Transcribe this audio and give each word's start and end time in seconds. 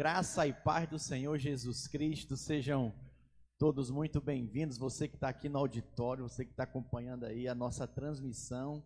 Graça 0.00 0.46
e 0.46 0.52
paz 0.54 0.88
do 0.88 0.98
Senhor 0.98 1.36
Jesus 1.36 1.86
Cristo 1.86 2.34
sejam 2.34 2.90
todos 3.58 3.90
muito 3.90 4.18
bem-vindos. 4.18 4.78
Você 4.78 5.06
que 5.06 5.16
está 5.16 5.28
aqui 5.28 5.46
no 5.46 5.58
auditório, 5.58 6.26
você 6.26 6.42
que 6.42 6.52
está 6.52 6.62
acompanhando 6.62 7.26
aí 7.26 7.46
a 7.46 7.54
nossa 7.54 7.86
transmissão, 7.86 8.82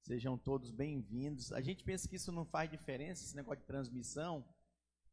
sejam 0.00 0.38
todos 0.38 0.70
bem-vindos. 0.70 1.52
A 1.52 1.60
gente 1.60 1.84
pensa 1.84 2.08
que 2.08 2.16
isso 2.16 2.32
não 2.32 2.46
faz 2.46 2.70
diferença, 2.70 3.22
esse 3.22 3.36
negócio 3.36 3.60
de 3.60 3.66
transmissão. 3.66 4.42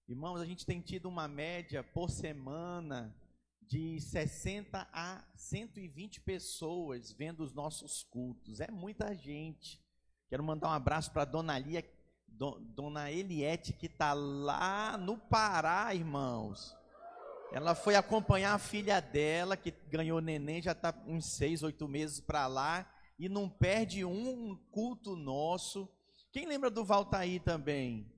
Irmãos, 0.08 0.40
a 0.40 0.46
gente 0.46 0.66
tem 0.66 0.80
tido 0.80 1.10
uma 1.10 1.28
média 1.28 1.84
por 1.84 2.10
semana 2.10 3.14
de 3.64 4.00
60 4.00 4.88
a 4.94 5.28
120 5.36 6.22
pessoas 6.22 7.12
vendo 7.12 7.44
os 7.44 7.52
nossos 7.52 8.02
cultos. 8.02 8.62
É 8.62 8.72
muita 8.72 9.14
gente. 9.14 9.84
Quero 10.30 10.42
mandar 10.42 10.70
um 10.70 10.72
abraço 10.72 11.12
para 11.12 11.24
a 11.24 11.26
dona 11.26 11.60
Lia, 11.60 11.84
dona 12.34 13.12
Eliette, 13.12 13.74
que 13.74 13.86
está 13.86 14.14
lá 14.14 14.98
no 14.98 15.18
Pará, 15.18 15.94
irmãos. 15.94 16.76
Ela 17.52 17.76
foi 17.76 17.96
acompanhar 17.96 18.54
a 18.56 18.60
filha 18.60 19.00
dela, 19.00 19.56
que 19.56 19.72
ganhou 19.88 20.20
neném, 20.20 20.62
já 20.62 20.72
está 20.72 20.94
uns 21.06 21.26
seis, 21.26 21.62
oito 21.62 21.88
meses 21.88 22.20
para 22.20 22.48
lá, 22.48 22.92
e 23.20 23.30
não 23.30 23.48
perde 23.48 24.04
um 24.04 24.56
culto 24.72 25.16
nosso. 25.16 25.88
Quem 26.32 26.48
lembra 26.48 26.72
do 26.72 26.84
Valtaí 26.84 27.40
também? 27.40 28.12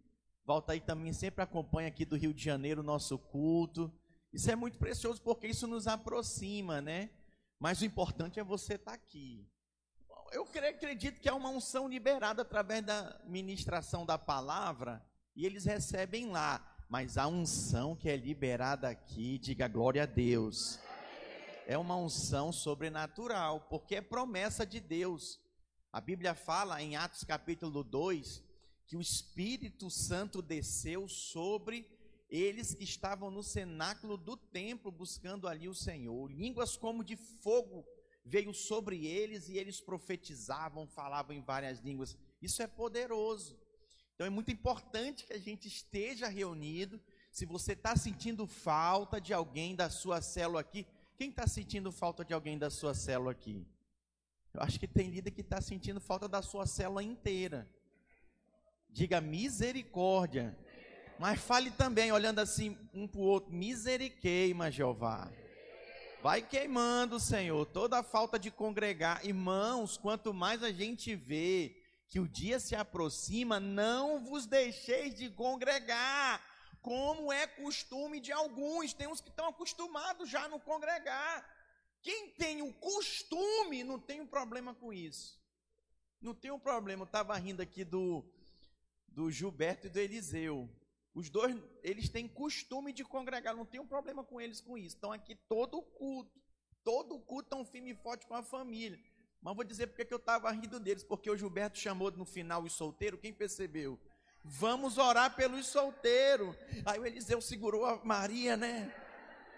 Valtaí 0.45 0.79
também 0.79 1.11
sempre 1.11 1.43
acompanha 1.43 1.89
aqui 1.89 2.05
do 2.05 2.15
Rio 2.15 2.33
de 2.33 2.43
Janeiro 2.43 2.81
o 2.81 2.85
nosso 2.85 3.17
culto. 3.17 3.91
Isso 4.31 4.49
é 4.49 4.55
muito 4.55 4.77
precioso 4.77 5.21
porque 5.21 5.47
isso 5.47 5.67
nos 5.67 5.85
aproxima, 5.85 6.79
né? 6.79 7.09
Mas 7.59 7.81
o 7.81 7.85
importante 7.85 8.39
é 8.39 8.43
você 8.43 8.75
estar 8.75 8.91
tá 8.91 8.95
aqui. 8.95 9.45
Eu 10.31 10.43
acredito 10.43 11.21
que 11.21 11.29
é 11.29 11.33
uma 11.33 11.49
unção 11.49 11.87
liberada 11.87 12.41
através 12.41 12.83
da 12.83 13.19
ministração 13.25 14.05
da 14.05 14.17
palavra 14.17 15.05
e 15.35 15.45
eles 15.45 15.65
recebem 15.65 16.29
lá. 16.31 16.71
Mas 16.89 17.17
a 17.17 17.27
unção 17.27 17.95
que 17.95 18.09
é 18.09 18.15
liberada 18.15 18.87
aqui, 18.87 19.37
diga 19.37 19.67
glória 19.67 20.03
a 20.03 20.05
Deus. 20.05 20.79
É 21.67 21.77
uma 21.77 21.95
unção 21.95 22.51
sobrenatural, 22.51 23.61
porque 23.69 23.95
é 23.95 24.01
promessa 24.01 24.65
de 24.65 24.79
Deus. 24.79 25.39
A 25.91 25.99
Bíblia 25.99 26.35
fala 26.35 26.81
em 26.81 26.95
Atos 26.95 27.23
capítulo 27.23 27.83
2 27.83 28.43
que 28.87 28.95
o 28.95 29.01
Espírito 29.01 29.89
Santo 29.89 30.41
desceu 30.41 31.07
sobre 31.07 31.89
eles 32.29 32.73
que 32.73 32.83
estavam 32.83 33.31
no 33.31 33.41
cenáculo 33.41 34.17
do 34.17 34.37
templo 34.37 34.91
buscando 34.91 35.47
ali 35.47 35.67
o 35.67 35.73
Senhor. 35.73 36.31
Línguas 36.31 36.77
como 36.77 37.03
de 37.03 37.15
fogo 37.15 37.85
veio 38.25 38.53
sobre 38.53 39.05
eles 39.05 39.47
e 39.47 39.57
eles 39.57 39.79
profetizavam, 39.79 40.87
falavam 40.87 41.35
em 41.35 41.41
várias 41.41 41.79
línguas. 41.79 42.17
Isso 42.41 42.63
é 42.63 42.67
poderoso. 42.67 43.57
Então 44.15 44.25
é 44.25 44.29
muito 44.29 44.51
importante 44.51 45.25
que 45.25 45.33
a 45.33 45.37
gente 45.37 45.67
esteja 45.67 46.27
reunido. 46.27 46.99
Se 47.31 47.45
você 47.45 47.73
está 47.73 47.95
sentindo 47.95 48.47
falta 48.47 49.21
de 49.21 49.33
alguém 49.33 49.75
da 49.75 49.89
sua 49.89 50.21
célula 50.21 50.61
aqui, 50.61 50.87
quem 51.17 51.29
está 51.29 51.45
sentindo 51.45 51.91
falta 51.91 52.25
de 52.25 52.33
alguém 52.33 52.57
da 52.57 52.69
sua 52.69 52.93
célula 52.93 53.31
aqui? 53.31 53.65
Eu 54.53 54.61
acho 54.61 54.79
que 54.79 54.87
tem 54.87 55.09
líder 55.09 55.31
que 55.31 55.41
está 55.41 55.61
sentindo 55.61 55.99
falta 55.99 56.27
da 56.27 56.41
sua 56.41 56.65
célula 56.65 57.03
inteira. 57.03 57.69
Diga 58.89 59.21
misericórdia. 59.21 60.57
Mas 61.19 61.39
fale 61.39 61.71
também, 61.71 62.11
olhando 62.11 62.39
assim 62.39 62.77
um 62.93 63.07
para 63.07 63.19
o 63.19 63.23
outro, 63.23 63.53
miseriqueima, 63.53 64.71
Jeová. 64.71 65.31
Vai 66.25 66.41
queimando, 66.41 67.19
Senhor, 67.19 67.67
toda 67.67 67.99
a 67.99 68.03
falta 68.03 68.39
de 68.39 68.49
congregar. 68.49 69.23
Irmãos, 69.23 69.95
quanto 69.95 70.33
mais 70.33 70.63
a 70.63 70.71
gente 70.71 71.15
vê 71.15 71.79
que 72.07 72.19
o 72.19 72.27
dia 72.27 72.59
se 72.59 72.75
aproxima, 72.75 73.59
não 73.59 74.19
vos 74.19 74.47
deixeis 74.47 75.13
de 75.13 75.29
congregar, 75.29 76.43
como 76.81 77.31
é 77.31 77.45
costume 77.45 78.19
de 78.19 78.31
alguns. 78.31 78.91
Tem 78.91 79.05
uns 79.07 79.21
que 79.21 79.29
estão 79.29 79.49
acostumados 79.49 80.27
já 80.27 80.47
no 80.47 80.59
congregar. 80.59 81.47
Quem 82.01 82.31
tem 82.31 82.63
o 82.63 82.73
costume 82.73 83.83
não 83.83 83.99
tem 83.99 84.19
um 84.19 84.25
problema 84.25 84.73
com 84.73 84.91
isso. 84.91 85.39
Não 86.19 86.33
tem 86.33 86.49
um 86.49 86.59
problema. 86.59 87.03
Eu 87.03 87.05
estava 87.05 87.37
rindo 87.37 87.61
aqui 87.61 87.83
do, 87.83 88.25
do 89.09 89.29
Gilberto 89.29 89.85
e 89.85 89.91
do 89.91 89.99
Eliseu. 89.99 90.67
Os 91.15 91.29
dois, 91.29 91.55
eles 91.81 92.09
têm 92.09 92.27
costume 92.27 92.91
de 92.91 93.05
congregar, 93.05 93.55
não 93.55 93.65
tem 93.65 93.79
um 93.79 93.87
problema 93.87 94.21
com 94.21 94.41
eles 94.41 94.59
com 94.59 94.77
isso. 94.77 94.97
Estão 94.97 95.13
aqui 95.13 95.33
todo 95.47 95.81
culto, 95.81 96.37
todo 96.83 97.17
culto 97.19 97.49
tão 97.49 97.65
firme 97.65 97.91
e 97.91 97.95
forte 97.95 98.27
com 98.27 98.35
a 98.35 98.43
família. 98.43 98.99
Mas 99.41 99.55
vou 99.55 99.63
dizer 99.63 99.87
porque 99.87 100.03
que 100.03 100.13
eu 100.13 100.17
estava 100.17 100.51
rindo 100.51 100.77
deles, 100.77 101.05
porque 101.05 101.31
o 101.31 101.37
Gilberto 101.37 101.79
chamou 101.79 102.11
no 102.11 102.25
final 102.25 102.63
os 102.63 102.73
solteiros, 102.73 103.21
quem 103.21 103.33
percebeu? 103.33 103.97
Vamos 104.43 104.97
orar 104.97 105.33
pelos 105.35 105.67
solteiros. 105.67 106.53
Aí 106.85 106.99
o 106.99 107.05
Eliseu 107.05 107.39
segurou 107.39 107.85
a 107.85 108.03
Maria, 108.03 108.57
né? 108.57 108.93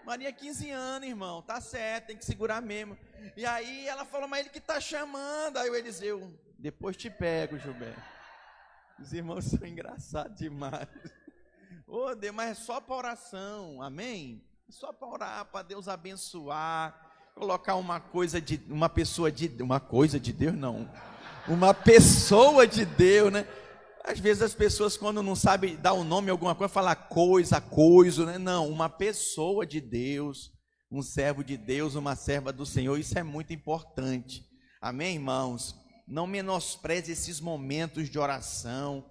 Maria, 0.06 0.32
15 0.32 0.70
anos, 0.70 1.08
irmão, 1.08 1.42
tá 1.42 1.60
certo, 1.60 2.06
tem 2.06 2.16
que 2.16 2.24
segurar 2.24 2.62
mesmo. 2.62 2.96
E 3.36 3.44
aí 3.44 3.86
ela 3.88 4.04
falou, 4.04 4.28
mas 4.28 4.40
ele 4.40 4.50
que 4.50 4.60
tá 4.60 4.80
chamando. 4.80 5.56
Aí 5.56 5.68
o 5.68 5.74
Eliseu, 5.74 6.32
depois 6.56 6.96
te 6.96 7.10
pego, 7.10 7.58
Gilberto. 7.58 8.00
Os 8.98 9.12
irmãos 9.12 9.44
são 9.44 9.66
engraçados 9.66 10.38
demais. 10.38 10.88
Ô 11.90 12.08
oh, 12.08 12.14
Deus, 12.14 12.34
mas 12.34 12.50
é 12.50 12.54
só 12.54 12.82
para 12.82 12.96
oração, 12.96 13.80
amém? 13.80 14.44
É 14.68 14.72
só 14.72 14.92
para 14.92 15.08
orar, 15.08 15.44
para 15.46 15.62
Deus 15.62 15.88
abençoar, 15.88 16.94
colocar 17.34 17.76
uma 17.76 17.98
coisa 17.98 18.42
de 18.42 18.60
uma 18.68 18.90
pessoa 18.90 19.32
de 19.32 19.50
uma 19.62 19.80
coisa 19.80 20.20
de 20.20 20.30
Deus 20.30 20.54
não, 20.54 20.86
uma 21.48 21.72
pessoa 21.72 22.66
de 22.66 22.84
Deus, 22.84 23.32
né? 23.32 23.48
Às 24.04 24.20
vezes 24.20 24.42
as 24.42 24.52
pessoas 24.52 24.98
quando 24.98 25.22
não 25.22 25.34
sabem 25.34 25.76
dar 25.76 25.94
o 25.94 26.00
um 26.00 26.04
nome 26.04 26.28
alguma 26.28 26.54
coisa, 26.54 26.70
falar 26.70 26.94
coisa, 26.94 27.58
coisa, 27.58 28.26
né? 28.26 28.36
Não, 28.36 28.68
uma 28.68 28.90
pessoa 28.90 29.64
de 29.64 29.80
Deus, 29.80 30.52
um 30.90 31.00
servo 31.00 31.42
de 31.42 31.56
Deus, 31.56 31.94
uma 31.94 32.14
serva 32.14 32.52
do 32.52 32.66
Senhor, 32.66 32.98
isso 32.98 33.18
é 33.18 33.22
muito 33.22 33.54
importante. 33.54 34.44
Amém, 34.78 35.14
irmãos? 35.14 35.74
Não 36.06 36.26
menospreze 36.26 37.12
esses 37.12 37.40
momentos 37.40 38.10
de 38.10 38.18
oração 38.18 39.06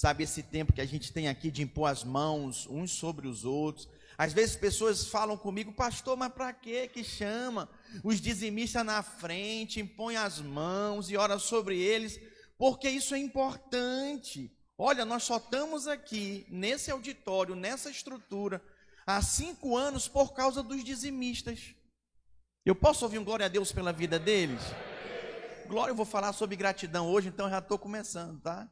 sabe, 0.00 0.24
esse 0.24 0.42
tempo 0.42 0.72
que 0.72 0.80
a 0.80 0.86
gente 0.86 1.12
tem 1.12 1.28
aqui 1.28 1.50
de 1.50 1.60
impor 1.60 1.90
as 1.90 2.02
mãos 2.02 2.66
uns 2.70 2.90
sobre 2.92 3.28
os 3.28 3.44
outros. 3.44 3.86
Às 4.16 4.32
vezes 4.32 4.56
pessoas 4.56 5.08
falam 5.08 5.36
comigo, 5.36 5.74
pastor, 5.74 6.16
mas 6.16 6.32
para 6.32 6.50
que 6.54 6.88
que 6.88 7.04
chama 7.04 7.68
os 8.02 8.18
dizimistas 8.18 8.82
na 8.82 9.02
frente, 9.02 9.78
impõe 9.78 10.16
as 10.16 10.40
mãos 10.40 11.10
e 11.10 11.18
ora 11.18 11.38
sobre 11.38 11.78
eles? 11.78 12.18
Porque 12.56 12.88
isso 12.88 13.14
é 13.14 13.18
importante. 13.18 14.50
Olha, 14.78 15.04
nós 15.04 15.22
só 15.22 15.36
estamos 15.36 15.86
aqui 15.86 16.46
nesse 16.48 16.90
auditório, 16.90 17.54
nessa 17.54 17.90
estrutura, 17.90 18.64
há 19.06 19.20
cinco 19.20 19.76
anos 19.76 20.08
por 20.08 20.32
causa 20.32 20.62
dos 20.62 20.82
dizimistas. 20.82 21.74
Eu 22.64 22.74
posso 22.74 23.04
ouvir 23.04 23.18
um 23.18 23.24
glória 23.24 23.44
a 23.44 23.50
Deus 23.50 23.70
pela 23.70 23.92
vida 23.92 24.18
deles? 24.18 24.62
Glória, 25.68 25.92
eu 25.92 25.96
vou 25.96 26.06
falar 26.06 26.32
sobre 26.32 26.56
gratidão 26.56 27.06
hoje, 27.06 27.28
então 27.28 27.50
já 27.50 27.58
estou 27.58 27.78
começando, 27.78 28.40
tá? 28.40 28.66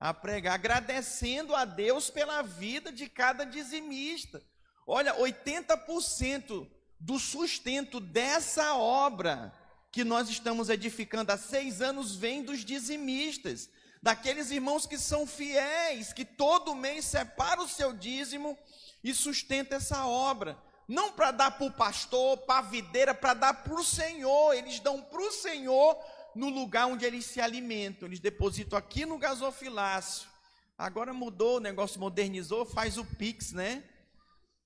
A 0.00 0.14
pregar, 0.14 0.54
agradecendo 0.54 1.54
a 1.54 1.66
Deus 1.66 2.08
pela 2.08 2.40
vida 2.40 2.90
de 2.90 3.06
cada 3.06 3.44
dizimista. 3.44 4.42
Olha, 4.86 5.14
80% 5.14 6.66
do 6.98 7.18
sustento 7.18 8.00
dessa 8.00 8.74
obra 8.74 9.52
que 9.92 10.02
nós 10.02 10.30
estamos 10.30 10.70
edificando 10.70 11.32
há 11.32 11.36
seis 11.36 11.82
anos 11.82 12.16
vem 12.16 12.42
dos 12.42 12.64
dizimistas, 12.64 13.68
daqueles 14.02 14.50
irmãos 14.50 14.86
que 14.86 14.96
são 14.96 15.26
fiéis, 15.26 16.12
que 16.12 16.24
todo 16.24 16.74
mês 16.74 17.04
separam 17.04 17.64
o 17.64 17.68
seu 17.68 17.92
dízimo 17.92 18.56
e 19.04 19.12
sustenta 19.12 19.76
essa 19.76 20.06
obra. 20.06 20.56
Não 20.88 21.12
para 21.12 21.30
dar 21.30 21.52
para 21.52 21.66
o 21.66 21.72
pastor, 21.72 22.38
para 22.38 22.58
a 22.58 22.62
videira, 22.62 23.14
para 23.14 23.34
dar 23.34 23.54
para 23.62 23.74
o 23.74 23.84
Senhor. 23.84 24.54
Eles 24.54 24.80
dão 24.80 25.00
para 25.00 25.20
o 25.20 25.30
Senhor 25.30 25.96
no 26.34 26.48
lugar 26.48 26.86
onde 26.86 27.04
eles 27.04 27.24
se 27.24 27.40
alimentam. 27.40 28.08
Eles 28.08 28.20
depositam 28.20 28.78
aqui 28.78 29.04
no 29.04 29.18
gasofilácio. 29.18 30.28
Agora 30.76 31.12
mudou, 31.12 31.56
o 31.58 31.60
negócio 31.60 32.00
modernizou, 32.00 32.64
faz 32.64 32.96
o 32.96 33.04
Pix, 33.04 33.52
né? 33.52 33.84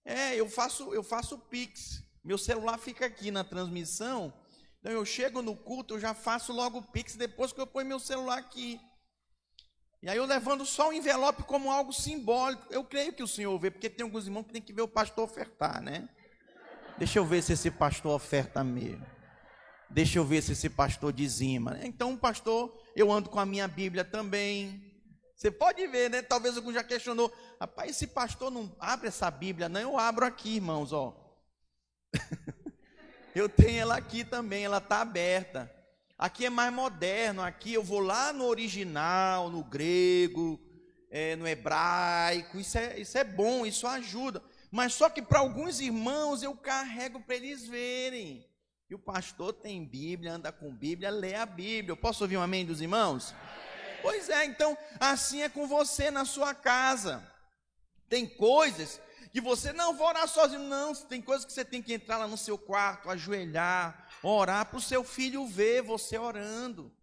É, 0.05 0.37
eu 0.37 0.49
faço, 0.49 0.95
eu 0.95 1.03
faço 1.03 1.35
o 1.35 1.39
Pix. 1.39 2.03
Meu 2.23 2.39
celular 2.39 2.79
fica 2.79 3.07
aqui 3.07 3.31
na 3.31 3.43
transmissão. 3.43 4.33
Então 4.79 4.93
eu 4.93 5.05
chego 5.05 5.43
no 5.43 5.57
culto, 5.57 5.95
eu 5.95 6.01
já 6.01 6.15
faço 6.15 6.53
logo 6.53 6.79
o 6.79 6.83
Pix 6.83 7.17
depois 7.17 7.53
que 7.53 7.61
eu 7.61 7.67
ponho 7.67 7.89
meu 7.89 7.99
celular 7.99 8.39
aqui. 8.39 8.81
E 10.03 10.09
aí 10.09 10.19
eu 10.19 10.27
levando 10.27 10.67
só 10.67 10.91
o 10.91 10.93
envelope 10.93 11.45
como 11.45 11.73
algo 11.73 11.91
simbólico. 11.93 12.67
Eu 12.71 12.85
creio 12.85 13.13
que 13.13 13.23
o 13.23 13.27
Senhor 13.29 13.59
vê, 13.59 13.71
porque 13.71 13.89
tem 13.89 14.05
alguns 14.05 14.27
irmãos 14.27 14.45
que 14.45 14.53
tem 14.53 14.61
que 14.61 14.73
ver 14.73 14.83
o 14.83 14.89
pastor 14.89 15.25
ofertar, 15.25 15.81
né? 15.81 16.09
Deixa 16.99 17.19
eu 17.19 17.25
ver 17.25 17.43
se 17.43 17.55
esse 17.55 17.71
pastor 17.71 18.13
oferta 18.13 18.63
mesmo. 18.63 19.14
Deixa 19.95 20.19
eu 20.19 20.25
ver 20.25 20.43
se 20.43 20.51
esse 20.51 20.69
pastor 20.69 21.13
dizima. 21.13 21.79
Então, 21.85 22.17
pastor, 22.17 22.77
eu 22.97 23.13
ando 23.13 23.31
com 23.31 23.39
a 23.39 23.47
minha 23.47 23.69
Bíblia 23.69 24.05
também. 24.05 24.83
Você 25.37 25.53
pode 25.53 25.87
ver, 25.87 26.11
né? 26.11 26.21
Talvez 26.21 26.57
algum 26.57 26.73
já 26.73 26.83
questionou. 26.83 27.33
Rapaz, 27.61 27.93
esse 27.93 28.09
pastor 28.09 28.51
não 28.51 28.75
abre 28.81 29.07
essa 29.07 29.31
Bíblia, 29.31 29.69
não. 29.69 29.81
Eu 29.81 29.97
abro 29.97 30.27
aqui, 30.27 30.57
irmãos, 30.57 30.93
ó. 30.93 31.17
eu 33.37 33.49
tenho 33.49 33.83
ela 33.83 33.97
aqui 33.97 34.25
também, 34.25 34.65
ela 34.65 34.79
está 34.79 35.01
aberta. 35.01 35.73
Aqui 36.19 36.47
é 36.47 36.51
mais 36.51 36.75
moderno, 36.75 37.41
aqui 37.41 37.75
eu 37.75 37.83
vou 37.85 38.01
lá 38.01 38.33
no 38.33 38.47
original, 38.47 39.49
no 39.49 39.63
grego, 39.63 40.59
é, 41.09 41.37
no 41.37 41.47
hebraico, 41.47 42.59
isso 42.59 42.77
é, 42.79 42.99
isso 42.99 43.17
é 43.17 43.23
bom, 43.23 43.65
isso 43.65 43.87
ajuda. 43.87 44.43
Mas 44.73 44.93
só 44.95 45.09
que 45.09 45.23
para 45.23 45.39
alguns 45.39 45.79
irmãos 45.79 46.43
eu 46.43 46.57
carrego 46.57 47.21
para 47.21 47.37
eles 47.37 47.65
verem. 47.69 48.45
O 48.95 48.99
pastor 48.99 49.53
tem 49.53 49.85
Bíblia, 49.85 50.35
anda 50.35 50.53
com 50.53 50.73
Bíblia, 50.73 51.11
lê 51.11 51.35
a 51.35 51.45
Bíblia. 51.45 51.93
Eu 51.93 51.97
posso 51.97 52.25
ouvir 52.25 52.37
um 52.37 52.43
amém 52.43 52.65
dos 52.65 52.81
irmãos? 52.81 53.35
Pois 54.03 54.29
é, 54.29 54.45
então 54.45 54.77
assim 55.01 55.43
é 55.43 55.49
com 55.49 55.67
você 55.67 56.11
na 56.11 56.25
sua 56.25 56.55
casa. 56.55 57.27
Tem 58.09 58.27
coisas 58.27 59.01
que 59.33 59.41
você 59.41 59.73
não 59.73 59.97
vai 59.97 60.09
orar 60.09 60.29
sozinho, 60.29 60.63
não. 60.63 60.95
Tem 60.95 61.21
coisas 61.21 61.45
que 61.45 61.53
você 61.53 61.65
tem 61.65 61.83
que 61.83 61.93
entrar 61.93 62.19
lá 62.19 62.29
no 62.29 62.37
seu 62.37 62.57
quarto, 62.57 63.11
ajoelhar, 63.11 64.09
orar 64.23 64.67
para 64.67 64.79
o 64.79 64.81
seu 64.81 65.03
filho 65.03 65.47
ver 65.47 65.83
você 65.83 66.17
orando, 66.17 66.95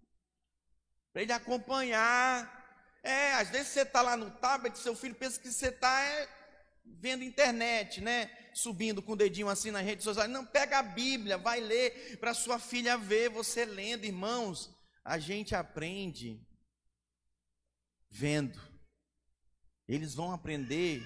para 1.11 1.23
ele 1.23 1.33
acompanhar. 1.33 2.59
É, 3.03 3.33
às 3.33 3.49
vezes 3.49 3.67
você 3.69 3.81
está 3.81 4.01
lá 4.01 4.15
no 4.15 4.31
tablet, 4.31 4.77
seu 4.77 4.95
filho 4.95 5.15
pensa 5.15 5.39
que 5.39 5.51
você 5.51 5.67
está 5.67 6.03
é, 6.03 6.29
vendo 6.85 7.23
internet, 7.23 7.99
né? 7.99 8.31
Subindo 8.53 9.01
com 9.01 9.13
o 9.13 9.15
dedinho 9.15 9.49
assim 9.49 9.71
nas 9.71 9.83
redes 9.85 10.03
sociais. 10.03 10.29
Não, 10.29 10.45
pega 10.45 10.79
a 10.79 10.83
Bíblia, 10.83 11.37
vai 11.37 11.59
ler 11.59 12.17
para 12.19 12.33
sua 12.33 12.59
filha 12.59 12.97
ver 12.97 13.29
você 13.29 13.65
lendo, 13.65 14.05
irmãos. 14.05 14.69
A 15.03 15.17
gente 15.17 15.55
aprende 15.55 16.39
vendo. 18.09 18.59
Eles 19.87 20.13
vão 20.13 20.31
aprender 20.31 21.01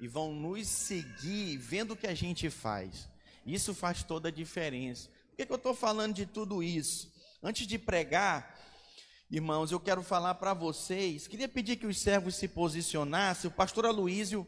e 0.00 0.08
vão 0.08 0.32
nos 0.34 0.66
seguir 0.66 1.56
vendo 1.58 1.92
o 1.92 1.96
que 1.96 2.06
a 2.06 2.14
gente 2.14 2.50
faz. 2.50 3.08
Isso 3.46 3.74
faz 3.74 4.02
toda 4.02 4.28
a 4.28 4.32
diferença. 4.32 5.08
Por 5.30 5.36
que, 5.36 5.46
que 5.46 5.52
eu 5.52 5.56
estou 5.56 5.74
falando 5.74 6.14
de 6.14 6.26
tudo 6.26 6.62
isso? 6.62 7.12
Antes 7.42 7.66
de 7.66 7.78
pregar, 7.78 8.58
irmãos, 9.30 9.72
eu 9.72 9.80
quero 9.80 10.02
falar 10.02 10.34
para 10.34 10.52
vocês. 10.52 11.26
Queria 11.26 11.48
pedir 11.48 11.76
que 11.76 11.86
os 11.86 11.98
servos 11.98 12.34
se 12.34 12.48
posicionassem. 12.48 13.48
O 13.48 13.54
pastor 13.54 13.86
Aloísio, 13.86 14.46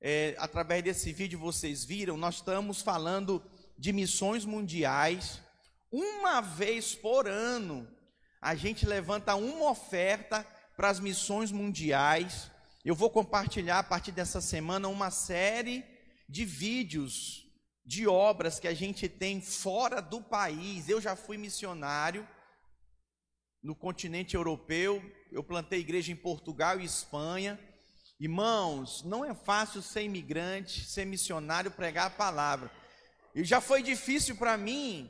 é, 0.00 0.36
através 0.38 0.82
desse 0.82 1.12
vídeo 1.12 1.38
vocês 1.38 1.84
viram, 1.84 2.16
nós 2.16 2.36
estamos 2.36 2.80
falando 2.80 3.42
de 3.76 3.92
missões 3.92 4.44
mundiais. 4.44 5.40
Uma 5.90 6.40
vez 6.40 6.94
por 6.94 7.26
ano, 7.26 7.88
a 8.40 8.54
gente 8.54 8.86
levanta 8.86 9.34
uma 9.34 9.70
oferta 9.70 10.46
para 10.76 10.88
as 10.88 11.00
missões 11.00 11.50
mundiais. 11.50 12.50
Eu 12.84 12.94
vou 12.94 13.10
compartilhar 13.10 13.80
a 13.80 13.84
partir 13.84 14.12
dessa 14.12 14.40
semana 14.40 14.88
uma 14.88 15.10
série 15.10 15.84
de 16.28 16.44
vídeos 16.44 17.44
de 17.84 18.06
obras 18.06 18.60
que 18.60 18.68
a 18.68 18.74
gente 18.74 19.08
tem 19.08 19.40
fora 19.40 20.00
do 20.00 20.20
país. 20.20 20.88
Eu 20.88 21.00
já 21.00 21.16
fui 21.16 21.36
missionário 21.36 22.26
no 23.62 23.74
continente 23.74 24.36
europeu, 24.36 25.02
eu 25.32 25.42
plantei 25.42 25.80
igreja 25.80 26.12
em 26.12 26.16
Portugal 26.16 26.80
e 26.80 26.84
Espanha. 26.84 27.58
Irmãos, 28.20 29.04
não 29.04 29.24
é 29.24 29.32
fácil 29.32 29.80
ser 29.80 30.02
imigrante, 30.02 30.84
ser 30.84 31.04
missionário, 31.04 31.70
pregar 31.70 32.06
a 32.06 32.10
palavra. 32.10 32.68
E 33.32 33.44
já 33.44 33.60
foi 33.60 33.80
difícil 33.80 34.34
para 34.34 34.56
mim, 34.56 35.08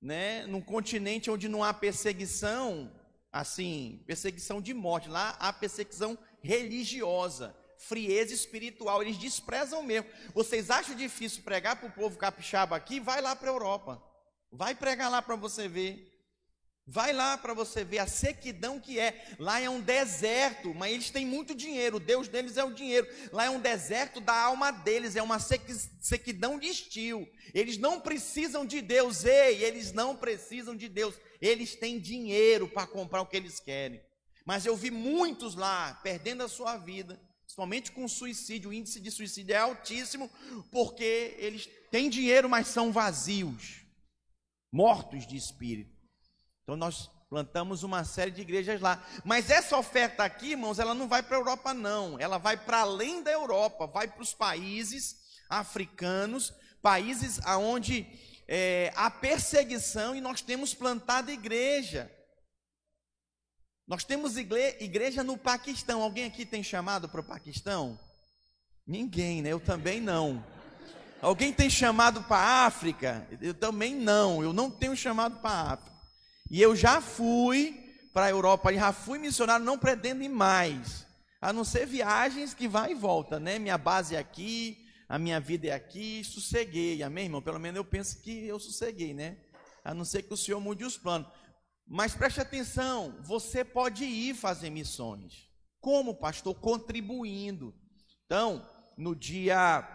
né, 0.00 0.44
num 0.46 0.60
continente 0.60 1.30
onde 1.30 1.48
não 1.48 1.64
há 1.64 1.72
perseguição, 1.72 2.92
assim, 3.32 4.02
perseguição 4.06 4.60
de 4.60 4.74
morte, 4.74 5.08
lá 5.08 5.30
há 5.40 5.50
perseguição 5.54 6.18
religiosa, 6.42 7.56
frieza 7.78 8.34
espiritual, 8.34 9.00
eles 9.00 9.16
desprezam 9.16 9.82
mesmo. 9.82 10.10
Vocês 10.34 10.68
acham 10.68 10.94
difícil 10.94 11.42
pregar 11.42 11.76
para 11.76 11.88
o 11.88 11.92
povo 11.92 12.18
capixaba 12.18 12.76
aqui? 12.76 13.00
Vai 13.00 13.22
lá 13.22 13.34
para 13.34 13.48
a 13.48 13.54
Europa, 13.54 14.02
vai 14.50 14.74
pregar 14.74 15.10
lá 15.10 15.22
para 15.22 15.34
você 15.34 15.66
ver. 15.66 16.11
Vai 16.86 17.12
lá 17.12 17.38
para 17.38 17.54
você 17.54 17.84
ver 17.84 18.00
a 18.00 18.08
sequidão 18.08 18.80
que 18.80 18.98
é. 18.98 19.36
Lá 19.38 19.60
é 19.60 19.70
um 19.70 19.80
deserto, 19.80 20.74
mas 20.74 20.92
eles 20.92 21.10
têm 21.10 21.24
muito 21.24 21.54
dinheiro. 21.54 21.96
O 21.96 22.00
Deus 22.00 22.26
deles 22.26 22.56
é 22.56 22.64
o 22.64 22.74
dinheiro. 22.74 23.06
Lá 23.30 23.44
é 23.44 23.50
um 23.50 23.60
deserto 23.60 24.20
da 24.20 24.34
alma 24.34 24.72
deles, 24.72 25.14
é 25.14 25.22
uma 25.22 25.38
sequidão 25.38 26.58
de 26.58 26.66
estio. 26.66 27.28
Eles 27.54 27.78
não 27.78 28.00
precisam 28.00 28.66
de 28.66 28.80
Deus, 28.80 29.24
ei, 29.24 29.62
eles 29.62 29.92
não 29.92 30.16
precisam 30.16 30.74
de 30.74 30.88
Deus. 30.88 31.14
Eles 31.40 31.76
têm 31.76 32.00
dinheiro 32.00 32.68
para 32.68 32.86
comprar 32.86 33.22
o 33.22 33.26
que 33.26 33.36
eles 33.36 33.60
querem. 33.60 34.02
Mas 34.44 34.66
eu 34.66 34.76
vi 34.76 34.90
muitos 34.90 35.54
lá 35.54 35.94
perdendo 36.02 36.42
a 36.42 36.48
sua 36.48 36.76
vida, 36.76 37.20
principalmente 37.44 37.92
com 37.92 38.08
suicídio. 38.08 38.70
O 38.70 38.72
índice 38.72 38.98
de 38.98 39.10
suicídio 39.12 39.54
é 39.54 39.58
altíssimo, 39.58 40.28
porque 40.72 41.36
eles 41.38 41.68
têm 41.92 42.10
dinheiro, 42.10 42.48
mas 42.48 42.66
são 42.66 42.90
vazios, 42.90 43.86
mortos 44.72 45.28
de 45.28 45.36
espírito. 45.36 45.91
Então 46.72 46.76
nós 46.78 47.10
plantamos 47.28 47.82
uma 47.82 48.02
série 48.02 48.30
de 48.30 48.40
igrejas 48.40 48.80
lá. 48.80 49.04
Mas 49.24 49.50
essa 49.50 49.76
oferta 49.76 50.24
aqui, 50.24 50.52
irmãos, 50.52 50.78
ela 50.78 50.94
não 50.94 51.06
vai 51.06 51.22
para 51.22 51.36
a 51.36 51.40
Europa, 51.40 51.74
não. 51.74 52.18
Ela 52.18 52.38
vai 52.38 52.56
para 52.56 52.80
além 52.80 53.22
da 53.22 53.30
Europa, 53.30 53.86
vai 53.86 54.08
para 54.08 54.22
os 54.22 54.32
países 54.32 55.16
africanos, 55.50 56.50
países 56.80 57.38
onde 57.58 58.06
é, 58.48 58.90
há 58.96 59.10
perseguição 59.10 60.16
e 60.16 60.20
nós 60.20 60.40
temos 60.40 60.72
plantado 60.72 61.30
igreja. 61.30 62.10
Nós 63.86 64.02
temos 64.02 64.38
igreja 64.38 65.22
no 65.22 65.36
Paquistão. 65.36 66.00
Alguém 66.00 66.24
aqui 66.24 66.46
tem 66.46 66.62
chamado 66.62 67.06
para 67.06 67.20
o 67.20 67.24
Paquistão? 67.24 68.00
Ninguém, 68.86 69.42
né? 69.42 69.50
Eu 69.50 69.60
também 69.60 70.00
não. 70.00 70.42
Alguém 71.20 71.52
tem 71.52 71.68
chamado 71.68 72.22
para 72.22 72.36
a 72.36 72.66
África? 72.66 73.28
Eu 73.42 73.52
também 73.52 73.94
não. 73.94 74.42
Eu 74.42 74.54
não 74.54 74.70
tenho 74.70 74.96
chamado 74.96 75.36
para 75.40 75.50
a 75.50 75.72
África. 75.74 75.91
E 76.52 76.60
eu 76.60 76.76
já 76.76 77.00
fui 77.00 77.82
para 78.12 78.26
a 78.26 78.30
Europa, 78.30 78.70
já 78.74 78.92
fui 78.92 79.18
missionário, 79.18 79.64
não 79.64 79.78
pretendo 79.78 80.22
ir 80.22 80.28
mais. 80.28 81.06
A 81.40 81.50
não 81.50 81.64
ser 81.64 81.86
viagens 81.86 82.52
que 82.52 82.68
vai 82.68 82.92
e 82.92 82.94
volta, 82.94 83.40
né? 83.40 83.58
Minha 83.58 83.78
base 83.78 84.14
é 84.14 84.18
aqui, 84.18 84.86
a 85.08 85.18
minha 85.18 85.40
vida 85.40 85.68
é 85.68 85.72
aqui, 85.72 86.22
sosseguei. 86.22 87.02
Amém, 87.02 87.24
irmão? 87.24 87.40
Pelo 87.40 87.58
menos 87.58 87.78
eu 87.78 87.84
penso 87.86 88.20
que 88.20 88.46
eu 88.46 88.60
sosseguei, 88.60 89.14
né? 89.14 89.38
A 89.82 89.94
não 89.94 90.04
ser 90.04 90.24
que 90.24 90.34
o 90.34 90.36
Senhor 90.36 90.60
mude 90.60 90.84
os 90.84 90.98
planos. 90.98 91.26
Mas 91.86 92.14
preste 92.14 92.42
atenção, 92.42 93.16
você 93.22 93.64
pode 93.64 94.04
ir 94.04 94.34
fazer 94.34 94.68
missões. 94.68 95.48
Como, 95.80 96.14
pastor? 96.14 96.54
Contribuindo. 96.56 97.74
Então, 98.26 98.68
no 98.98 99.16
dia 99.16 99.88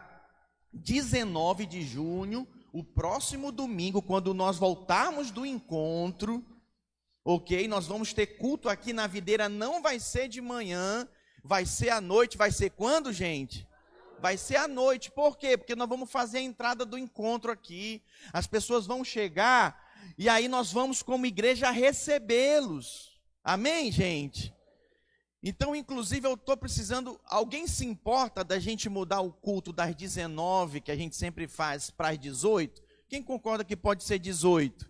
19 0.73 1.67
de 1.67 1.83
junho, 1.83 2.47
o 2.77 2.83
próximo 2.83 3.51
domingo, 3.51 4.03
quando 4.03 4.35
nós 4.35 4.57
voltarmos 4.57 5.31
do 5.31 5.43
encontro, 5.43 6.45
ok? 7.25 7.67
Nós 7.67 7.87
vamos 7.87 8.13
ter 8.13 8.37
culto 8.37 8.69
aqui 8.69 8.93
na 8.93 9.07
videira, 9.07 9.49
não 9.49 9.81
vai 9.81 9.99
ser 9.99 10.27
de 10.27 10.39
manhã, 10.39 11.09
vai 11.43 11.65
ser 11.65 11.89
à 11.89 11.99
noite, 11.99 12.37
vai 12.37 12.51
ser 12.51 12.69
quando, 12.69 13.11
gente? 13.11 13.67
Vai 14.19 14.37
ser 14.37 14.57
à 14.57 14.67
noite, 14.67 15.09
por 15.09 15.39
quê? 15.39 15.57
Porque 15.57 15.75
nós 15.75 15.89
vamos 15.89 16.11
fazer 16.11 16.37
a 16.37 16.41
entrada 16.41 16.85
do 16.85 16.99
encontro 16.99 17.51
aqui, 17.51 18.03
as 18.31 18.45
pessoas 18.45 18.85
vão 18.85 19.03
chegar 19.03 19.83
e 20.15 20.29
aí 20.29 20.47
nós 20.47 20.71
vamos, 20.71 21.01
como 21.01 21.25
igreja, 21.25 21.71
recebê-los. 21.71 23.19
Amém, 23.43 23.91
gente? 23.91 24.53
Então, 25.41 25.75
inclusive, 25.75 26.27
eu 26.27 26.33
estou 26.33 26.57
precisando. 26.57 27.19
Alguém 27.25 27.67
se 27.67 27.85
importa 27.85 28.43
da 28.43 28.59
gente 28.59 28.89
mudar 28.89 29.21
o 29.21 29.31
culto 29.31 29.71
das 29.71 29.95
19, 29.95 30.81
que 30.81 30.91
a 30.91 30.95
gente 30.95 31.15
sempre 31.15 31.47
faz, 31.47 31.89
para 31.89 32.09
as 32.09 32.19
18? 32.19 32.81
Quem 33.07 33.21
concorda 33.21 33.63
que 33.63 33.75
pode 33.75 34.03
ser 34.03 34.19
18? 34.19 34.89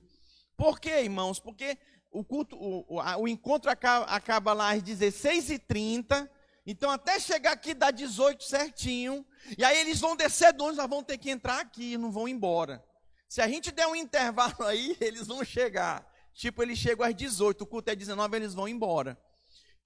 Por 0.55 0.79
quê, 0.79 1.01
irmãos? 1.01 1.39
Porque 1.39 1.77
o 2.11 2.23
culto, 2.23 2.55
o, 2.55 2.99
o, 3.19 3.27
encontro 3.27 3.69
acaba, 3.69 4.05
acaba 4.05 4.53
lá 4.53 4.71
às 4.71 4.81
16h30. 4.81 6.27
Então, 6.65 6.89
até 6.89 7.19
chegar 7.19 7.51
aqui 7.51 7.73
dá 7.73 7.91
18 7.91 8.43
certinho. 8.43 9.25
E 9.57 9.63
aí 9.63 9.77
eles 9.77 9.99
vão 9.99 10.15
descer 10.15 10.53
de 10.53 10.63
onde 10.63 10.77
nós 10.77 10.89
vamos 10.89 11.05
ter 11.05 11.17
que 11.17 11.29
entrar 11.29 11.59
aqui, 11.59 11.97
não 11.97 12.11
vão 12.11 12.27
embora. 12.27 12.83
Se 13.29 13.41
a 13.41 13.47
gente 13.47 13.71
der 13.71 13.87
um 13.87 13.95
intervalo 13.95 14.55
aí, 14.65 14.97
eles 14.99 15.27
vão 15.27 15.43
chegar. 15.43 16.09
Tipo, 16.33 16.63
eles 16.63 16.77
chegam 16.77 17.05
às 17.05 17.15
18, 17.15 17.61
o 17.61 17.67
culto 17.67 17.89
é 17.89 17.95
19, 17.95 18.35
eles 18.35 18.53
vão 18.53 18.67
embora. 18.67 19.17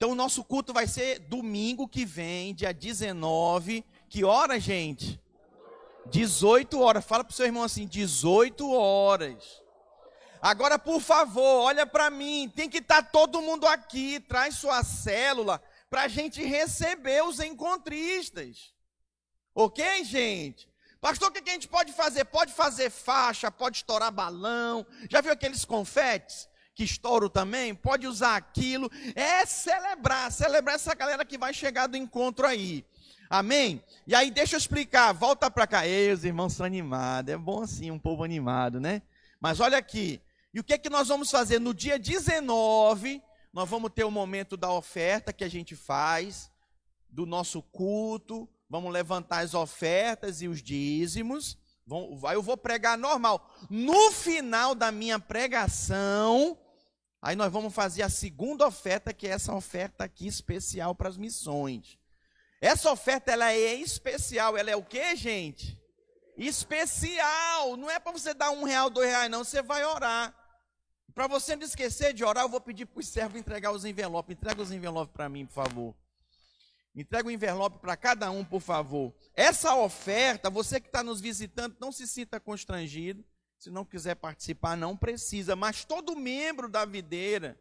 Então, 0.01 0.13
o 0.13 0.15
nosso 0.15 0.43
culto 0.43 0.73
vai 0.73 0.87
ser 0.87 1.19
domingo 1.19 1.87
que 1.87 2.03
vem, 2.05 2.55
dia 2.55 2.73
19. 2.73 3.85
Que 4.09 4.23
hora, 4.23 4.59
gente? 4.59 5.21
18 6.07 6.81
horas. 6.81 7.05
Fala 7.05 7.23
para 7.23 7.31
o 7.31 7.35
seu 7.35 7.45
irmão 7.45 7.61
assim: 7.61 7.85
18 7.85 8.67
horas. 8.71 9.61
Agora, 10.41 10.79
por 10.79 10.99
favor, 10.99 11.65
olha 11.65 11.85
para 11.85 12.09
mim. 12.09 12.51
Tem 12.55 12.67
que 12.67 12.79
estar 12.79 13.03
tá 13.03 13.09
todo 13.11 13.43
mundo 13.43 13.67
aqui. 13.67 14.19
Traz 14.21 14.55
sua 14.55 14.83
célula 14.83 15.61
para 15.87 16.01
a 16.01 16.07
gente 16.07 16.43
receber 16.43 17.23
os 17.23 17.39
encontristas. 17.39 18.73
Ok, 19.53 20.03
gente? 20.03 20.67
Pastor, 20.99 21.29
o 21.29 21.31
que 21.31 21.47
a 21.47 21.53
gente 21.53 21.67
pode 21.67 21.93
fazer? 21.93 22.25
Pode 22.25 22.51
fazer 22.53 22.89
faixa, 22.89 23.51
pode 23.51 23.77
estourar 23.77 24.11
balão. 24.11 24.83
Já 25.11 25.21
viu 25.21 25.31
aqueles 25.31 25.63
confetes 25.63 26.49
que 26.73 26.83
estouram 26.83 27.29
também? 27.29 27.75
Pode 27.75 28.07
usar 28.07 28.35
aquilo. 28.35 28.89
É 29.15 29.45
celebrar, 29.45 30.31
celebrar 30.31 30.75
essa 30.75 30.93
galera 30.95 31.25
que 31.25 31.37
vai 31.37 31.53
chegar 31.53 31.87
do 31.87 31.97
encontro 31.97 32.45
aí. 32.45 32.85
Amém? 33.29 33.81
E 34.05 34.13
aí, 34.13 34.29
deixa 34.29 34.55
eu 34.55 34.57
explicar. 34.57 35.13
Volta 35.13 35.49
para 35.49 35.65
cá. 35.65 35.87
Ei, 35.87 36.11
os 36.11 36.25
irmãos 36.25 36.53
são 36.53 36.65
animados. 36.65 37.33
É 37.33 37.37
bom 37.37 37.61
assim, 37.61 37.89
um 37.89 37.99
povo 37.99 38.23
animado, 38.23 38.79
né? 38.79 39.01
Mas 39.39 39.59
olha 39.59 39.77
aqui. 39.77 40.21
E 40.53 40.59
o 40.59 40.63
que 40.63 40.73
é 40.73 40.77
que 40.77 40.89
nós 40.89 41.07
vamos 41.07 41.31
fazer? 41.31 41.59
No 41.59 41.73
dia 41.73 41.97
19, 41.97 43.21
nós 43.53 43.69
vamos 43.69 43.91
ter 43.93 44.03
o 44.03 44.11
momento 44.11 44.57
da 44.57 44.71
oferta 44.71 45.31
que 45.31 45.43
a 45.43 45.49
gente 45.49 45.75
faz. 45.75 46.51
do 47.09 47.25
nosso 47.25 47.61
culto, 47.61 48.47
vamos 48.69 48.91
levantar 48.91 49.39
as 49.39 49.53
ofertas 49.53 50.41
e 50.41 50.47
os 50.47 50.63
dízimos. 50.63 51.57
Eu 52.33 52.41
vou 52.41 52.57
pregar 52.57 52.97
normal. 52.97 53.49
No 53.69 54.11
final 54.11 54.73
da 54.73 54.91
minha 54.91 55.19
pregação, 55.19 56.57
aí 57.21 57.35
nós 57.35 57.51
vamos 57.51 57.73
fazer 57.73 58.03
a 58.03 58.09
segunda 58.09 58.65
oferta, 58.65 59.13
que 59.13 59.27
é 59.27 59.31
essa 59.31 59.53
oferta 59.53 60.03
aqui 60.03 60.27
especial 60.27 60.95
para 60.95 61.09
as 61.09 61.17
missões. 61.17 61.97
Essa 62.61 62.91
oferta 62.91 63.31
ela 63.31 63.51
é 63.51 63.73
especial, 63.73 64.55
ela 64.55 64.69
é 64.69 64.75
o 64.75 64.83
que, 64.83 65.15
gente? 65.15 65.79
Especial. 66.37 67.75
Não 67.75 67.89
é 67.89 67.99
para 67.99 68.11
você 68.11 68.33
dar 68.33 68.51
um 68.51 68.63
real, 68.63 68.89
dois 68.89 69.09
reais, 69.09 69.29
não. 69.29 69.43
Você 69.43 69.61
vai 69.61 69.83
orar. 69.83 70.35
Para 71.13 71.27
você 71.27 71.55
não 71.55 71.63
esquecer 71.63 72.13
de 72.13 72.23
orar, 72.23 72.45
eu 72.45 72.49
vou 72.49 72.61
pedir 72.61 72.85
para 72.85 72.99
os 72.99 73.07
servos 73.07 73.39
entregar 73.39 73.71
os 73.71 73.83
envelopes. 73.83 74.37
Entrega 74.37 74.61
os 74.61 74.71
envelopes 74.71 75.13
para 75.13 75.27
mim, 75.27 75.45
por 75.45 75.53
favor. 75.53 75.95
Entrega 76.93 77.27
o 77.27 77.31
envelope 77.31 77.79
para 77.79 77.95
cada 77.95 78.29
um, 78.31 78.43
por 78.43 78.59
favor. 78.59 79.13
Essa 79.33 79.75
oferta, 79.75 80.49
você 80.49 80.79
que 80.79 80.87
está 80.87 81.01
nos 81.01 81.21
visitando, 81.21 81.77
não 81.79 81.91
se 81.91 82.07
sinta 82.07 82.39
constrangido. 82.39 83.23
Se 83.57 83.69
não 83.69 83.85
quiser 83.85 84.15
participar, 84.15 84.75
não 84.75 84.97
precisa. 84.97 85.55
Mas 85.55 85.85
todo 85.85 86.15
membro 86.15 86.67
da 86.67 86.83
videira, 86.83 87.59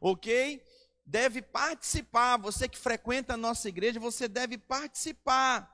ok? 0.00 0.62
deve 1.10 1.42
participar. 1.42 2.36
Você 2.38 2.68
que 2.68 2.78
frequenta 2.78 3.34
a 3.34 3.36
nossa 3.36 3.68
igreja, 3.68 3.98
você 3.98 4.28
deve 4.28 4.56
participar. 4.56 5.68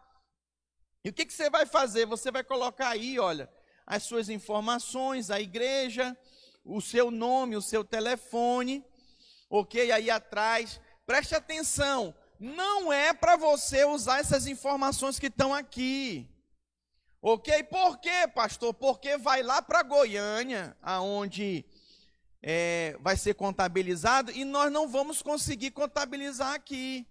E 1.04 1.10
o 1.10 1.12
que, 1.12 1.26
que 1.26 1.32
você 1.32 1.50
vai 1.50 1.66
fazer? 1.66 2.06
Você 2.06 2.30
vai 2.30 2.42
colocar 2.42 2.88
aí, 2.88 3.18
olha, 3.18 3.48
as 3.86 4.02
suas 4.02 4.28
informações, 4.28 5.30
a 5.30 5.40
igreja, 5.40 6.16
o 6.64 6.80
seu 6.80 7.10
nome, 7.10 7.54
o 7.54 7.62
seu 7.62 7.84
telefone, 7.84 8.84
ok? 9.48 9.92
Aí 9.92 10.10
atrás, 10.10 10.80
preste 11.06 11.34
atenção, 11.34 12.14
não 12.38 12.92
é 12.92 13.12
para 13.12 13.36
você 13.36 13.84
usar 13.84 14.20
essas 14.20 14.46
informações 14.46 15.18
que 15.18 15.26
estão 15.26 15.54
aqui. 15.54 16.28
Ok? 17.20 17.64
Por 17.64 17.98
quê, 17.98 18.28
pastor? 18.34 18.72
Porque 18.74 19.16
vai 19.16 19.42
lá 19.42 19.60
para 19.60 19.82
Goiânia, 19.82 20.76
aonde 20.82 21.64
é, 22.42 22.96
vai 23.00 23.16
ser 23.16 23.34
contabilizado 23.34 24.30
e 24.30 24.44
nós 24.44 24.70
não 24.70 24.86
vamos 24.86 25.22
conseguir 25.22 25.72
contabilizar 25.72 26.54
aqui. 26.54 27.06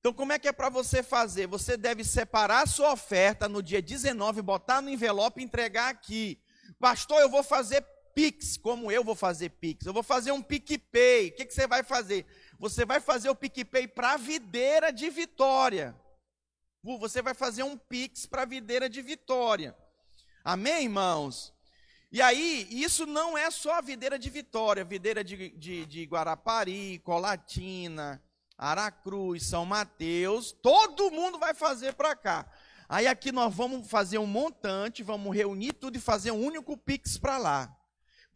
Então, 0.00 0.12
como 0.12 0.32
é 0.32 0.38
que 0.38 0.46
é 0.46 0.52
para 0.52 0.68
você 0.68 1.02
fazer? 1.02 1.46
Você 1.46 1.76
deve 1.76 2.04
separar 2.04 2.62
a 2.62 2.66
sua 2.66 2.92
oferta 2.92 3.48
no 3.48 3.62
dia 3.62 3.82
19, 3.82 4.42
botar 4.42 4.80
no 4.80 4.90
envelope 4.90 5.40
e 5.40 5.44
entregar 5.44 5.88
aqui. 5.88 6.40
Pastor, 6.78 7.20
eu 7.20 7.28
vou 7.28 7.42
fazer 7.42 7.84
Pix, 8.14 8.56
como 8.56 8.92
eu 8.92 9.02
vou 9.02 9.14
fazer 9.14 9.50
Pix. 9.50 9.86
Eu 9.86 9.92
vou 9.92 10.02
fazer 10.02 10.32
um 10.32 10.42
PicPay. 10.42 11.28
O 11.28 11.34
que, 11.36 11.46
que 11.46 11.54
você 11.54 11.66
vai 11.66 11.82
fazer? 11.82 12.26
Você 12.58 12.84
vai 12.84 12.98
fazer 12.98 13.30
o 13.30 13.36
PicPay 13.36 13.86
para 13.86 14.14
a 14.14 14.16
videira 14.16 14.92
de 14.92 15.08
Vitória. 15.10 15.94
Você 16.82 17.22
vai 17.22 17.34
fazer 17.34 17.62
um 17.62 17.76
Pix 17.76 18.26
para 18.26 18.42
a 18.42 18.46
videira 18.46 18.88
de 18.88 19.00
Vitória. 19.00 19.76
Amém, 20.42 20.84
irmãos? 20.84 21.54
E 22.10 22.20
aí, 22.20 22.66
isso 22.70 23.06
não 23.06 23.36
é 23.36 23.50
só 23.50 23.74
a 23.74 23.80
videira 23.80 24.18
de 24.18 24.28
Vitória, 24.30 24.84
videira 24.84 25.22
de, 25.22 25.50
de, 25.50 25.86
de 25.86 26.04
Guarapari, 26.04 26.98
Colatina, 27.00 28.20
Aracruz, 28.56 29.46
São 29.46 29.64
Mateus, 29.64 30.50
todo 30.50 31.10
mundo 31.10 31.38
vai 31.38 31.54
fazer 31.54 31.92
para 31.92 32.16
cá. 32.16 32.50
Aí 32.88 33.06
aqui 33.06 33.30
nós 33.30 33.54
vamos 33.54 33.88
fazer 33.88 34.18
um 34.18 34.26
montante, 34.26 35.02
vamos 35.02 35.36
reunir 35.36 35.74
tudo 35.74 35.96
e 35.96 36.00
fazer 36.00 36.32
um 36.32 36.44
único 36.44 36.76
Pix 36.76 37.18
para 37.18 37.38
lá. 37.38 37.77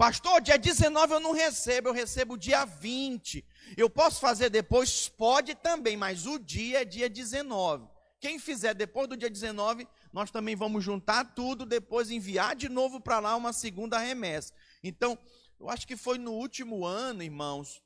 Pastor, 0.03 0.41
dia 0.41 0.59
19 0.59 1.15
eu 1.15 1.21
não 1.21 1.31
recebo, 1.31 1.89
eu 1.89 1.93
recebo 1.93 2.37
dia 2.37 2.65
20. 2.65 3.47
Eu 3.77 3.89
posso 3.89 4.19
fazer 4.19 4.51
depois? 4.51 5.09
Pode 5.09 5.55
também, 5.55 5.97
mas 5.97 6.27
o 6.27 6.41
dia 6.41 6.83
é 6.83 6.85
dia 6.85 7.09
19. 7.09 7.87
Quem 8.19 8.37
fizer 8.37 8.75
depois 8.75 9.07
do 9.07 9.17
dia 9.17 9.31
19 9.31 9.87
nós 10.13 10.29
também 10.29 10.57
vamos 10.57 10.83
juntar 10.83 11.37
tudo, 11.37 11.65
depois 11.65 12.11
enviar 12.11 12.57
de 12.57 12.69
novo 12.69 13.01
para 13.01 13.21
lá 13.21 13.37
uma 13.37 13.53
segunda 13.53 13.97
remessa. 13.97 14.53
Então, 14.83 15.17
eu 15.61 15.71
acho 15.71 15.87
que 15.87 15.97
foi 15.97 16.19
no 16.19 16.33
último 16.33 16.85
ano, 16.85 17.23
irmãos, 17.23 17.81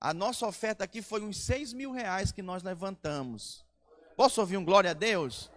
a 0.00 0.14
nossa 0.14 0.46
oferta 0.46 0.84
aqui 0.84 1.02
foi 1.02 1.22
uns 1.22 1.38
6 1.38 1.72
mil 1.72 1.90
reais 1.90 2.30
que 2.30 2.40
nós 2.40 2.62
levantamos. 2.62 3.66
Posso 4.16 4.40
ouvir 4.40 4.58
um 4.58 4.64
glória 4.64 4.92
a 4.92 4.94
Deus? 4.94 5.50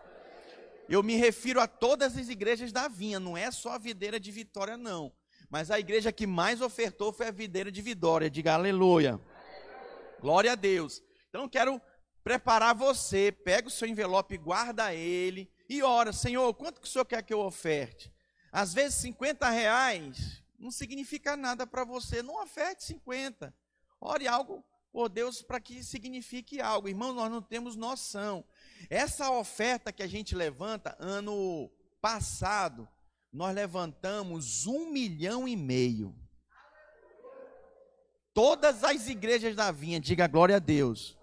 Eu 0.89 1.03
me 1.03 1.15
refiro 1.15 1.61
a 1.61 1.67
todas 1.67 2.17
as 2.17 2.27
igrejas 2.27 2.71
da 2.71 2.87
vinha, 2.87 3.19
não 3.19 3.37
é 3.37 3.51
só 3.51 3.73
a 3.73 3.77
videira 3.77 4.19
de 4.19 4.31
Vitória, 4.31 4.75
não. 4.75 5.13
Mas 5.51 5.69
a 5.69 5.77
igreja 5.77 6.11
que 6.11 6.25
mais 6.25 6.61
ofertou 6.61 7.13
foi 7.13 7.27
a 7.27 7.31
videira 7.31 7.71
de 7.71 7.81
Vitória. 7.81 8.29
Diga 8.29 8.53
aleluia. 8.53 9.19
Glória 10.19 10.53
a 10.53 10.55
Deus. 10.55 11.03
Então, 11.29 11.47
quero 11.47 11.79
preparar 12.23 12.73
você. 12.73 13.31
Pega 13.31 13.67
o 13.67 13.71
seu 13.71 13.87
envelope, 13.87 14.37
guarda 14.37 14.95
ele 14.95 15.51
e 15.73 15.81
ora, 15.83 16.11
Senhor, 16.11 16.53
quanto 16.53 16.81
que 16.81 16.87
o 16.87 16.89
Senhor 16.89 17.05
quer 17.05 17.23
que 17.23 17.33
eu 17.33 17.39
oferte? 17.39 18.13
Às 18.51 18.73
vezes 18.73 18.95
50 18.95 19.49
reais 19.49 20.43
não 20.59 20.69
significa 20.69 21.37
nada 21.37 21.65
para 21.65 21.85
você, 21.85 22.21
não 22.21 22.43
oferte 22.43 22.83
50. 22.83 23.55
Ore 24.01 24.27
algo 24.27 24.65
por 24.91 25.07
Deus 25.07 25.41
para 25.41 25.61
que 25.61 25.81
signifique 25.81 26.59
algo. 26.59 26.89
Irmão, 26.89 27.13
nós 27.13 27.31
não 27.31 27.41
temos 27.41 27.77
noção. 27.77 28.43
Essa 28.89 29.31
oferta 29.31 29.93
que 29.93 30.03
a 30.03 30.07
gente 30.07 30.35
levanta, 30.35 30.93
ano 30.99 31.71
passado, 32.01 32.85
nós 33.31 33.55
levantamos 33.55 34.67
um 34.67 34.91
milhão 34.91 35.47
e 35.47 35.55
meio. 35.55 36.15
Todas 38.33 38.83
as 38.83 39.07
igrejas 39.07 39.55
da 39.55 39.71
vinha, 39.71 39.99
diga 39.99 40.27
glória 40.27 40.57
a 40.57 40.59
Deus. 40.59 41.17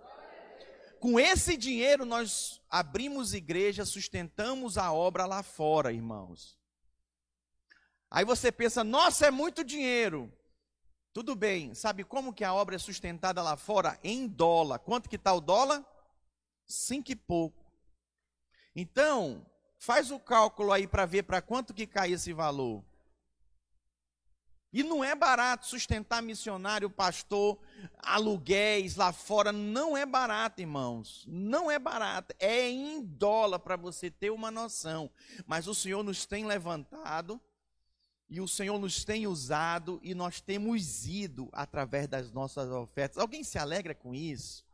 Com 1.01 1.19
esse 1.19 1.57
dinheiro 1.57 2.05
nós 2.05 2.61
abrimos 2.69 3.33
igreja, 3.33 3.85
sustentamos 3.85 4.77
a 4.77 4.93
obra 4.93 5.27
lá 5.27 5.43
fora, 5.43 5.93
irmãos. 5.93 6.59
Aí 8.11 8.25
você 8.25 8.51
pensa, 8.51 8.83
nossa, 8.83 9.27
é 9.27 9.31
muito 9.31 9.63
dinheiro. 9.63 10.33
Tudo 11.13 11.35
bem, 11.35 11.75
sabe 11.75 12.05
como 12.05 12.33
que 12.33 12.45
a 12.45 12.55
obra 12.55 12.77
é 12.77 12.79
sustentada 12.79 13.43
lá 13.43 13.57
fora? 13.57 13.99
Em 14.03 14.27
dólar. 14.27 14.79
Quanto 14.79 15.09
que 15.09 15.17
está 15.17 15.33
o 15.33 15.41
dólar? 15.41 15.85
Cinco 16.67 17.13
e 17.13 17.17
pouco. 17.17 17.65
Então, 18.75 19.47
faz 19.79 20.11
o 20.11 20.19
cálculo 20.19 20.73
aí 20.73 20.87
para 20.87 21.07
ver 21.07 21.23
para 21.23 21.41
quanto 21.41 21.73
que 21.73 21.87
cai 21.87 22.13
esse 22.13 22.33
valor. 22.33 22.85
E 24.71 24.83
não 24.83 25.03
é 25.03 25.15
barato 25.15 25.67
sustentar 25.67 26.23
missionário, 26.23 26.91
pastor, 26.91 27.59
aluguéis 27.99 28.97
lá 28.97 29.13
fora. 29.13 29.51
Não 29.51 29.97
é 29.97 30.05
barato, 30.05 30.61
irmãos. 30.61 31.25
Não 31.27 31.71
é 31.71 31.79
barato. 31.79 32.35
É 32.39 32.69
em 32.69 33.03
dólar 33.03 33.61
para 33.61 33.77
você 33.77 34.11
ter 34.11 34.31
uma 34.31 34.51
noção. 34.51 35.11
Mas 35.47 35.67
o 35.67 35.75
Senhor 35.75 36.03
nos 36.03 36.27
tem 36.27 36.45
levantado 36.45 37.41
e 38.29 38.43
o 38.43 38.49
Senhor 38.49 38.79
nos 38.79 39.07
tem 39.07 39.27
usado 39.27 39.99
e 40.03 40.15
nós 40.15 40.39
temos 40.39 41.07
ido 41.07 41.49
através 41.51 42.07
das 42.07 42.31
nossas 42.31 42.71
ofertas. 42.71 43.17
Alguém 43.17 43.43
se 43.43 43.59
alegra 43.59 43.95
com 43.95 44.15
isso? 44.15 44.67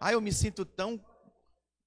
Ah, 0.00 0.12
eu 0.12 0.20
me 0.20 0.32
sinto 0.32 0.64
tão 0.64 0.98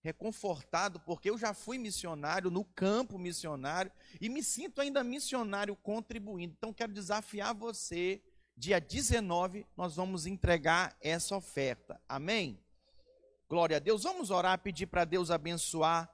reconfortado, 0.06 1.00
porque 1.00 1.32
eu 1.32 1.38
já 1.38 1.52
fui 1.52 1.80
missionário 1.80 2.52
no 2.52 2.64
campo 2.64 3.18
missionário 3.18 3.92
e 4.22 4.30
me 4.30 4.44
sinto 4.44 4.80
ainda 4.80 5.04
missionário 5.04 5.76
contribuindo. 5.76 6.54
Então 6.56 6.72
quero 6.72 6.94
desafiar 6.94 7.56
você, 7.56 8.22
dia 8.56 8.80
19 8.80 9.66
nós 9.76 9.96
vamos 9.96 10.28
entregar 10.28 10.96
essa 11.02 11.36
oferta. 11.36 12.00
Amém? 12.08 12.60
Glória 13.50 13.78
a 13.78 13.80
Deus. 13.80 14.04
Vamos 14.04 14.30
orar, 14.30 14.60
pedir 14.60 14.86
para 14.86 15.06
Deus 15.06 15.32
abençoar 15.32 16.08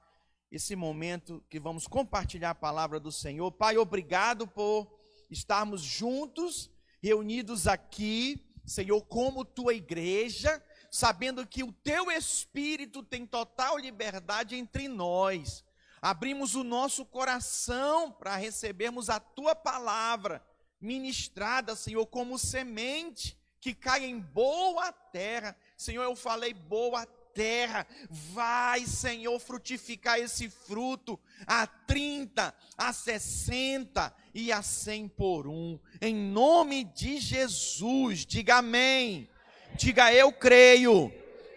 esse 0.50 0.74
momento 0.74 1.44
que 1.50 1.60
vamos 1.60 1.86
compartilhar 1.86 2.50
a 2.50 2.54
palavra 2.54 2.98
do 2.98 3.12
Senhor. 3.12 3.52
Pai, 3.52 3.76
obrigado 3.76 4.46
por 4.46 4.90
estarmos 5.30 5.82
juntos, 5.82 6.70
reunidos 7.02 7.66
aqui, 7.66 8.42
Senhor, 8.64 9.02
como 9.02 9.44
tua 9.44 9.74
igreja 9.74 10.62
sabendo 10.92 11.46
que 11.46 11.64
o 11.64 11.72
teu 11.72 12.10
Espírito 12.10 13.02
tem 13.02 13.26
total 13.26 13.78
liberdade 13.78 14.54
entre 14.54 14.88
nós. 14.88 15.64
Abrimos 16.02 16.54
o 16.54 16.62
nosso 16.62 17.06
coração 17.06 18.12
para 18.12 18.36
recebermos 18.36 19.08
a 19.08 19.18
tua 19.18 19.54
palavra 19.54 20.44
ministrada, 20.78 21.74
Senhor, 21.74 22.04
como 22.06 22.38
semente 22.38 23.40
que 23.58 23.72
cai 23.72 24.04
em 24.04 24.20
boa 24.20 24.92
terra. 24.92 25.56
Senhor, 25.78 26.02
eu 26.02 26.14
falei 26.14 26.52
boa 26.52 27.06
terra. 27.06 27.86
Vai, 28.10 28.84
Senhor, 28.84 29.38
frutificar 29.40 30.18
esse 30.18 30.50
fruto 30.50 31.18
a 31.46 31.66
30, 31.66 32.54
a 32.76 32.92
60 32.92 34.14
e 34.34 34.52
a 34.52 34.60
100 34.60 35.08
por 35.08 35.46
um. 35.46 35.78
Em 36.02 36.14
nome 36.14 36.84
de 36.84 37.18
Jesus, 37.18 38.26
diga 38.26 38.56
amém. 38.56 39.30
Diga 39.74 40.12
eu 40.12 40.32
creio 40.32 41.12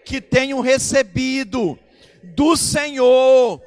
que 0.05 0.21
tenho 0.21 0.61
recebido 0.61 1.77
do 2.23 2.55
Senhor 2.55 3.61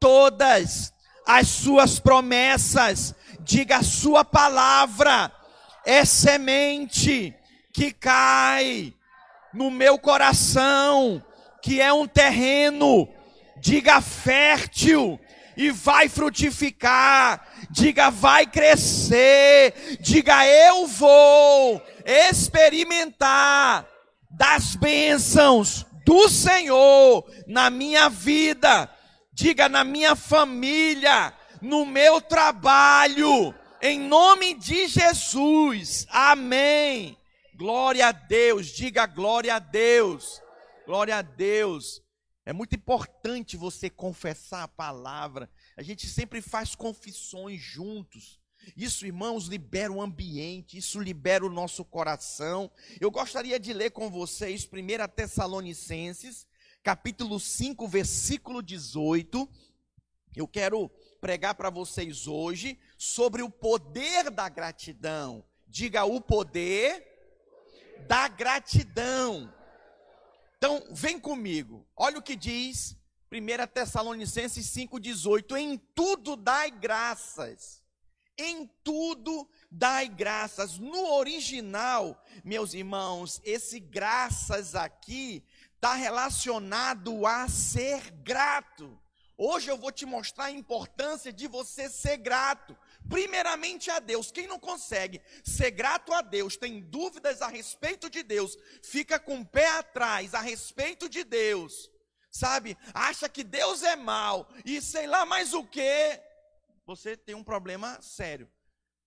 todas 0.00 0.92
as 1.26 1.48
suas 1.48 1.98
promessas. 1.98 3.14
Diga 3.40 3.78
a 3.78 3.82
sua 3.82 4.24
palavra 4.24 5.32
é 5.84 6.04
semente 6.04 7.32
que 7.72 7.92
cai 7.92 8.92
no 9.54 9.70
meu 9.70 9.98
coração, 9.98 11.24
que 11.62 11.80
é 11.80 11.92
um 11.92 12.06
terreno, 12.06 13.08
diga 13.58 14.00
fértil, 14.00 15.18
e 15.56 15.70
vai 15.70 16.08
frutificar, 16.08 17.46
diga 17.70 18.10
vai 18.10 18.46
crescer, 18.46 19.96
diga 20.00 20.46
eu 20.46 20.86
vou 20.86 21.80
experimentar 22.06 23.86
das 24.30 24.76
bênçãos 24.76 25.84
do 26.04 26.28
Senhor 26.28 27.28
na 27.48 27.68
minha 27.68 28.08
vida, 28.08 28.88
diga 29.32 29.68
na 29.68 29.82
minha 29.82 30.14
família, 30.14 31.34
no 31.60 31.84
meu 31.84 32.20
trabalho, 32.20 33.52
em 33.82 33.98
nome 33.98 34.54
de 34.54 34.86
Jesus, 34.86 36.06
amém. 36.08 37.18
Glória 37.56 38.08
a 38.08 38.12
Deus, 38.12 38.68
diga 38.68 39.04
glória 39.06 39.56
a 39.56 39.58
Deus, 39.58 40.40
glória 40.86 41.16
a 41.16 41.22
Deus. 41.22 42.00
É 42.44 42.52
muito 42.52 42.76
importante 42.76 43.56
você 43.56 43.90
confessar 43.90 44.62
a 44.62 44.68
palavra. 44.68 45.50
A 45.76 45.82
gente 45.82 46.06
sempre 46.06 46.40
faz 46.40 46.76
confissões 46.76 47.60
juntos. 47.60 48.38
Isso, 48.74 49.06
irmãos, 49.06 49.46
libera 49.46 49.92
o 49.92 50.00
ambiente, 50.00 50.78
isso 50.78 50.98
libera 50.98 51.44
o 51.44 51.50
nosso 51.50 51.84
coração. 51.84 52.70
Eu 53.00 53.10
gostaria 53.10 53.60
de 53.60 53.72
ler 53.72 53.90
com 53.90 54.10
vocês 54.10 54.64
1 54.64 55.08
Tessalonicenses, 55.14 56.46
capítulo 56.82 57.38
5, 57.38 57.86
versículo 57.86 58.62
18. 58.62 59.48
Eu 60.34 60.48
quero 60.48 60.88
pregar 61.20 61.54
para 61.54 61.70
vocês 61.70 62.26
hoje 62.26 62.78
sobre 62.98 63.42
o 63.42 63.50
poder 63.50 64.30
da 64.30 64.48
gratidão. 64.48 65.44
Diga 65.66 66.04
o 66.04 66.20
poder 66.20 67.04
da 68.08 68.28
gratidão. 68.28 69.52
Então, 70.56 70.82
vem 70.90 71.18
comigo. 71.18 71.86
Olha 71.96 72.18
o 72.18 72.22
que 72.22 72.34
diz 72.34 72.96
1 73.30 73.66
Tessalonicenses 73.72 74.66
5,18. 74.66 75.56
Em 75.56 75.78
tudo 75.94 76.36
dai 76.36 76.70
graças. 76.70 77.85
Em 78.38 78.70
tudo 78.84 79.48
dai 79.70 80.08
graças. 80.08 80.78
No 80.78 81.12
original, 81.14 82.22
meus 82.44 82.74
irmãos, 82.74 83.40
esse 83.44 83.80
graças 83.80 84.74
aqui 84.74 85.42
está 85.74 85.94
relacionado 85.94 87.26
a 87.26 87.48
ser 87.48 88.10
grato. 88.10 89.00
Hoje 89.38 89.70
eu 89.70 89.76
vou 89.76 89.92
te 89.92 90.06
mostrar 90.06 90.46
a 90.46 90.50
importância 90.50 91.30
de 91.30 91.46
você 91.46 91.90
ser 91.90 92.16
grato 92.16 92.76
primeiramente 93.08 93.90
a 93.90 93.98
Deus. 93.98 94.30
Quem 94.30 94.46
não 94.46 94.58
consegue 94.58 95.20
ser 95.44 95.70
grato 95.70 96.12
a 96.12 96.22
Deus, 96.22 96.56
tem 96.56 96.80
dúvidas 96.80 97.42
a 97.42 97.48
respeito 97.48 98.08
de 98.08 98.22
Deus, 98.22 98.56
fica 98.82 99.18
com 99.18 99.40
o 99.40 99.46
pé 99.46 99.68
atrás 99.68 100.34
a 100.34 100.40
respeito 100.40 101.08
de 101.08 101.22
Deus, 101.22 101.90
sabe? 102.30 102.76
Acha 102.94 103.28
que 103.28 103.44
Deus 103.44 103.82
é 103.82 103.94
mal 103.94 104.48
e 104.64 104.80
sei 104.80 105.06
lá 105.06 105.24
mais 105.26 105.52
o 105.52 105.64
que. 105.64 106.20
Você 106.86 107.16
tem 107.16 107.34
um 107.34 107.42
problema 107.42 108.00
sério, 108.00 108.48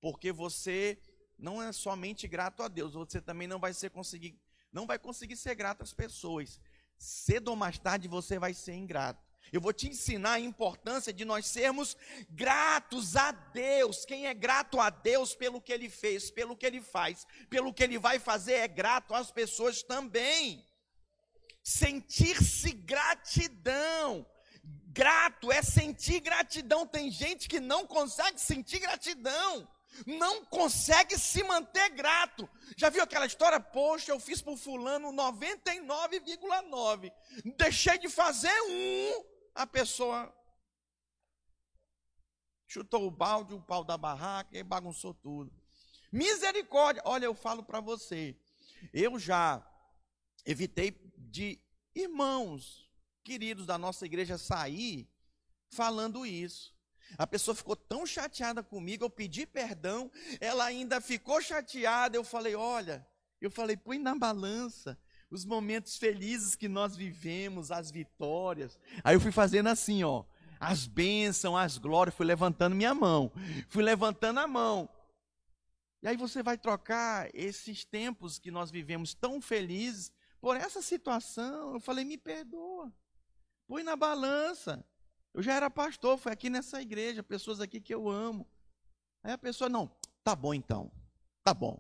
porque 0.02 0.34
você 0.34 1.02
não 1.38 1.64
é 1.64 1.72
somente 1.72 2.28
grato 2.28 2.62
a 2.62 2.68
Deus, 2.68 2.94
você 2.94 3.22
também 3.22 3.48
não 3.48 3.58
vai 3.58 3.74
ser 3.74 3.90
conseguir, 3.90 4.38
não 4.72 4.86
vai 4.86 5.00
conseguir 5.00 5.38
ser 5.38 5.56
grato 5.56 5.82
às 5.82 5.94
pessoas. 5.94 6.60
Cedo 6.98 7.48
ou 7.48 7.56
mais 7.56 7.80
tarde 7.80 8.10
você 8.10 8.38
vai 8.38 8.54
ser 8.54 8.74
ingrato. 8.74 9.30
Eu 9.52 9.62
vou 9.62 9.72
te 9.72 9.88
ensinar 9.88 10.34
a 10.34 10.40
importância 10.40 11.14
de 11.14 11.24
nós 11.24 11.48
sermos 11.48 11.96
gratos 12.30 13.16
a 13.16 13.32
Deus. 13.32 14.06
Quem 14.06 14.28
é 14.28 14.34
grato 14.34 14.80
a 14.80 14.90
Deus 14.90 15.34
pelo 15.34 15.62
que 15.62 15.72
ele 15.72 15.90
fez, 15.90 16.30
pelo 16.30 16.58
que 16.58 16.66
ele 16.66 16.82
faz, 16.82 17.26
pelo 17.50 17.74
que 17.74 17.82
ele 17.82 17.98
vai 17.98 18.20
fazer, 18.20 18.56
é 18.56 18.68
grato 18.68 19.14
às 19.14 19.32
pessoas 19.32 19.82
também. 19.82 20.68
Sentir-se 21.64 22.74
gratidão. 22.74 24.26
Grato 24.92 25.52
é 25.52 25.62
sentir 25.62 26.20
gratidão. 26.20 26.86
Tem 26.86 27.12
gente 27.12 27.48
que 27.48 27.60
não 27.60 27.86
consegue 27.86 28.40
sentir 28.40 28.80
gratidão 28.80 29.68
não 30.06 30.46
consegue 30.46 31.18
se 31.18 31.44
manter 31.44 31.90
grato. 31.90 32.48
Já 32.78 32.90
viu 32.90 33.04
aquela 33.04 33.26
história? 33.26 33.60
Poxa, 33.60 34.12
eu 34.12 34.20
fiz 34.20 34.40
para 34.42 34.54
o 34.54 34.58
fulano 34.58 35.12
99,9. 35.12 37.12
Deixei 37.58 37.98
de 37.98 38.08
fazer 38.10 38.54
um, 38.70 39.26
a 39.56 39.68
pessoa 39.68 40.34
chutou 42.68 43.08
o 43.08 43.12
balde, 43.12 43.54
o 43.54 43.62
pau 43.62 43.84
da 43.84 43.98
barraca 43.98 44.58
e 44.58 44.64
bagunçou 44.64 45.14
tudo. 45.14 45.52
Misericórdia. 46.12 47.02
Olha, 47.06 47.26
eu 47.26 47.34
falo 47.34 47.64
para 47.64 47.80
você. 47.80 48.38
Eu 48.94 49.20
já 49.20 49.66
evitei 50.46 50.92
de 51.18 51.60
irmãos 51.96 52.89
queridos 53.30 53.68
da 53.68 53.78
nossa 53.78 54.08
igreja 54.08 54.40
sair 54.40 55.08
falando 55.70 56.26
isso. 56.26 56.74
A 57.16 57.28
pessoa 57.28 57.54
ficou 57.54 57.76
tão 57.76 58.04
chateada 58.04 58.64
comigo, 58.64 59.04
eu 59.04 59.10
pedi 59.10 59.46
perdão, 59.46 60.12
ela 60.42 60.66
ainda 60.66 61.00
ficou 61.00 61.40
chateada. 61.40 62.18
Eu 62.18 62.24
falei: 62.24 62.56
Olha, 62.56 63.08
eu 63.40 63.52
falei, 63.52 63.78
põe 63.78 64.00
na 64.00 64.16
balança 64.16 65.00
os 65.30 65.46
momentos 65.46 65.96
felizes 65.96 66.56
que 66.56 66.68
nós 66.68 66.96
vivemos, 66.96 67.70
as 67.70 67.92
vitórias. 67.92 68.80
Aí 69.04 69.16
eu 69.16 69.22
fui 69.22 69.32
fazendo 69.32 69.70
assim, 69.70 70.04
ó, 70.04 70.24
as 70.60 70.88
bênçãos, 70.88 71.56
as 71.56 71.78
glórias, 71.78 72.16
fui 72.16 72.26
levantando 72.26 72.76
minha 72.76 72.96
mão, 72.96 73.32
fui 73.68 73.84
levantando 73.84 74.40
a 74.40 74.48
mão. 74.48 74.90
E 76.02 76.08
aí 76.08 76.18
você 76.18 76.42
vai 76.42 76.58
trocar 76.58 77.30
esses 77.32 77.86
tempos 77.86 78.40
que 78.40 78.50
nós 78.50 78.72
vivemos 78.72 79.14
tão 79.14 79.40
felizes 79.40 80.12
por 80.42 80.58
essa 80.58 80.82
situação. 80.82 81.76
Eu 81.76 81.80
falei, 81.80 82.04
me 82.04 82.18
perdoa, 82.18 82.92
põe 83.70 83.84
na 83.84 83.96
balança. 83.96 84.84
Eu 85.32 85.44
já 85.44 85.54
era 85.54 85.70
pastor, 85.70 86.18
foi 86.18 86.32
aqui 86.32 86.50
nessa 86.50 86.82
igreja, 86.82 87.22
pessoas 87.22 87.62
aqui 87.62 87.80
que 87.80 87.94
eu 87.94 88.10
amo. 88.10 88.50
Aí 89.24 89.32
a 89.32 89.38
pessoa, 89.38 89.70
não, 89.70 89.96
tá 90.24 90.36
bom 90.36 90.56
então, 90.56 90.92
tá 91.44 91.54
bom. 91.54 91.80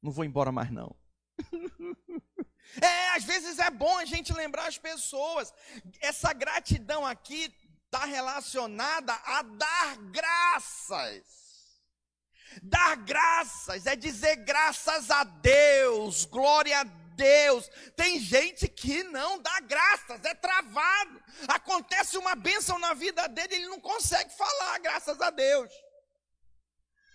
Não 0.00 0.12
vou 0.12 0.24
embora 0.24 0.52
mais 0.52 0.70
não. 0.70 0.94
é, 2.80 3.16
às 3.16 3.24
vezes 3.24 3.58
é 3.58 3.70
bom 3.70 3.98
a 3.98 4.04
gente 4.04 4.32
lembrar 4.32 4.68
as 4.68 4.78
pessoas. 4.78 5.52
Essa 6.00 6.32
gratidão 6.32 7.04
aqui 7.04 7.52
está 7.86 8.04
relacionada 8.04 9.12
a 9.12 9.42
dar 9.42 9.96
graças. 10.12 11.38
Dar 12.62 12.96
graças 12.98 13.84
é 13.84 13.96
dizer 13.96 14.36
graças 14.36 15.10
a 15.10 15.24
Deus, 15.24 16.24
glória 16.24 16.80
a 16.80 16.84
Deus. 17.18 17.68
Tem 17.96 18.20
gente 18.20 18.68
que 18.68 19.02
não 19.02 19.38
dá 19.40 19.60
graças, 19.60 20.24
é 20.24 20.34
travado. 20.34 21.20
Acontece 21.48 22.16
uma 22.16 22.36
bênção 22.36 22.78
na 22.78 22.94
vida 22.94 23.28
dele, 23.28 23.56
ele 23.56 23.66
não 23.66 23.80
consegue 23.80 24.32
falar 24.34 24.78
graças 24.78 25.20
a 25.20 25.30
Deus. 25.30 25.70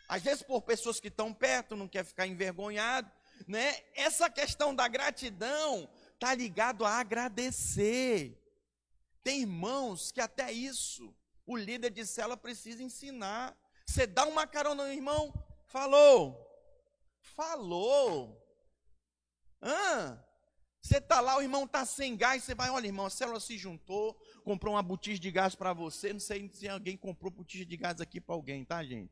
Às 0.07 0.21
vezes 0.21 0.43
por 0.43 0.61
pessoas 0.61 0.99
que 0.99 1.07
estão 1.07 1.33
perto, 1.33 1.75
não 1.75 1.87
quer 1.87 2.03
ficar 2.03 2.27
envergonhado, 2.27 3.09
né? 3.47 3.81
Essa 3.95 4.29
questão 4.29 4.75
da 4.75 4.87
gratidão 4.87 5.89
tá 6.19 6.35
ligado 6.35 6.85
a 6.85 6.99
agradecer. 6.99 8.37
Tem 9.23 9.41
irmãos 9.41 10.11
que 10.11 10.19
até 10.19 10.51
isso 10.51 11.15
o 11.45 11.55
líder 11.55 11.89
de 11.89 12.05
célula 12.05 12.35
precisa 12.35 12.83
ensinar. 12.83 13.57
Você 13.85 14.05
dá 14.05 14.25
uma 14.25 14.45
carona 14.45 14.83
no 14.83 14.91
irmão, 14.91 15.33
falou, 15.65 16.37
falou. 17.21 18.42
Ah, 19.63 20.17
você 20.81 20.97
está 20.97 21.21
lá, 21.21 21.37
o 21.37 21.41
irmão 21.41 21.63
está 21.63 21.85
sem 21.85 22.17
gás, 22.17 22.43
você 22.43 22.53
vai, 22.53 22.69
olha, 22.69 22.87
irmão, 22.87 23.05
a 23.05 23.09
célula 23.09 23.39
se 23.39 23.57
juntou, 23.57 24.13
comprou 24.43 24.73
uma 24.73 24.83
botija 24.83 25.17
de 25.17 25.31
gás 25.31 25.55
para 25.55 25.71
você. 25.71 26.11
Não 26.11 26.19
sei 26.19 26.49
se 26.53 26.67
alguém 26.67 26.97
comprou 26.97 27.31
botija 27.31 27.65
de 27.65 27.77
gás 27.77 28.01
aqui 28.01 28.19
para 28.19 28.35
alguém, 28.35 28.65
tá, 28.65 28.83
gente? 28.83 29.09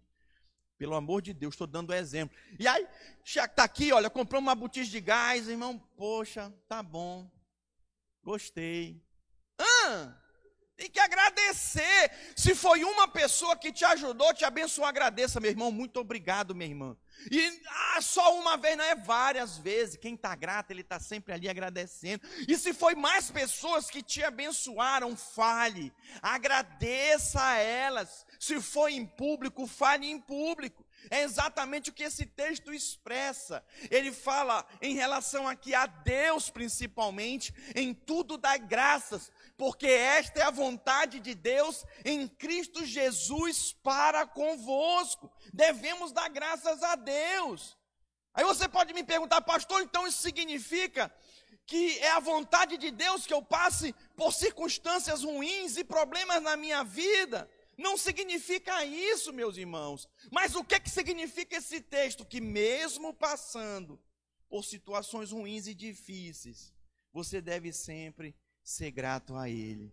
Pelo 0.78 0.96
amor 0.96 1.22
de 1.22 1.34
Deus, 1.34 1.54
estou 1.54 1.68
dando 1.68 1.94
exemplo. 1.94 2.38
E 2.60 2.68
aí, 2.68 2.86
está 3.24 3.64
aqui, 3.64 3.94
olha, 3.94 4.10
comprou 4.10 4.42
uma 4.42 4.54
botija 4.54 4.92
de 4.92 5.00
gás, 5.00 5.48
irmão, 5.48 5.80
poxa, 5.96 6.54
tá 6.68 6.84
bom, 6.84 7.32
gostei. 8.22 9.02
Ah, 9.58 10.14
tem 10.82 10.90
que 10.90 11.00
agradecer. 11.00 12.12
Se 12.36 12.56
foi 12.56 12.84
uma 12.84 13.08
pessoa 13.08 13.56
que 13.56 13.72
te 13.72 13.86
ajudou, 13.86 14.34
te 14.34 14.44
abençoou, 14.44 14.88
agradeça, 14.88 15.40
meu 15.40 15.52
irmão. 15.52 15.72
Muito 15.72 16.00
obrigado, 16.00 16.56
minha 16.56 16.68
irmã. 16.68 16.98
E 17.30 17.62
ah, 17.68 18.02
só 18.02 18.36
uma 18.36 18.58
vez, 18.58 18.76
não 18.76 18.84
é 18.84 18.96
várias 18.96 19.60
vezes. 19.60 19.96
Quem 19.96 20.16
está 20.16 20.34
grato, 20.34 20.72
ele 20.72 20.82
está 20.82 21.00
sempre 21.00 21.34
ali 21.34 21.48
agradecendo. 21.48 22.28
E 22.48 22.58
se 22.58 22.74
foi 22.74 22.96
mais 22.96 23.30
pessoas 23.30 23.92
que 23.92 24.02
te 24.02 24.24
abençoaram, 24.24 25.16
fale. 25.16 25.94
Agradeça 26.20 27.44
a 27.44 27.58
elas. 27.58 28.26
Se 28.40 28.60
foi 28.60 28.94
em 28.94 29.06
público, 29.06 29.68
fale 29.68 30.08
em 30.08 30.20
público. 30.20 30.84
É 31.10 31.24
exatamente 31.24 31.90
o 31.90 31.94
que 31.94 32.04
esse 32.04 32.26
texto 32.26 32.74
expressa. 32.74 33.64
Ele 33.90 34.12
fala 34.12 34.66
em 34.82 34.94
relação 34.94 35.48
aqui 35.48 35.74
a 35.74 35.86
Deus, 35.86 36.50
principalmente, 36.50 37.54
em 37.76 37.94
tudo 37.94 38.38
dá 38.38 38.58
graças, 38.58 39.32
porque 39.62 39.86
esta 39.86 40.40
é 40.40 40.42
a 40.42 40.50
vontade 40.50 41.20
de 41.20 41.36
Deus 41.36 41.86
em 42.04 42.28
Cristo 42.28 42.84
Jesus 42.84 43.72
para 43.84 44.26
convosco. 44.26 45.32
Devemos 45.54 46.12
dar 46.12 46.30
graças 46.30 46.82
a 46.82 46.96
Deus. 46.96 47.78
Aí 48.34 48.44
você 48.44 48.68
pode 48.68 48.92
me 48.92 49.04
perguntar, 49.04 49.40
pastor, 49.42 49.84
então 49.84 50.08
isso 50.08 50.20
significa 50.20 51.14
que 51.68 52.00
é 52.00 52.10
a 52.10 52.20
vontade 52.20 52.76
de 52.76 52.90
Deus 52.90 53.28
que 53.28 53.34
eu 53.36 53.44
passe 53.44 53.94
por 54.16 54.34
circunstâncias 54.34 55.22
ruins 55.22 55.78
e 55.78 55.84
problemas 55.84 56.42
na 56.42 56.58
minha 56.58 56.84
vida. 56.84 57.48
Não 57.78 57.96
significa 57.96 58.84
isso, 58.84 59.32
meus 59.32 59.58
irmãos. 59.58 60.10
Mas 60.32 60.56
o 60.56 60.64
que, 60.64 60.80
que 60.80 60.90
significa 60.90 61.58
esse 61.58 61.82
texto? 61.82 62.26
Que 62.26 62.42
mesmo 62.42 63.14
passando 63.14 64.02
por 64.50 64.66
situações 64.66 65.30
ruins 65.30 65.68
e 65.68 65.76
difíceis, 65.76 66.74
você 67.14 67.40
deve 67.40 67.72
sempre 67.72 68.36
ser 68.64 68.92
grato 68.92 69.36
a 69.36 69.50
Ele. 69.50 69.92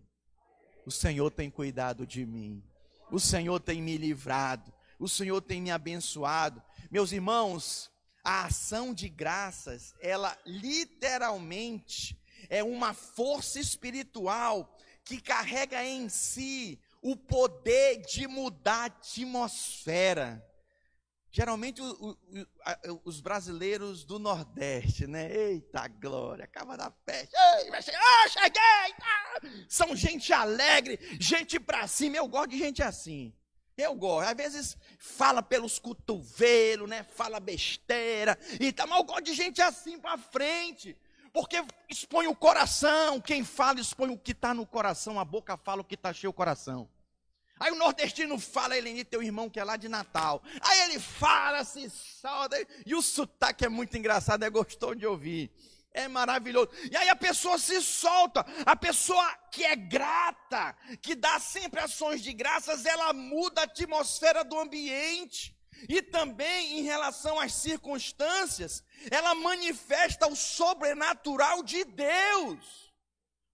O 0.85 0.91
Senhor 0.91 1.29
tem 1.31 1.49
cuidado 1.49 2.05
de 2.05 2.25
mim. 2.25 2.63
O 3.11 3.19
Senhor 3.19 3.59
tem 3.59 3.81
me 3.81 3.97
livrado. 3.97 4.73
O 4.99 5.07
Senhor 5.07 5.41
tem 5.41 5.61
me 5.61 5.71
abençoado. 5.71 6.61
Meus 6.91 7.11
irmãos, 7.11 7.91
a 8.23 8.45
ação 8.45 8.93
de 8.93 9.09
graças, 9.09 9.93
ela 10.01 10.37
literalmente 10.45 12.19
é 12.49 12.63
uma 12.63 12.93
força 12.93 13.59
espiritual 13.59 14.77
que 15.03 15.21
carrega 15.21 15.83
em 15.83 16.09
si 16.09 16.79
o 17.01 17.15
poder 17.15 18.01
de 18.01 18.27
mudar 18.27 18.81
a 18.81 18.85
atmosfera. 18.85 20.45
Geralmente 21.31 21.79
o, 21.79 21.85
o, 21.85 22.17
o, 22.91 23.01
os 23.05 23.21
brasileiros 23.21 24.03
do 24.03 24.17
Nordeste, 24.17 25.05
né? 25.05 25.31
Eita 25.31 25.87
glória, 25.87 26.45
acaba 26.45 26.75
da 26.75 26.89
peste. 26.89 27.35
Ei, 27.35 27.69
vai 27.69 27.81
chegar, 27.81 27.99
ah, 27.99 28.27
cheguei! 28.27 28.93
Tá. 28.97 29.41
São 29.67 29.95
gente 29.95 30.33
alegre, 30.33 30.99
gente 31.19 31.59
pra 31.59 31.87
cima. 31.87 32.17
Eu 32.17 32.27
gosto 32.27 32.49
de 32.49 32.57
gente 32.57 32.81
assim. 32.81 33.31
Eu 33.77 33.93
gosto. 33.93 34.27
Às 34.27 34.35
vezes 34.35 34.77
fala 34.97 35.43
pelos 35.43 35.77
cotovelos, 35.77 36.89
né? 36.89 37.03
Fala 37.03 37.39
besteira 37.39 38.37
e 38.59 38.71
tal, 38.71 38.87
mas 38.87 38.97
eu 38.97 39.05
gosto 39.05 39.23
de 39.23 39.33
gente 39.35 39.61
assim 39.61 39.99
para 39.99 40.17
frente. 40.17 40.97
Porque 41.31 41.63
expõe 41.87 42.27
o 42.27 42.35
coração. 42.35 43.21
Quem 43.21 43.43
fala 43.43 43.79
expõe 43.79 44.09
o 44.09 44.17
que 44.17 44.31
está 44.31 44.51
no 44.51 44.65
coração. 44.65 45.19
A 45.19 45.25
boca 45.25 45.55
fala 45.55 45.81
o 45.81 45.85
que 45.85 45.93
está 45.93 46.11
cheio 46.11 46.31
o 46.31 46.33
coração. 46.33 46.89
Aí 47.59 47.71
o 47.71 47.75
nordestino 47.75 48.39
fala, 48.39 48.77
Eleni, 48.77 49.03
teu 49.03 49.21
irmão 49.21 49.49
que 49.49 49.59
é 49.59 49.63
lá 49.63 49.75
de 49.75 49.89
Natal. 49.89 50.41
Aí 50.61 50.79
ele 50.81 50.99
fala, 50.99 51.63
se 51.65 51.89
solta. 51.89 52.55
E 52.85 52.95
o 52.95 53.01
sotaque 53.01 53.65
é 53.65 53.69
muito 53.69 53.97
engraçado, 53.97 54.43
é 54.43 54.49
gostoso 54.49 54.95
de 54.95 55.05
ouvir. 55.05 55.51
É 55.91 56.07
maravilhoso. 56.07 56.69
E 56.89 56.95
aí 56.95 57.09
a 57.09 57.15
pessoa 57.15 57.57
se 57.57 57.81
solta. 57.81 58.45
A 58.65 58.75
pessoa 58.75 59.35
que 59.51 59.65
é 59.65 59.75
grata, 59.75 60.75
que 61.01 61.15
dá 61.15 61.39
sempre 61.39 61.81
ações 61.81 62.21
de 62.21 62.31
graças, 62.31 62.85
ela 62.85 63.11
muda 63.11 63.61
a 63.61 63.63
atmosfera 63.65 64.43
do 64.43 64.57
ambiente. 64.57 65.57
E 65.87 66.01
também 66.01 66.79
em 66.79 66.83
relação 66.83 67.39
às 67.39 67.53
circunstâncias, 67.53 68.83
ela 69.11 69.35
manifesta 69.35 70.27
o 70.27 70.35
sobrenatural 70.35 71.63
de 71.63 71.83
Deus. 71.83 72.93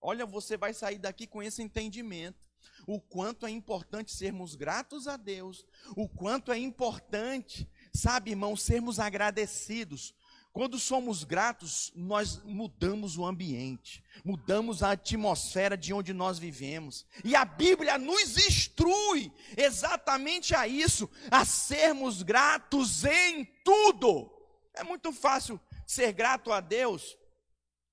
Olha, 0.01 0.25
você 0.25 0.57
vai 0.57 0.73
sair 0.73 0.99
daqui 0.99 1.25
com 1.25 1.41
esse 1.41 1.63
entendimento. 1.63 2.44
O 2.88 3.00
quanto 3.00 3.45
é 3.45 3.50
importante 3.50 4.12
sermos 4.12 4.56
gratos 4.56 5.08
a 5.08 5.17
Deus, 5.17 5.65
o 5.95 6.08
quanto 6.08 6.52
é 6.52 6.58
importante, 6.58 7.69
sabe, 7.93 8.32
irmão, 8.32 8.56
sermos 8.56 9.00
agradecidos 9.00 10.15
quando 10.56 10.80
somos 10.80 11.26
gratos, 11.26 11.91
nós 11.93 12.41
mudamos 12.45 13.17
o 13.17 13.26
ambiente, 13.26 14.02
mudamos 14.24 14.82
a 14.82 14.91
atmosfera 14.91 15.76
de 15.76 15.93
onde 15.93 16.13
nós 16.13 16.39
vivemos. 16.39 17.06
E 17.26 17.36
a 17.36 17.43
Bíblia 17.43 17.98
nos 17.98 18.38
instrui 18.38 19.34
exatamente 19.58 20.56
a 20.56 20.65
isso, 20.65 21.10
a 21.30 21.43
sermos 21.43 22.24
gratos 22.24 23.04
em 23.04 23.43
tudo. 23.65 24.32
É 24.74 24.82
muito 24.82 25.12
fácil 25.12 25.60
ser 25.86 26.13
grato 26.13 26.54
a 26.54 26.62
Deus 26.62 27.17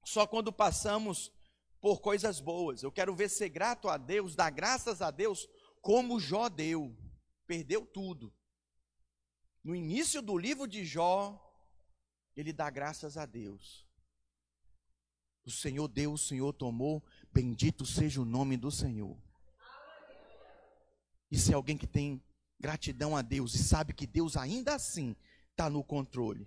só 0.05 0.25
quando 0.25 0.53
passamos 0.53 1.32
por 1.83 2.01
coisas 2.01 2.38
boas. 2.38 2.85
Eu 2.85 2.92
quero 2.92 3.14
ver 3.14 3.29
ser 3.29 3.49
grato 3.49 3.88
a 3.88 3.99
Deus, 3.99 4.37
dar 4.37 4.51
graças 4.51 5.03
a 5.03 5.11
Deus, 5.11 5.49
como 5.83 6.21
Jó 6.21 6.49
deu. 6.49 6.97
Perdeu 7.45 7.85
tudo. 7.85 8.33
No 9.64 9.75
início 9.75 10.23
do 10.23 10.38
livro 10.38 10.68
de 10.68 10.85
Jó, 10.85 11.38
ele 12.37 12.53
dá 12.53 12.71
graças 12.71 13.16
a 13.16 13.27
Deus. 13.27 13.85
O 15.45 15.51
Senhor 15.51 15.88
deu, 15.88 16.12
o 16.12 16.18
Senhor 16.18 16.53
tomou, 16.53 17.03
bendito 17.33 17.85
seja 17.85 18.23
o 18.23 18.25
nome 18.25 18.57
do 18.57 18.71
Senhor. 18.71 19.21
Isso 21.29 21.51
é 21.51 21.55
alguém 21.55 21.77
que 21.77 21.87
tem 21.87 22.23
gratidão 22.61 23.16
a 23.16 23.23
Deus 23.23 23.55
e 23.57 23.59
sabe 23.59 23.92
que 23.92 24.07
Deus 24.07 24.37
ainda 24.37 24.77
assim 24.77 25.16
está 25.51 25.68
no 25.68 25.83
controle. 25.83 26.47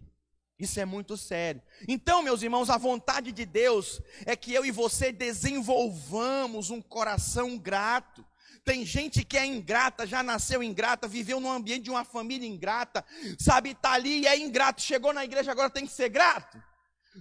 Isso 0.57 0.79
é 0.79 0.85
muito 0.85 1.17
sério. 1.17 1.61
Então, 1.87 2.23
meus 2.23 2.41
irmãos, 2.41 2.69
a 2.69 2.77
vontade 2.77 3.31
de 3.31 3.45
Deus 3.45 4.01
é 4.25 4.35
que 4.35 4.53
eu 4.53 4.65
e 4.65 4.71
você 4.71 5.11
desenvolvamos 5.11 6.69
um 6.69 6.81
coração 6.81 7.57
grato. 7.57 8.25
Tem 8.63 8.85
gente 8.85 9.23
que 9.23 9.37
é 9.37 9.45
ingrata, 9.45 10.07
já 10.07 10.23
nasceu 10.23 10.63
ingrata, 10.63 11.07
viveu 11.07 11.39
num 11.39 11.51
ambiente 11.51 11.83
de 11.83 11.91
uma 11.91 12.05
família 12.05 12.47
ingrata, 12.47 13.05
sabe, 13.37 13.71
está 13.71 13.91
ali 13.91 14.21
e 14.21 14.27
é 14.27 14.39
ingrato, 14.39 14.81
chegou 14.81 15.13
na 15.13 15.23
igreja, 15.23 15.51
agora 15.51 15.69
tem 15.69 15.85
que 15.85 15.91
ser 15.93 16.09
grato. 16.09 16.57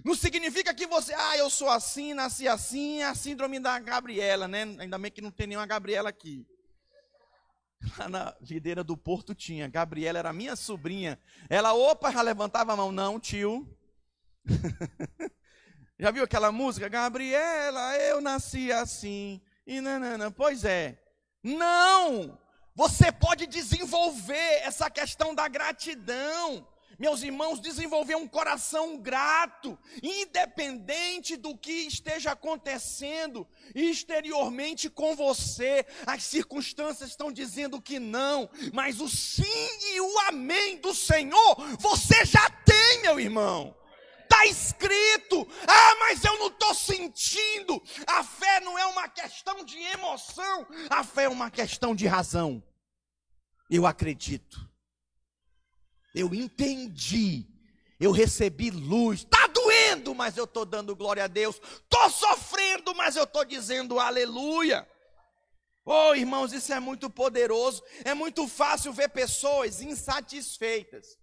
Não 0.03 0.15
significa 0.15 0.73
que 0.73 0.87
você, 0.87 1.13
ah, 1.13 1.37
eu 1.37 1.49
sou 1.49 1.69
assim, 1.69 2.13
nasci 2.13 2.47
assim, 2.47 3.01
é 3.01 3.05
a 3.05 3.15
síndrome 3.15 3.59
da 3.59 3.77
Gabriela, 3.79 4.47
né? 4.47 4.63
Ainda 4.79 4.97
bem 4.97 5.11
que 5.11 5.21
não 5.21 5.31
tem 5.31 5.47
nenhuma 5.47 5.67
Gabriela 5.67 6.09
aqui. 6.09 6.45
Lá 7.97 8.09
na 8.09 8.35
videira 8.41 8.83
do 8.83 8.97
Porto 8.97 9.35
tinha. 9.35 9.67
Gabriela 9.67 10.19
era 10.19 10.33
minha 10.33 10.55
sobrinha. 10.55 11.19
Ela, 11.49 11.73
opa, 11.73 12.11
já 12.11 12.21
levantava 12.21 12.73
a 12.73 12.75
mão. 12.75 12.91
Não, 12.91 13.19
tio. 13.19 13.67
já 15.99 16.11
viu 16.11 16.23
aquela 16.23 16.51
música? 16.51 16.89
Gabriela, 16.89 17.97
eu 17.97 18.21
nasci 18.21 18.71
assim. 18.71 19.41
E 19.65 19.81
nanana. 19.81 20.31
Pois 20.31 20.63
é. 20.63 20.99
Não! 21.43 22.37
Você 22.75 23.11
pode 23.11 23.47
desenvolver 23.47 24.61
essa 24.63 24.89
questão 24.89 25.33
da 25.33 25.47
gratidão. 25.47 26.67
Meus 26.97 27.23
irmãos, 27.23 27.59
desenvolver 27.59 28.15
um 28.15 28.27
coração 28.27 28.97
grato, 28.97 29.77
independente 30.01 31.35
do 31.35 31.57
que 31.57 31.71
esteja 31.71 32.31
acontecendo 32.31 33.47
exteriormente 33.73 34.89
com 34.89 35.15
você. 35.15 35.85
As 36.05 36.23
circunstâncias 36.23 37.09
estão 37.09 37.31
dizendo 37.31 37.81
que 37.81 37.99
não, 37.99 38.49
mas 38.73 38.99
o 39.01 39.09
sim 39.09 39.43
e 39.93 40.01
o 40.01 40.19
amém 40.27 40.77
do 40.77 40.93
Senhor 40.93 41.55
você 41.79 42.25
já 42.25 42.49
tem, 42.49 43.01
meu 43.01 43.19
irmão. 43.19 43.75
Está 44.23 44.45
escrito. 44.47 45.47
Ah, 45.67 45.95
mas 45.99 46.23
eu 46.23 46.37
não 46.39 46.47
estou 46.47 46.73
sentindo. 46.73 47.81
A 48.07 48.23
fé 48.23 48.59
não 48.59 48.77
é 48.77 48.85
uma 48.85 49.07
questão 49.07 49.63
de 49.63 49.77
emoção. 49.77 50.67
A 50.89 51.03
fé 51.03 51.23
é 51.23 51.29
uma 51.29 51.49
questão 51.49 51.95
de 51.95 52.07
razão. 52.07 52.61
Eu 53.69 53.85
acredito. 53.85 54.69
Eu 56.15 56.33
entendi. 56.33 57.45
Eu 57.99 58.11
recebi 58.11 58.71
luz. 58.71 59.21
Está 59.21 59.47
doendo, 59.47 60.15
mas 60.15 60.37
eu 60.37 60.45
estou 60.45 60.65
dando 60.65 60.95
glória 60.95 61.25
a 61.25 61.27
Deus. 61.27 61.61
Estou 61.83 62.09
sofrendo, 62.09 62.95
mas 62.95 63.15
eu 63.15 63.25
estou 63.25 63.45
dizendo 63.45 63.99
aleluia. 63.99 64.87
Oh, 65.85 66.15
irmãos, 66.15 66.53
isso 66.53 66.73
é 66.73 66.79
muito 66.79 67.09
poderoso. 67.09 67.83
É 68.03 68.13
muito 68.13 68.47
fácil 68.47 68.91
ver 68.91 69.09
pessoas 69.09 69.81
insatisfeitas 69.81 71.17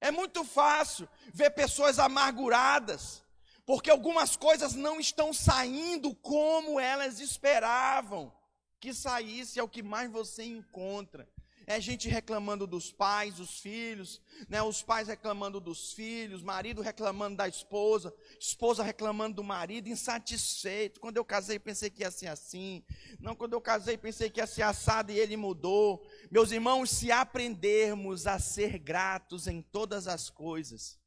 é 0.00 0.10
muito 0.10 0.44
fácil 0.44 1.08
ver 1.32 1.50
pessoas 1.50 1.98
amarguradas, 1.98 3.22
porque 3.66 3.90
algumas 3.90 4.34
coisas 4.34 4.74
não 4.74 4.98
estão 4.98 5.32
saindo 5.32 6.14
como 6.14 6.80
elas 6.80 7.20
esperavam 7.20 8.32
que 8.80 8.94
saísse, 8.94 9.58
é 9.58 9.62
o 9.62 9.68
que 9.68 9.82
mais 9.82 10.10
você 10.10 10.42
encontra 10.42 11.28
é 11.66 11.80
gente 11.80 12.08
reclamando 12.08 12.66
dos 12.66 12.90
pais, 12.90 13.34
dos 13.34 13.60
filhos, 13.60 14.20
né? 14.48 14.62
Os 14.62 14.82
pais 14.82 15.08
reclamando 15.08 15.60
dos 15.60 15.92
filhos, 15.92 16.42
marido 16.42 16.82
reclamando 16.82 17.36
da 17.36 17.46
esposa, 17.46 18.12
esposa 18.38 18.82
reclamando 18.82 19.36
do 19.36 19.44
marido, 19.44 19.88
insatisfeito. 19.88 21.00
Quando 21.00 21.16
eu 21.16 21.24
casei, 21.24 21.58
pensei 21.58 21.90
que 21.90 22.02
ia 22.02 22.10
ser 22.10 22.28
assim. 22.28 22.82
Não, 23.18 23.34
quando 23.34 23.52
eu 23.52 23.60
casei, 23.60 23.96
pensei 23.96 24.30
que 24.30 24.40
ia 24.40 24.46
ser 24.46 24.62
assado 24.62 25.12
e 25.12 25.18
ele 25.18 25.36
mudou. 25.36 26.04
Meus 26.30 26.50
irmãos, 26.50 26.90
se 26.90 27.12
aprendermos 27.12 28.26
a 28.26 28.38
ser 28.38 28.78
gratos 28.78 29.46
em 29.46 29.62
todas 29.62 30.08
as 30.08 30.30
coisas, 30.30 30.98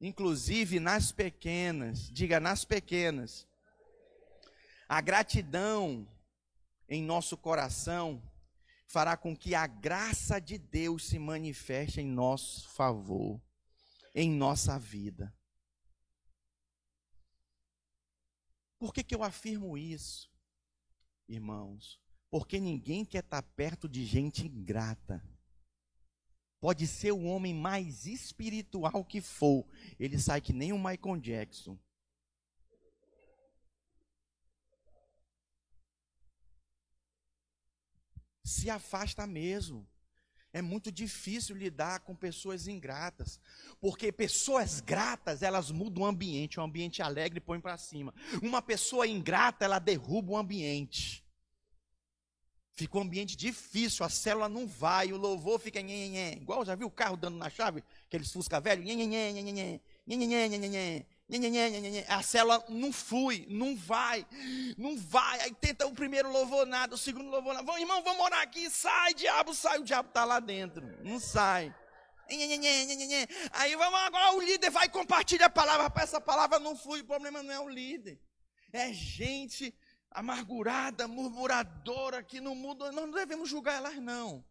inclusive 0.00 0.78
nas 0.78 1.12
pequenas, 1.12 2.10
diga 2.10 2.38
nas 2.38 2.64
pequenas, 2.64 3.46
a 4.88 5.00
gratidão 5.00 6.08
em 6.88 7.02
nosso 7.02 7.36
coração 7.36 8.22
fará 8.86 9.16
com 9.16 9.36
que 9.36 9.54
a 9.54 9.66
graça 9.66 10.40
de 10.40 10.58
Deus 10.58 11.06
se 11.06 11.18
manifeste 11.18 12.00
em 12.00 12.06
nosso 12.06 12.68
favor, 12.68 13.40
em 14.14 14.30
nossa 14.30 14.78
vida. 14.78 15.34
Por 18.78 18.92
que, 18.92 19.02
que 19.02 19.14
eu 19.14 19.22
afirmo 19.22 19.76
isso, 19.76 20.30
irmãos? 21.28 22.00
Porque 22.30 22.60
ninguém 22.60 23.04
quer 23.04 23.24
estar 23.24 23.42
perto 23.42 23.88
de 23.88 24.04
gente 24.04 24.46
ingrata. 24.46 25.22
Pode 26.60 26.86
ser 26.86 27.12
o 27.12 27.24
homem 27.24 27.54
mais 27.54 28.06
espiritual 28.06 29.04
que 29.04 29.20
for, 29.20 29.66
ele 29.98 30.18
sai 30.18 30.40
que 30.40 30.52
nem 30.52 30.72
o 30.72 30.78
Michael 30.78 31.18
Jackson. 31.20 31.78
Se 38.46 38.70
afasta 38.70 39.26
mesmo. 39.26 39.86
É 40.52 40.62
muito 40.62 40.90
difícil 40.90 41.54
lidar 41.54 42.00
com 42.00 42.14
pessoas 42.14 42.66
ingratas, 42.66 43.38
porque 43.78 44.10
pessoas 44.10 44.80
gratas, 44.80 45.42
elas 45.42 45.70
mudam 45.70 46.04
o 46.04 46.06
ambiente, 46.06 46.58
um 46.58 46.62
ambiente 46.62 47.02
alegre 47.02 47.40
põe 47.40 47.60
para 47.60 47.76
cima. 47.76 48.14
Uma 48.40 48.62
pessoa 48.62 49.06
ingrata, 49.06 49.66
ela 49.66 49.78
derruba 49.78 50.32
o 50.32 50.36
ambiente. 50.36 51.22
Fica 52.72 52.96
um 52.96 53.02
ambiente 53.02 53.36
difícil, 53.36 54.04
a 54.04 54.08
célula 54.08 54.48
não 54.48 54.66
vai, 54.66 55.12
o 55.12 55.16
louvor 55.16 55.58
fica 55.58 55.80
nhê, 55.82 56.08
nhê, 56.08 56.32
igual 56.34 56.64
já 56.64 56.74
viu 56.74 56.86
o 56.86 56.90
carro 56.90 57.16
dando 57.16 57.36
na 57.36 57.50
chave, 57.50 57.82
aqueles 58.06 58.30
fusca 58.30 58.60
velho, 58.60 58.82
nhê, 58.82 58.94
nhê, 58.94 59.06
nhê, 59.06 59.32
nhê, 59.32 59.42
nhê, 59.42 59.80
nhê, 60.06 60.16
nhê, 60.16 60.48
nhê, 60.48 60.68
nhê, 60.68 61.06
a 62.08 62.22
célula 62.22 62.64
não 62.68 62.92
flui, 62.92 63.46
não 63.50 63.74
vai, 63.76 64.24
não 64.78 64.96
vai. 64.96 65.40
Aí 65.40 65.54
tenta 65.54 65.84
o 65.86 65.92
primeiro 65.92 66.30
louvor 66.30 66.64
nada, 66.66 66.94
o 66.94 66.98
segundo 66.98 67.28
louvor 67.28 67.52
nada. 67.52 67.66
Vamos, 67.66 67.80
irmão, 67.80 68.02
vamos 68.02 68.24
orar 68.24 68.42
aqui. 68.42 68.70
Sai, 68.70 69.12
diabo, 69.12 69.52
sai. 69.52 69.80
O 69.80 69.84
diabo 69.84 70.08
está 70.08 70.24
lá 70.24 70.38
dentro. 70.38 70.86
Não 71.02 71.18
sai. 71.18 71.74
Aí 73.52 73.76
vamos 73.76 74.00
agora, 74.00 74.36
o 74.36 74.40
líder 74.40 74.70
vai 74.70 74.88
compartilhar 74.88 75.46
a 75.46 75.50
palavra. 75.50 75.90
Para 75.90 76.04
essa 76.04 76.20
palavra 76.20 76.60
não 76.60 76.76
flui. 76.76 77.00
O 77.00 77.06
problema 77.06 77.42
não 77.42 77.52
é 77.52 77.60
o 77.60 77.68
líder. 77.68 78.20
É 78.72 78.92
gente 78.92 79.74
amargurada, 80.10 81.08
murmuradora, 81.08 82.22
que 82.22 82.40
não 82.40 82.54
muda. 82.54 82.92
Nós 82.92 83.06
não 83.06 83.10
devemos 83.10 83.48
julgar 83.48 83.76
elas, 83.76 83.96
não. 83.96 84.44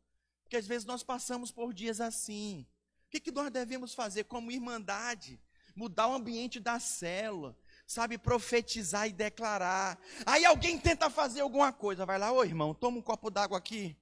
Porque 0.44 0.58
às 0.58 0.68
vezes 0.68 0.86
nós 0.86 1.04
passamos 1.04 1.52
por 1.52 1.74
dias 1.74 2.02
assim. 2.02 2.68
O 3.08 3.10
que, 3.12 3.20
que 3.20 3.32
nós 3.32 3.50
devemos 3.50 3.94
fazer 3.94 4.26
como 4.26 4.52
irmandade? 4.52 5.40
Mudar 5.76 6.08
o 6.08 6.14
ambiente 6.14 6.60
da 6.60 6.80
célula, 6.80 7.56
sabe, 7.86 8.18
profetizar 8.18 9.08
e 9.08 9.12
declarar. 9.12 10.00
Aí 10.26 10.46
alguém 10.46 10.80
tenta 10.80 11.10
fazer 11.10 11.42
alguma 11.42 11.74
coisa, 11.74 12.06
vai 12.06 12.18
lá, 12.18 12.32
ô 12.32 12.44
irmão, 12.44 12.74
toma 12.74 12.98
um 12.98 13.02
copo 13.02 13.30
d'água 13.30 13.58
aqui. 13.58 13.96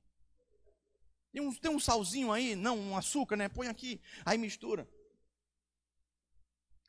Tem 1.32 1.42
um, 1.42 1.52
tem 1.52 1.72
um 1.72 1.80
salzinho 1.80 2.32
aí? 2.32 2.56
Não, 2.56 2.78
um 2.78 2.96
açúcar, 2.96 3.36
né? 3.36 3.50
Põe 3.50 3.68
aqui. 3.68 4.00
Aí 4.24 4.38
mistura. 4.38 4.88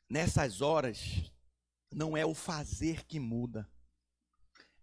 Nessas 0.07 0.61
horas, 0.61 1.31
não 1.91 2.15
é 2.15 2.23
o 2.23 2.35
fazer 2.35 3.03
que 3.05 3.19
muda, 3.19 3.67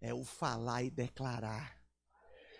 é 0.01 0.13
o 0.13 0.25
falar 0.25 0.83
e 0.83 0.91
declarar. 0.91 1.81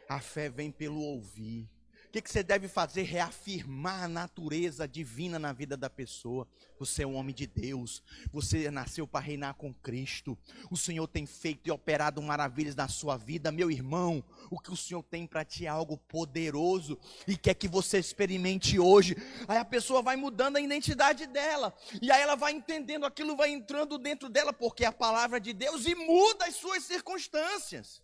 A 0.07 0.21
fé 0.21 0.49
vem 0.49 0.71
pelo 0.71 1.01
ouvir 1.01 1.69
que, 2.13 2.21
que 2.21 2.29
você 2.29 2.43
deve 2.43 2.67
fazer? 2.67 3.01
Reafirmar 3.01 4.03
a 4.03 4.07
natureza 4.07 4.87
divina 4.87 5.39
na 5.39 5.51
vida 5.51 5.75
da 5.75 5.89
pessoa. 5.89 6.47
Você 6.77 7.01
é 7.01 7.07
um 7.07 7.15
homem 7.15 7.33
de 7.33 7.47
Deus. 7.47 8.03
Você 8.31 8.69
nasceu 8.69 9.07
para 9.07 9.25
reinar 9.25 9.55
com 9.55 9.73
Cristo. 9.73 10.37
O 10.69 10.77
Senhor 10.77 11.07
tem 11.07 11.25
feito 11.25 11.67
e 11.67 11.71
operado 11.71 12.21
maravilhas 12.21 12.75
na 12.75 12.87
sua 12.87 13.17
vida. 13.17 13.51
Meu 13.51 13.71
irmão, 13.71 14.23
o 14.51 14.59
que 14.59 14.71
o 14.71 14.77
Senhor 14.77 15.01
tem 15.01 15.25
para 15.25 15.43
ti 15.43 15.65
é 15.65 15.69
algo 15.69 15.97
poderoso 15.97 16.99
e 17.27 17.35
quer 17.35 17.55
que 17.55 17.67
você 17.67 17.97
experimente 17.97 18.77
hoje. 18.77 19.17
Aí 19.47 19.57
a 19.57 19.65
pessoa 19.65 20.03
vai 20.03 20.15
mudando 20.15 20.57
a 20.57 20.61
identidade 20.61 21.25
dela. 21.25 21.75
E 21.99 22.11
aí 22.11 22.21
ela 22.21 22.35
vai 22.35 22.51
entendendo, 22.51 23.07
aquilo 23.07 23.35
vai 23.35 23.49
entrando 23.49 23.97
dentro 23.97 24.29
dela, 24.29 24.53
porque 24.53 24.83
é 24.83 24.87
a 24.87 24.91
palavra 24.91 25.39
de 25.39 25.51
Deus 25.51 25.87
e 25.87 25.95
muda 25.95 26.45
as 26.45 26.57
suas 26.57 26.83
circunstâncias. 26.83 28.02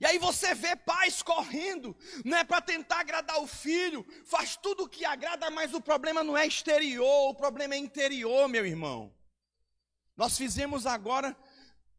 E 0.00 0.06
aí 0.06 0.18
você 0.18 0.54
vê 0.54 0.76
pais 0.76 1.22
correndo, 1.22 1.96
não 2.24 2.38
é 2.38 2.44
para 2.44 2.60
tentar 2.60 3.00
agradar 3.00 3.42
o 3.42 3.46
filho, 3.46 4.06
faz 4.24 4.56
tudo 4.56 4.84
o 4.84 4.88
que 4.88 5.04
agrada, 5.04 5.50
mas 5.50 5.74
o 5.74 5.80
problema 5.80 6.22
não 6.22 6.36
é 6.36 6.46
exterior, 6.46 7.30
o 7.30 7.34
problema 7.34 7.74
é 7.74 7.78
interior, 7.78 8.48
meu 8.48 8.64
irmão. 8.64 9.12
Nós 10.16 10.36
fizemos 10.36 10.86
agora 10.86 11.36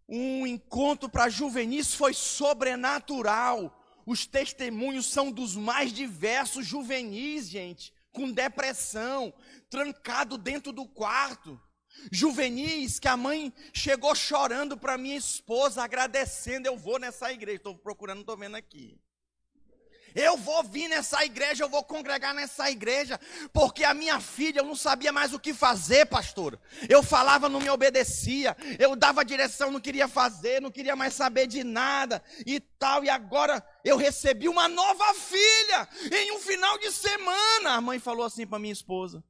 um 0.08 0.48
encontro 0.48 1.10
para 1.10 1.30
juvenis, 1.30 1.94
foi 1.94 2.14
sobrenatural. 2.14 3.76
Os 4.06 4.26
testemunhos 4.26 5.06
são 5.06 5.32
dos 5.32 5.56
mais 5.56 5.94
diversos 5.94 6.66
juvenis, 6.66 7.50
gente, 7.50 7.94
com 8.12 8.32
depressão, 8.32 9.34
trancado 9.70 10.38
dentro 10.38 10.72
do 10.72 10.88
quarto 10.88 11.62
juvenis 12.12 13.00
que 13.00 13.08
a 13.08 13.18
mãe 13.18 13.54
chegou 13.74 14.14
chorando 14.16 14.78
para 14.78 14.98
minha 14.98 15.18
esposa, 15.18 15.84
agradecendo. 15.84 16.68
Eu 16.68 16.78
vou 16.78 17.00
nessa 17.00 17.32
igreja, 17.32 17.58
estou 17.58 17.76
procurando, 17.76 18.22
estou 18.22 18.38
vendo 18.38 18.56
aqui. 18.56 19.00
Eu 20.16 20.38
vou 20.38 20.64
vir 20.64 20.88
nessa 20.88 21.24
igreja, 21.24 21.64
eu 21.64 21.70
vou 21.70 21.84
congregar 21.84 22.34
nessa 22.34 22.70
igreja, 22.70 23.20
porque 23.54 23.84
a 23.84 23.94
minha 23.94 24.20
filha, 24.20 24.60
eu 24.60 24.66
não 24.66 24.76
sabia 24.76 25.12
mais 25.12 25.34
o 25.34 25.40
que 25.40 25.54
fazer, 25.54 26.06
pastor. 26.06 26.60
Eu 26.88 27.04
falava, 27.04 27.50
não 27.50 27.60
me 27.60 27.70
obedecia, 27.70 28.56
eu 28.78 28.96
dava 28.96 29.26
direção, 29.26 29.72
não 29.72 29.80
queria 29.80 30.08
fazer, 30.08 30.62
não 30.62 30.72
queria 30.72 30.96
mais 30.96 31.14
saber 31.14 31.48
de 31.48 31.64
nada 31.64 32.24
e 32.46 32.60
tal. 32.60 33.04
E 33.04 33.10
agora 33.10 33.66
eu 33.84 33.98
recebi 33.98 34.50
uma 34.50 34.68
nova 34.68 35.14
filha 35.14 35.88
em 36.12 36.32
um 36.32 36.40
final 36.40 36.78
de 36.80 36.92
semana. 36.92 37.76
A 37.76 37.82
mãe 37.82 38.00
falou 38.00 38.26
assim 38.26 38.48
para 38.48 38.60
minha 38.60 38.74
esposa: 38.74 39.24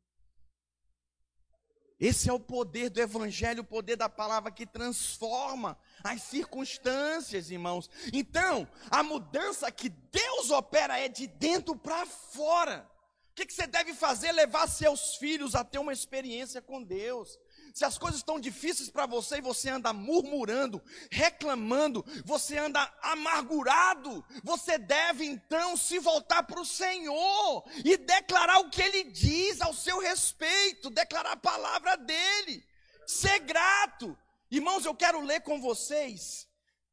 esse 2.00 2.30
é 2.30 2.34
o 2.34 2.40
poder 2.40 2.90
do 2.90 3.02
Evangelho, 3.02 3.62
o 3.62 3.66
poder 3.66 3.98
da 3.98 4.08
palavra 4.08 4.50
que 4.50 4.66
transforma 4.66 5.78
as 6.02 6.22
circunstâncias, 6.22 7.52
irmãos. 7.52 7.90
Então, 8.14 8.66
a 8.90 9.04
mudança 9.04 9.70
que 9.70 9.90
Deus 9.90 10.50
opera 10.50 10.98
é 10.98 11.10
de 11.10 11.28
dentro 11.28 11.76
para 11.76 12.06
fora. 12.06 12.90
O 13.32 13.36
que, 13.36 13.46
que 13.46 13.54
você 13.54 13.68
deve 13.68 13.94
fazer? 13.94 14.32
Levar 14.32 14.68
seus 14.68 15.16
filhos 15.16 15.56
a 15.56 15.64
ter 15.64 15.80
uma 15.80 15.92
experiência 15.92 16.62
com 16.62 16.82
Deus. 16.82 17.38
Se 17.80 17.86
as 17.86 17.98
coisas 17.98 18.20
estão 18.20 18.42
difíceis 18.42 18.90
para 18.90 19.06
você 19.06 19.38
e 19.38 19.42
você 19.42 19.70
anda 19.70 19.94
murmurando, 19.94 20.84
reclamando, 21.10 22.06
você 22.26 22.58
anda 22.58 22.82
amargurado, 23.02 24.22
você 24.44 24.78
deve 24.78 25.24
então 25.24 25.78
se 25.78 25.98
voltar 25.98 26.44
para 26.44 26.60
o 26.60 26.66
Senhor 26.66 27.64
e 27.86 27.96
declarar 27.96 28.60
o 28.60 28.70
que 28.70 28.82
Ele 28.82 29.06
diz 29.06 29.62
ao 29.62 29.74
seu 29.74 29.98
respeito, 29.98 30.90
declarar 30.90 31.32
a 31.32 31.38
palavra 31.38 31.96
dele, 31.96 32.62
ser 33.08 33.40
grato. 33.40 34.14
Irmãos, 34.52 34.84
eu 34.84 34.94
quero 34.94 35.22
ler 35.22 35.40
com 35.40 35.62
vocês 35.62 36.50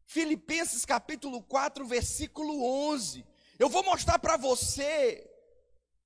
Filipenses 0.06 0.84
capítulo 0.84 1.42
4, 1.42 1.84
versículo 1.84 2.62
11. 2.92 3.26
Eu 3.58 3.68
vou 3.68 3.82
mostrar 3.82 4.20
para 4.20 4.36
você 4.36 5.28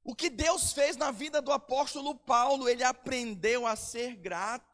o 0.03 0.15
que 0.15 0.31
Deus 0.31 0.73
fez 0.73 0.97
na 0.97 1.11
vida 1.11 1.43
do 1.43 1.53
apóstolo 1.53 2.15
Paulo, 2.15 2.69
ele 2.69 2.83
aprendeu 2.83 3.67
a 3.67 3.77
ser 3.77 4.17
grato, 4.17 4.70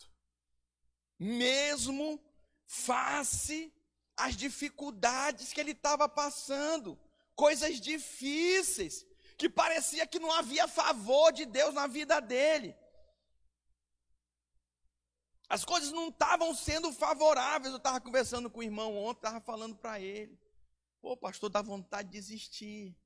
mesmo 1.18 2.20
face 2.66 3.72
às 4.16 4.37
dificuldades 4.37 5.52
que 5.52 5.61
ele 5.61 5.72
estava 5.72 6.09
passando, 6.09 6.98
coisas 7.35 7.81
difíceis, 7.81 9.07
que 9.37 9.48
parecia 9.48 10.07
que 10.07 10.18
não 10.18 10.33
havia 10.33 10.66
favor 10.66 11.33
de 11.33 11.44
Deus 11.44 11.74
na 11.74 11.87
vida 11.87 12.20
dele. 12.20 12.74
As 15.48 15.64
coisas 15.64 15.92
não 15.92 16.09
estavam 16.09 16.55
sendo 16.55 16.92
favoráveis. 16.92 17.72
Eu 17.72 17.79
estava 17.79 18.00
conversando 18.00 18.50
com 18.50 18.61
o 18.61 18.64
irmão 18.64 18.96
ontem, 18.96 19.18
estava 19.18 19.40
falando 19.40 19.76
para 19.76 20.00
ele. 20.00 20.38
Pô, 21.00 21.16
pastor, 21.16 21.48
dá 21.48 21.62
vontade 21.62 22.09
de 22.09 22.18
desistir. 22.18 22.96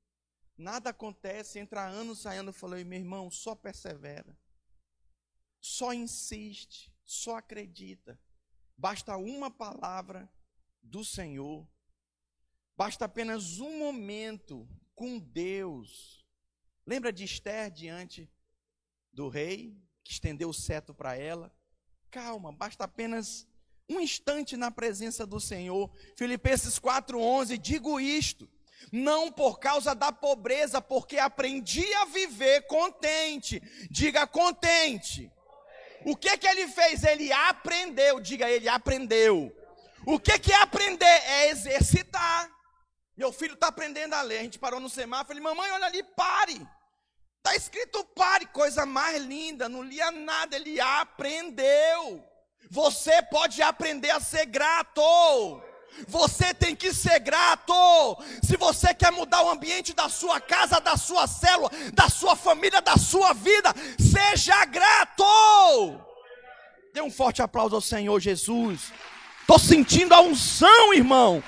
Nada 0.57 0.91
acontece, 0.91 1.59
entra 1.59 1.87
anos 1.87 2.21
saindo, 2.21 2.51
eu 2.51 2.55
falei, 2.55 2.85
meu 2.85 2.99
irmão, 2.99 3.31
só 3.31 3.55
persevera. 3.55 4.39
Só 5.61 5.93
insiste, 5.93 6.93
só 7.11 7.37
acredita. 7.39 8.19
Basta 8.77 9.17
uma 9.17 9.51
palavra 9.51 10.31
do 10.81 11.05
Senhor. 11.05 11.69
Basta 12.77 13.05
apenas 13.05 13.59
um 13.59 13.79
momento 13.79 14.69
com 14.95 15.19
Deus. 15.19 16.25
Lembra 16.87 17.13
de 17.13 17.25
Esther 17.25 17.69
diante 17.71 18.31
do 19.13 19.29
rei, 19.29 19.77
que 20.05 20.13
estendeu 20.13 20.51
o 20.51 20.55
cetro 20.55 20.95
para 20.95 21.17
ela? 21.17 21.53
Calma, 22.13 22.53
basta 22.53 22.85
apenas 22.85 23.47
um 23.89 23.99
instante 24.01 24.57
na 24.57 24.71
presença 24.71 25.27
do 25.27 25.41
Senhor. 25.41 25.93
Filipenses 26.17 26.79
4:11, 26.79 27.59
digo 27.59 27.99
isto: 27.99 28.49
não 28.93 29.33
por 29.33 29.59
causa 29.59 29.97
da 29.97 30.13
pobreza, 30.13 30.81
porque 30.81 31.19
aprendi 31.19 31.93
a 31.95 32.05
viver 32.05 32.69
contente. 32.69 33.61
Diga 33.91 34.29
contente. 34.29 35.31
O 36.05 36.17
que 36.17 36.37
que 36.39 36.47
ele 36.47 36.67
fez? 36.69 37.05
Ele 37.05 37.33
aprendeu. 37.33 38.21
Diga 38.21 38.49
ele 38.49 38.69
aprendeu. 38.69 39.55
O 40.07 40.19
que 40.19 40.39
que 40.39 40.53
é 40.53 40.57
aprender? 40.57 41.05
É 41.05 41.51
exercitar. 41.51 42.51
Meu 43.17 43.33
filho 43.33 43.55
está 43.55 43.69
aprendendo 43.69 44.15
a 44.15 44.23
ler. 44.23 44.39
A 44.39 44.43
gente 44.43 44.59
parou 44.59 44.81
no 44.81 44.89
semáforo. 44.89 45.29
Falei, 45.29 45.43
mamãe, 45.43 45.71
olha 45.73 45.87
ali, 45.87 46.03
pare. 46.03 46.67
Está 47.39 47.57
escrito 47.57 48.05
pare, 48.15 48.47
coisa 48.47 48.85
mais 48.85 49.23
linda. 49.23 49.69
Não 49.69 49.83
lia 49.83 50.11
nada, 50.11 50.57
ele 50.57 50.81
aprendeu. 50.81 52.25
Você 52.71 53.23
pode 53.23 53.61
aprender 53.63 54.11
a 54.11 54.21
ser 54.21 54.47
grato. 54.47 55.03
Você 56.09 56.55
tem 56.55 56.75
que 56.75 56.93
ser 56.93 57.19
grato. 57.21 57.73
Se 58.43 58.57
você 58.57 58.95
quer 58.95 59.13
mudar 59.13 59.43
o 59.43 59.51
ambiente 59.51 59.93
da 59.93 60.09
sua 60.09 60.41
casa, 60.41 60.81
da 60.81 60.97
sua 60.97 61.27
célula, 61.27 61.71
da 61.93 62.09
sua 62.09 62.37
família, 62.37 62.81
da 62.81 62.97
sua 62.97 63.33
vida, 63.33 63.75
seja 63.99 64.65
grato. 64.65 66.01
Dê 66.93 67.01
um 67.01 67.11
forte 67.11 67.43
aplauso 67.43 67.75
ao 67.75 67.81
Senhor 67.81 68.19
Jesus. 68.21 68.93
Estou 69.41 69.59
sentindo 69.59 70.13
a 70.15 70.21
unção, 70.21 70.95
irmão. 70.95 71.43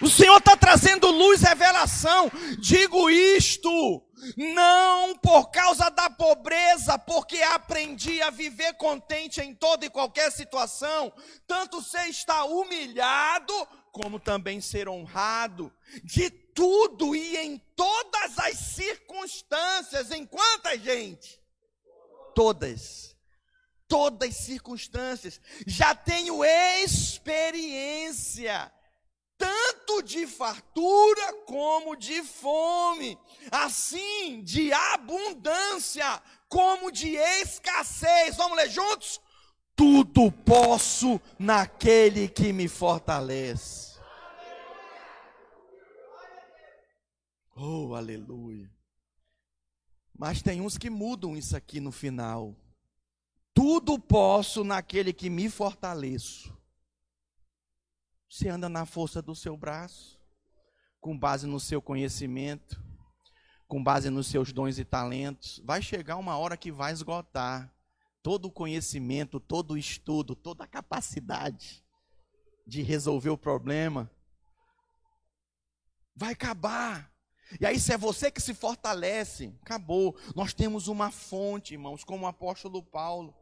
O 0.00 0.08
Senhor 0.08 0.36
está 0.38 0.56
trazendo 0.56 1.10
luz, 1.10 1.40
revelação. 1.40 2.30
Digo 2.58 3.08
isto, 3.08 4.02
não 4.36 5.16
por 5.16 5.50
causa 5.50 5.88
da 5.90 6.10
pobreza, 6.10 6.98
porque 6.98 7.40
aprendi 7.42 8.20
a 8.22 8.30
viver 8.30 8.74
contente 8.74 9.40
em 9.40 9.54
toda 9.54 9.86
e 9.86 9.90
qualquer 9.90 10.32
situação, 10.32 11.12
tanto 11.46 11.80
ser 11.82 12.08
estar 12.08 12.44
humilhado, 12.44 13.54
como 13.92 14.18
também 14.18 14.60
ser 14.60 14.88
honrado, 14.88 15.72
de 16.02 16.28
tudo 16.30 17.14
e 17.14 17.36
em 17.36 17.58
todas 17.76 18.36
as 18.38 18.58
circunstâncias. 18.58 20.10
Em 20.10 20.26
quantas, 20.26 20.82
gente? 20.82 21.40
Todas. 22.34 23.14
Todas 23.86 24.30
as 24.30 24.36
circunstâncias. 24.36 25.40
Já 25.66 25.94
tenho 25.94 26.42
experiência 26.82 28.72
tanto 29.36 30.02
de 30.02 30.26
fartura 30.26 31.32
como 31.46 31.96
de 31.96 32.22
fome, 32.22 33.18
assim 33.50 34.42
de 34.42 34.72
abundância 34.72 36.22
como 36.48 36.90
de 36.90 37.16
escassez. 37.16 38.36
Vamos 38.36 38.56
ler 38.56 38.70
juntos? 38.70 39.20
Tudo 39.76 40.30
posso 40.30 41.20
naquele 41.38 42.28
que 42.28 42.52
me 42.52 42.68
fortalece. 42.68 43.98
Oh, 47.56 47.94
aleluia. 47.94 48.70
Mas 50.16 50.42
tem 50.42 50.60
uns 50.60 50.78
que 50.78 50.88
mudam 50.90 51.36
isso 51.36 51.56
aqui 51.56 51.80
no 51.80 51.90
final. 51.90 52.56
Tudo 53.52 53.98
posso 53.98 54.64
naquele 54.64 55.12
que 55.12 55.28
me 55.30 55.48
fortaleço. 55.48 56.56
Você 58.34 58.48
anda 58.48 58.68
na 58.68 58.84
força 58.84 59.22
do 59.22 59.32
seu 59.32 59.56
braço, 59.56 60.20
com 61.00 61.16
base 61.16 61.46
no 61.46 61.60
seu 61.60 61.80
conhecimento, 61.80 62.82
com 63.68 63.80
base 63.80 64.10
nos 64.10 64.26
seus 64.26 64.52
dons 64.52 64.76
e 64.76 64.84
talentos. 64.84 65.62
Vai 65.64 65.80
chegar 65.80 66.16
uma 66.16 66.36
hora 66.36 66.56
que 66.56 66.72
vai 66.72 66.92
esgotar 66.92 67.72
todo 68.24 68.46
o 68.46 68.50
conhecimento, 68.50 69.38
todo 69.38 69.74
o 69.74 69.78
estudo, 69.78 70.34
toda 70.34 70.64
a 70.64 70.66
capacidade 70.66 71.84
de 72.66 72.82
resolver 72.82 73.30
o 73.30 73.38
problema. 73.38 74.10
Vai 76.16 76.32
acabar. 76.32 77.14
E 77.60 77.64
aí, 77.64 77.78
se 77.78 77.92
é 77.92 77.96
você 77.96 78.32
que 78.32 78.42
se 78.42 78.52
fortalece, 78.52 79.56
acabou. 79.62 80.18
Nós 80.34 80.52
temos 80.52 80.88
uma 80.88 81.12
fonte, 81.12 81.74
irmãos, 81.74 82.02
como 82.02 82.24
o 82.24 82.28
apóstolo 82.28 82.82
Paulo. 82.82 83.32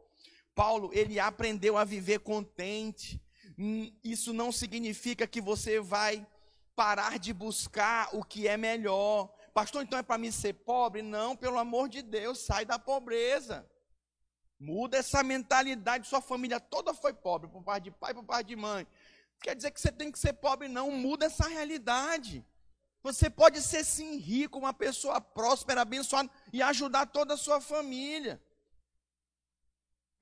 Paulo, 0.55 0.91
ele 0.93 1.19
aprendeu 1.19 1.79
a 1.79 1.85
viver 1.85 2.19
contente. 2.19 3.19
Hum, 3.59 3.93
isso 4.03 4.33
não 4.33 4.51
significa 4.51 5.27
que 5.27 5.41
você 5.41 5.81
vai 5.81 6.27
parar 6.75 7.19
de 7.19 7.33
buscar 7.33 8.09
o 8.15 8.25
que 8.25 8.49
é 8.49 8.57
melhor. 8.57 9.33
Pastor, 9.53 9.83
então 9.83 9.99
é 9.99 10.03
para 10.03 10.19
mim 10.19 10.31
ser 10.31 10.55
pobre? 10.55 11.03
Não, 11.03 11.37
pelo 11.37 11.59
amor 11.59 11.89
de 11.89 12.03
Deus, 12.03 12.39
sai 12.41 12.65
da 12.65 12.79
pobreza. 12.79 13.69
Muda 14.59 14.97
essa 14.97 15.23
mentalidade. 15.23 16.09
Sua 16.09 16.21
família 16.21 16.59
toda 16.59 16.95
foi 16.95 17.13
pobre, 17.13 17.51
por 17.51 17.63
parte 17.63 17.85
de 17.85 17.91
pai, 17.91 18.15
por 18.15 18.25
parte 18.25 18.47
de 18.49 18.57
mãe. 18.57 18.87
Quer 19.43 19.57
dizer 19.57 19.73
que 19.73 19.81
você 19.81 19.91
tem 19.91 20.11
que 20.11 20.19
ser 20.19 20.35
pobre? 20.35 20.69
Não, 20.69 20.91
muda 20.91 21.27
essa 21.27 21.49
realidade. 21.49 22.45
Você 23.03 23.29
pode 23.29 23.61
ser 23.61 23.85
sim 23.85 24.17
rico, 24.17 24.59
uma 24.59 24.73
pessoa 24.73 25.21
próspera, 25.21 25.83
abençoada 25.83 26.31
e 26.53 26.63
ajudar 26.63 27.07
toda 27.07 27.35
a 27.35 27.37
sua 27.37 27.61
família. 27.61 28.41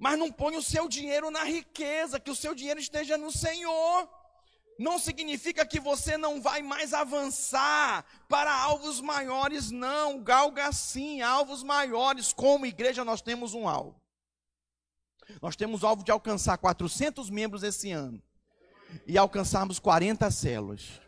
Mas 0.00 0.18
não 0.18 0.32
põe 0.32 0.56
o 0.56 0.62
seu 0.62 0.88
dinheiro 0.88 1.30
na 1.30 1.44
riqueza, 1.44 2.18
que 2.18 2.30
o 2.30 2.34
seu 2.34 2.54
dinheiro 2.54 2.80
esteja 2.80 3.18
no 3.18 3.30
Senhor. 3.30 4.08
Não 4.78 4.98
significa 4.98 5.66
que 5.66 5.78
você 5.78 6.16
não 6.16 6.40
vai 6.40 6.62
mais 6.62 6.94
avançar 6.94 8.06
para 8.26 8.50
alvos 8.50 8.98
maiores, 8.98 9.70
não. 9.70 10.22
Galga 10.22 10.72
sim, 10.72 11.20
alvos 11.20 11.62
maiores. 11.62 12.32
Como 12.32 12.64
igreja, 12.64 13.04
nós 13.04 13.20
temos 13.20 13.52
um 13.52 13.68
alvo. 13.68 14.00
Nós 15.42 15.54
temos 15.54 15.82
o 15.82 15.86
alvo 15.86 16.02
de 16.02 16.10
alcançar 16.10 16.56
400 16.56 17.28
membros 17.28 17.62
esse 17.62 17.90
ano 17.92 18.22
e 19.06 19.18
alcançarmos 19.18 19.78
40 19.78 20.30
células. 20.30 20.98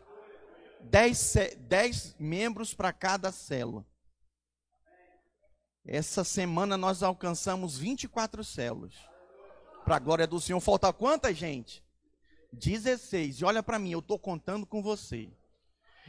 10, 0.81 1.35
10 1.61 2.15
membros 2.19 2.75
para 2.75 2.93
cada 2.93 3.31
célula. 3.31 3.83
Essa 5.85 6.23
semana 6.23 6.77
nós 6.77 7.03
alcançamos 7.03 7.77
24 7.77 8.43
células. 8.43 8.93
Para 9.83 9.97
a 9.97 9.99
glória 9.99 10.25
do 10.25 10.39
Senhor. 10.39 10.59
Falta 10.59 10.93
quantas, 10.93 11.37
gente? 11.37 11.83
16. 12.53 13.41
E 13.41 13.45
olha 13.45 13.61
para 13.61 13.79
mim, 13.79 13.91
eu 13.91 13.99
estou 13.99 14.17
contando 14.17 14.65
com 14.65 14.81
você. 14.81 15.29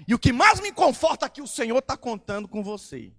E 0.07 0.15
o 0.15 0.19
que 0.19 0.33
mais 0.33 0.61
me 0.61 0.73
conforta 0.73 1.27
é 1.27 1.29
que 1.29 1.43
o 1.43 1.47
Senhor 1.47 1.79
está 1.79 1.97
contando 1.97 2.49
com 2.49 2.63
você. 2.63 3.13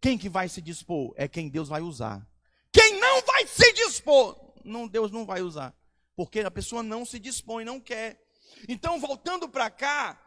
Quem 0.00 0.18
que 0.18 0.28
vai 0.28 0.48
se 0.48 0.60
dispor? 0.60 1.12
É 1.16 1.28
quem 1.28 1.48
Deus 1.48 1.68
vai 1.68 1.80
usar. 1.80 2.26
Quem 2.72 2.98
não 2.98 3.22
vai 3.22 3.46
se 3.46 3.72
dispor, 3.74 4.36
não, 4.64 4.88
Deus 4.88 5.12
não 5.12 5.24
vai 5.24 5.42
usar. 5.42 5.74
Porque 6.16 6.40
a 6.40 6.50
pessoa 6.50 6.82
não 6.82 7.04
se 7.04 7.18
dispõe, 7.18 7.64
não 7.64 7.78
quer. 7.78 8.20
Então, 8.68 8.98
voltando 8.98 9.48
para 9.48 9.70
cá, 9.70 10.20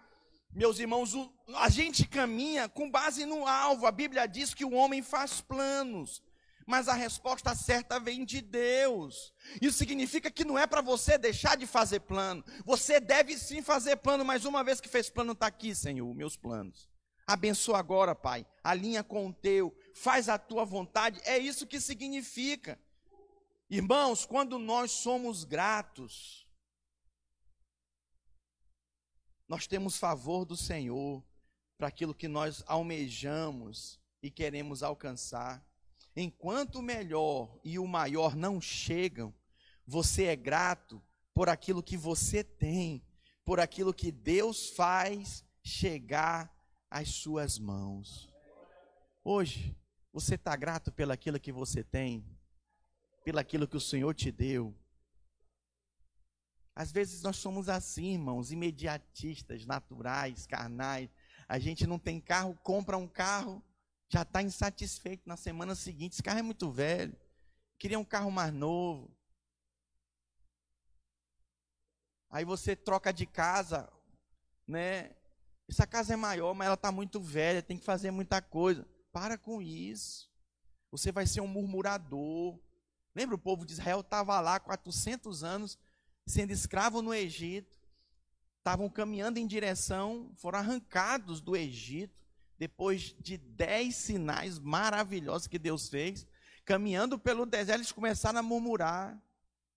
meus 0.55 0.79
irmãos, 0.79 1.13
a 1.57 1.67
gente 1.67 2.07
caminha 2.07 2.69
com 2.69 2.89
base 2.89 3.25
no 3.25 3.45
alvo. 3.45 3.85
A 3.85 3.91
Bíblia 3.91 4.25
diz 4.25 4.53
que 4.53 4.63
o 4.63 4.71
homem 4.71 5.01
faz 5.01 5.41
planos, 5.41 6.23
mas 6.65 6.87
a 6.87 6.93
resposta 6.93 7.53
certa 7.53 7.99
vem 7.99 8.23
de 8.23 8.41
Deus. 8.41 9.33
Isso 9.61 9.77
significa 9.77 10.31
que 10.31 10.45
não 10.45 10.57
é 10.57 10.65
para 10.65 10.81
você 10.81 11.17
deixar 11.17 11.57
de 11.57 11.67
fazer 11.67 11.99
plano. 11.99 12.41
Você 12.63 13.01
deve 13.01 13.37
sim 13.37 13.61
fazer 13.61 13.97
plano, 13.97 14.23
mas 14.23 14.45
uma 14.45 14.63
vez 14.63 14.79
que 14.79 14.87
fez 14.87 15.09
plano, 15.09 15.33
está 15.33 15.47
aqui, 15.47 15.75
Senhor, 15.75 16.15
meus 16.15 16.37
planos. 16.37 16.89
Abençoa 17.27 17.77
agora, 17.77 18.15
Pai. 18.15 18.45
Alinha 18.63 19.03
com 19.03 19.27
o 19.27 19.33
teu, 19.33 19.75
faz 19.93 20.29
a 20.29 20.37
tua 20.37 20.63
vontade. 20.63 21.19
É 21.25 21.37
isso 21.37 21.67
que 21.67 21.81
significa. 21.81 22.79
Irmãos, 23.69 24.25
quando 24.25 24.57
nós 24.57 24.91
somos 24.91 25.43
gratos, 25.43 26.44
nós 29.47 29.67
temos 29.67 29.97
favor 29.97 30.45
do 30.45 30.57
Senhor 30.57 31.23
para 31.77 31.87
aquilo 31.87 32.13
que 32.13 32.27
nós 32.27 32.63
almejamos 32.67 33.99
e 34.21 34.31
queremos 34.31 34.81
alcançar. 34.81 35.63
Enquanto 36.15 36.79
o 36.79 36.81
melhor 36.81 37.59
e 37.63 37.77
o 37.77 37.87
maior 37.87 38.35
não 38.35 38.59
chegam, 38.61 39.33
você 39.85 40.25
é 40.25 40.35
grato 40.35 41.01
por 41.33 41.49
aquilo 41.49 41.83
que 41.83 41.97
você 41.97 42.43
tem, 42.43 43.03
por 43.43 43.59
aquilo 43.59 43.93
que 43.93 44.11
Deus 44.11 44.69
faz 44.69 45.43
chegar 45.61 46.51
às 46.89 47.09
suas 47.09 47.59
mãos. 47.59 48.29
Hoje, 49.23 49.75
você 50.13 50.35
está 50.35 50.55
grato 50.55 50.91
pelaquilo 50.91 51.39
que 51.39 51.51
você 51.51 51.83
tem, 51.83 52.25
pelaquilo 53.23 53.67
que 53.67 53.75
o 53.75 53.81
Senhor 53.81 54.13
te 54.15 54.31
deu. 54.31 54.73
Às 56.75 56.91
vezes 56.91 57.21
nós 57.21 57.37
somos 57.37 57.69
assim, 57.69 58.13
irmãos, 58.13 58.51
imediatistas, 58.51 59.65
naturais, 59.65 60.45
carnais. 60.45 61.09
A 61.47 61.57
gente 61.57 61.87
não 61.87 61.97
tem 61.97 62.19
carro, 62.19 62.53
compra 62.61 62.97
um 62.97 63.07
carro, 63.07 63.63
já 64.09 64.23
está 64.23 64.41
insatisfeito 64.41 65.23
na 65.25 65.37
semana 65.37 65.73
seguinte. 65.73 66.13
Esse 66.13 66.23
carro 66.23 66.39
é 66.39 66.41
muito 66.41 66.69
velho. 66.69 67.15
Queria 67.79 67.97
um 67.97 68.03
carro 68.03 68.29
mais 68.29 68.53
novo. 68.53 69.09
Aí 72.29 72.43
você 72.43 72.75
troca 72.75 73.13
de 73.13 73.25
casa, 73.25 73.89
né? 74.67 75.15
Essa 75.69 75.87
casa 75.87 76.13
é 76.13 76.17
maior, 76.17 76.53
mas 76.53 76.65
ela 76.65 76.75
está 76.75 76.91
muito 76.91 77.21
velha, 77.21 77.63
tem 77.63 77.77
que 77.77 77.85
fazer 77.85 78.11
muita 78.11 78.41
coisa. 78.41 78.85
Para 79.13 79.37
com 79.37 79.61
isso. 79.61 80.29
Você 80.91 81.09
vai 81.09 81.25
ser 81.25 81.39
um 81.39 81.47
murmurador. 81.47 82.59
Lembra 83.15 83.35
o 83.35 83.39
povo 83.39 83.65
de 83.65 83.71
Israel 83.71 84.01
estava 84.01 84.41
lá 84.41 84.59
400 84.59 85.41
anos 85.41 85.79
sendo 86.25 86.51
escravo 86.51 87.01
no 87.01 87.13
Egito, 87.13 87.77
estavam 88.57 88.89
caminhando 88.89 89.37
em 89.37 89.45
direção, 89.45 90.31
foram 90.35 90.59
arrancados 90.59 91.39
do 91.39 91.55
Egito, 91.55 92.23
depois 92.57 93.15
de 93.19 93.37
dez 93.37 93.95
sinais 93.95 94.57
maravilhosos 94.57 95.47
que 95.47 95.59
Deus 95.59 95.89
fez, 95.89 96.25
caminhando 96.63 97.19
pelo 97.19 97.45
deserto, 97.45 97.79
eles 97.79 97.91
começaram 97.91 98.39
a 98.39 98.43
murmurar, 98.43 99.21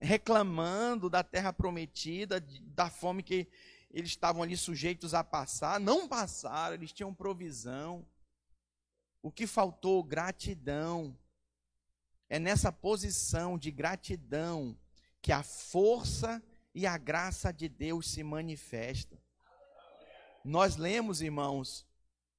reclamando 0.00 1.10
da 1.10 1.22
terra 1.22 1.52
prometida, 1.52 2.40
da 2.74 2.88
fome 2.88 3.22
que 3.22 3.46
eles 3.90 4.10
estavam 4.10 4.42
ali 4.42 4.56
sujeitos 4.56 5.12
a 5.12 5.24
passar. 5.24 5.80
Não 5.80 6.08
passaram, 6.08 6.74
eles 6.74 6.92
tinham 6.92 7.12
provisão. 7.12 8.06
O 9.22 9.30
que 9.30 9.46
faltou? 9.46 10.02
Gratidão. 10.02 11.18
É 12.28 12.38
nessa 12.38 12.70
posição 12.70 13.58
de 13.58 13.70
gratidão 13.70 14.76
que 15.20 15.32
a 15.32 15.42
força 15.42 16.42
e 16.74 16.86
a 16.86 16.96
graça 16.96 17.52
de 17.52 17.68
Deus 17.68 18.10
se 18.10 18.22
manifestam. 18.22 19.18
Nós 20.44 20.76
lemos, 20.76 21.20
irmãos, 21.20 21.86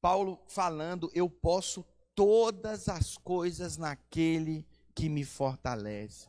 Paulo 0.02 0.42
falando: 0.48 1.12
Eu 1.14 1.30
posso 1.30 1.86
todas 2.16 2.90
as 2.90 3.18
coisas 3.18 3.78
naquele 3.78 4.68
que 4.96 5.08
me 5.08 5.24
fortalece. 5.24 6.28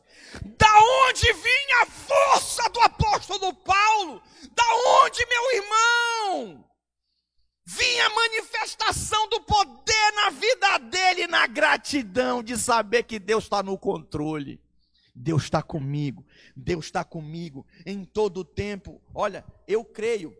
Da 0.57 0.79
onde 1.07 1.33
vinha 1.33 1.83
a 1.83 1.85
força 1.85 2.69
do 2.69 2.79
apóstolo 2.79 3.53
Paulo? 3.53 4.21
Da 4.51 4.63
onde, 5.03 5.25
meu 5.25 5.55
irmão? 5.55 6.71
Vinha 7.65 8.05
a 8.05 8.09
manifestação 8.09 9.27
do 9.29 9.41
poder 9.41 10.11
na 10.15 10.29
vida 10.29 10.77
dele, 10.77 11.27
na 11.27 11.47
gratidão 11.47 12.41
de 12.43 12.57
saber 12.57 13.03
que 13.03 13.19
Deus 13.19 13.43
está 13.43 13.61
no 13.61 13.77
controle. 13.77 14.61
Deus 15.13 15.43
está 15.43 15.61
comigo, 15.61 16.25
Deus 16.55 16.85
está 16.85 17.03
comigo 17.03 17.65
em 17.85 18.03
todo 18.03 18.37
o 18.41 18.45
tempo. 18.45 19.01
Olha, 19.13 19.45
eu 19.67 19.83
creio 19.83 20.35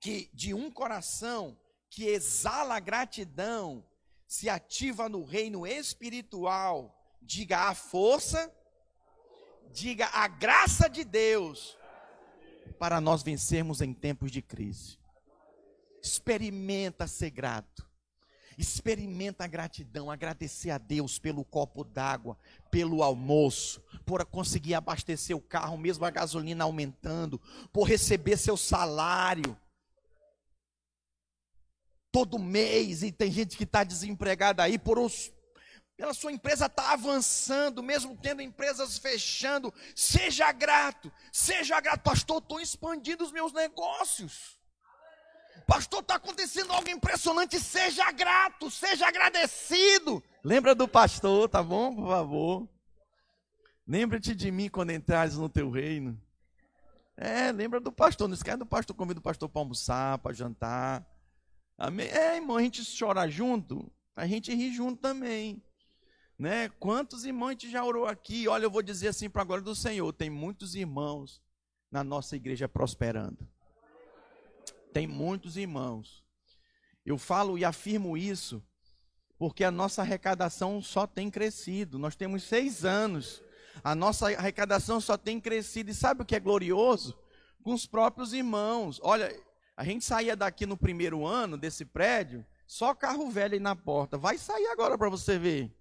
que 0.00 0.30
de 0.34 0.52
um 0.52 0.70
coração 0.70 1.58
que 1.88 2.06
exala 2.06 2.80
gratidão, 2.80 3.84
se 4.26 4.48
ativa 4.48 5.08
no 5.08 5.22
reino 5.22 5.66
espiritual, 5.66 6.92
diga 7.22 7.68
a 7.68 7.74
força, 7.74 8.52
diga 9.72 10.06
a 10.06 10.26
graça 10.26 10.88
de 10.88 11.04
Deus, 11.04 11.78
para 12.78 13.00
nós 13.00 13.22
vencermos 13.22 13.80
em 13.80 13.94
tempos 13.94 14.30
de 14.30 14.42
crise. 14.42 14.98
Experimenta 16.02 17.06
ser 17.06 17.30
grato. 17.30 17.88
Experimenta 18.56 19.44
a 19.44 19.46
gratidão, 19.46 20.10
agradecer 20.10 20.70
a 20.70 20.78
Deus 20.78 21.18
pelo 21.18 21.44
copo 21.44 21.84
d'água, 21.84 22.38
pelo 22.70 23.02
almoço, 23.02 23.82
por 24.04 24.24
conseguir 24.26 24.74
abastecer 24.74 25.36
o 25.36 25.40
carro, 25.40 25.76
mesmo 25.76 26.04
a 26.04 26.10
gasolina 26.10 26.64
aumentando, 26.64 27.40
por 27.72 27.84
receber 27.84 28.36
seu 28.36 28.56
salário 28.56 29.56
todo 32.14 32.38
mês, 32.38 33.02
e 33.02 33.10
tem 33.10 33.28
gente 33.28 33.56
que 33.56 33.64
está 33.64 33.82
desempregada 33.82 34.62
aí, 34.62 34.78
por 34.78 35.00
os, 35.00 35.32
pela 35.96 36.14
sua 36.14 36.30
empresa 36.30 36.66
estar 36.66 36.84
tá 36.84 36.92
avançando, 36.92 37.82
mesmo 37.82 38.16
tendo 38.16 38.40
empresas 38.40 38.98
fechando. 38.98 39.74
Seja 39.96 40.52
grato, 40.52 41.12
seja 41.32 41.80
grato, 41.80 42.02
pastor. 42.02 42.40
Estou 42.40 42.60
expandindo 42.60 43.24
os 43.24 43.32
meus 43.32 43.52
negócios. 43.52 44.53
Pastor, 45.66 46.00
está 46.00 46.16
acontecendo 46.16 46.72
algo 46.72 46.88
impressionante. 46.88 47.58
Seja 47.58 48.10
grato, 48.12 48.70
seja 48.70 49.08
agradecido. 49.08 50.22
Lembra 50.42 50.74
do 50.74 50.86
pastor, 50.86 51.48
tá 51.48 51.62
bom? 51.62 51.94
Por 51.94 52.08
favor. 52.08 52.68
Lembra-te 53.86 54.34
de 54.34 54.50
mim 54.50 54.68
quando 54.68 54.90
entrares 54.90 55.36
no 55.36 55.48
teu 55.48 55.70
reino. 55.70 56.20
É, 57.16 57.52
lembra 57.52 57.80
do 57.80 57.92
pastor. 57.92 58.28
Não 58.28 58.34
esquece 58.34 58.58
do 58.58 58.66
pastor. 58.66 58.94
Convida 58.96 59.20
o 59.20 59.22
pastor 59.22 59.48
para 59.48 59.60
almoçar, 59.60 60.18
para 60.18 60.32
jantar. 60.32 61.06
Amém? 61.76 62.08
É, 62.08 62.36
irmão, 62.36 62.56
a 62.56 62.62
gente 62.62 62.82
chora 62.98 63.28
junto, 63.28 63.90
a 64.14 64.26
gente 64.26 64.54
ri 64.54 64.72
junto 64.72 65.00
também. 65.00 65.62
Né? 66.38 66.68
Quantos 66.80 67.24
irmãos 67.24 67.48
a 67.48 67.52
gente 67.52 67.70
já 67.70 67.84
orou 67.84 68.06
aqui? 68.06 68.48
Olha, 68.48 68.64
eu 68.64 68.70
vou 68.70 68.82
dizer 68.82 69.08
assim 69.08 69.30
para 69.30 69.42
a 69.42 69.44
glória 69.44 69.64
do 69.64 69.74
Senhor: 69.74 70.12
tem 70.12 70.30
muitos 70.30 70.74
irmãos 70.74 71.42
na 71.90 72.02
nossa 72.02 72.36
igreja 72.36 72.68
prosperando. 72.68 73.48
Tem 74.94 75.08
muitos 75.08 75.56
irmãos. 75.56 76.24
Eu 77.04 77.18
falo 77.18 77.58
e 77.58 77.64
afirmo 77.64 78.16
isso 78.16 78.64
porque 79.36 79.64
a 79.64 79.70
nossa 79.70 80.02
arrecadação 80.02 80.80
só 80.80 81.04
tem 81.04 81.28
crescido. 81.28 81.98
Nós 81.98 82.14
temos 82.14 82.44
seis 82.44 82.84
anos. 82.84 83.42
A 83.82 83.92
nossa 83.92 84.28
arrecadação 84.28 85.00
só 85.00 85.16
tem 85.16 85.40
crescido. 85.40 85.90
E 85.90 85.94
sabe 85.94 86.22
o 86.22 86.24
que 86.24 86.36
é 86.36 86.40
glorioso? 86.40 87.18
Com 87.60 87.74
os 87.74 87.86
próprios 87.86 88.32
irmãos. 88.32 89.00
Olha, 89.02 89.36
a 89.76 89.84
gente 89.84 90.04
saía 90.04 90.36
daqui 90.36 90.64
no 90.64 90.76
primeiro 90.76 91.26
ano 91.26 91.58
desse 91.58 91.84
prédio, 91.84 92.46
só 92.64 92.94
carro 92.94 93.28
velho 93.28 93.54
aí 93.54 93.60
na 93.60 93.74
porta. 93.74 94.16
Vai 94.16 94.38
sair 94.38 94.68
agora 94.68 94.96
para 94.96 95.08
você 95.08 95.36
ver. 95.36 95.76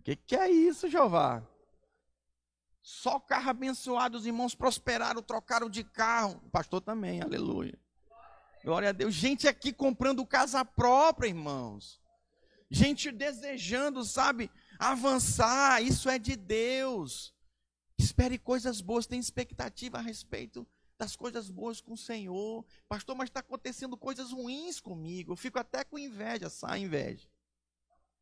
O 0.00 0.02
que, 0.02 0.16
que 0.16 0.34
é 0.34 0.50
isso, 0.50 0.90
Jeová? 0.90 1.46
Só 2.82 3.20
carro 3.20 3.50
abençoado, 3.50 4.18
os 4.18 4.26
irmãos 4.26 4.56
prosperaram, 4.56 5.22
trocaram 5.22 5.70
de 5.70 5.84
carro. 5.84 6.42
O 6.44 6.50
pastor 6.50 6.80
também, 6.80 7.22
aleluia. 7.22 7.78
Glória 8.64 8.90
a 8.90 8.92
Deus. 8.92 9.14
Gente 9.14 9.46
aqui 9.46 9.72
comprando 9.72 10.26
casa 10.26 10.64
própria, 10.64 11.28
irmãos. 11.28 12.00
Gente 12.70 13.10
desejando, 13.10 14.04
sabe, 14.04 14.50
avançar. 14.78 15.82
Isso 15.82 16.08
é 16.08 16.18
de 16.18 16.36
Deus. 16.36 17.34
Espere 17.98 18.38
coisas 18.38 18.80
boas, 18.80 19.06
tem 19.06 19.18
expectativa 19.18 19.98
a 19.98 20.02
respeito 20.02 20.66
das 20.98 21.14
coisas 21.16 21.48
boas 21.48 21.80
com 21.80 21.92
o 21.92 21.96
Senhor. 21.96 22.64
Pastor, 22.88 23.16
mas 23.16 23.28
está 23.28 23.40
acontecendo 23.40 23.96
coisas 23.96 24.32
ruins 24.32 24.80
comigo. 24.80 25.32
Eu 25.32 25.36
fico 25.36 25.58
até 25.58 25.84
com 25.84 25.98
inveja, 25.98 26.50
sai 26.50 26.80
inveja. 26.80 27.28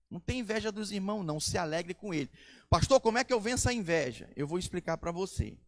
Não 0.09 0.21
tem 0.21 0.41
inveja 0.41 0.71
dos 0.71 0.93
irmãos, 0.93 1.25
não. 1.25 1.41
Se 1.41 1.59
alegre 1.59 1.95
com 1.95 2.15
ele. 2.15 2.31
Pastor, 2.71 3.01
como 3.01 3.19
é 3.19 3.25
que 3.25 3.33
eu 3.33 3.41
venço 3.41 3.69
a 3.69 3.73
inveja? 3.73 4.31
Eu 4.37 4.47
vou 4.47 4.59
explicar 4.59 4.97
para 4.99 5.11
você. 5.11 5.59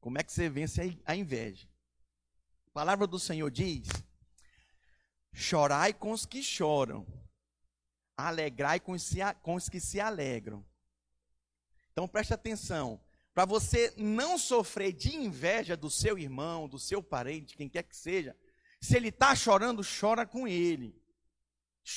Como 0.00 0.18
é 0.18 0.22
que 0.22 0.32
você 0.32 0.48
vence 0.48 1.00
a 1.04 1.16
inveja? 1.16 1.68
A 2.76 2.84
palavra 2.84 3.06
do 3.06 3.18
Senhor 3.18 3.50
diz: 3.50 3.88
chorai 5.32 5.94
com 5.94 6.10
os 6.10 6.26
que 6.26 6.42
choram, 6.42 7.06
alegrai 8.14 8.78
com 8.78 8.92
os 9.54 9.68
que 9.70 9.80
se 9.80 9.98
alegram. 9.98 10.62
Então 11.90 12.06
preste 12.06 12.34
atenção 12.34 13.00
para 13.32 13.46
você 13.46 13.94
não 13.96 14.36
sofrer 14.36 14.92
de 14.92 15.16
inveja 15.16 15.74
do 15.74 15.88
seu 15.88 16.18
irmão, 16.18 16.68
do 16.68 16.78
seu 16.78 17.02
parente, 17.02 17.56
quem 17.56 17.66
quer 17.66 17.82
que 17.82 17.96
seja, 17.96 18.36
se 18.78 18.94
ele 18.94 19.08
está 19.08 19.34
chorando, 19.34 19.80
chora 19.82 20.26
com 20.26 20.46
ele. 20.46 21.02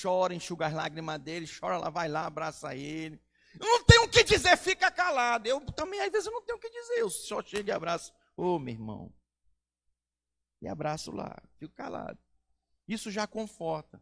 Chora, 0.01 0.33
enxuga 0.33 0.67
as 0.67 0.73
lágrimas 0.73 1.19
dele, 1.19 1.45
chora 1.59 1.77
lá, 1.77 1.89
vai 1.89 2.07
lá, 2.07 2.25
abraça 2.25 2.73
ele. 2.73 3.21
Eu 3.59 3.67
não 3.67 3.83
tenho 3.83 4.03
o 4.03 4.07
que 4.07 4.23
dizer, 4.23 4.55
fica 4.55 4.89
calado. 4.89 5.45
Eu 5.45 5.59
também, 5.59 5.99
às 5.99 6.09
vezes, 6.09 6.27
eu 6.27 6.31
não 6.31 6.41
tenho 6.41 6.57
o 6.57 6.61
que 6.61 6.69
dizer. 6.69 6.99
Eu 6.99 7.09
só 7.09 7.43
chego 7.43 7.67
e 7.67 7.71
abraço. 7.73 8.13
Ô, 8.37 8.55
oh, 8.55 8.59
meu 8.59 8.73
irmão. 8.73 9.13
E 10.61 10.67
abraço 10.67 11.11
lá, 11.11 11.37
fico 11.57 11.73
calado. 11.73 12.19
Isso 12.87 13.09
já 13.11 13.25
conforta. 13.27 14.01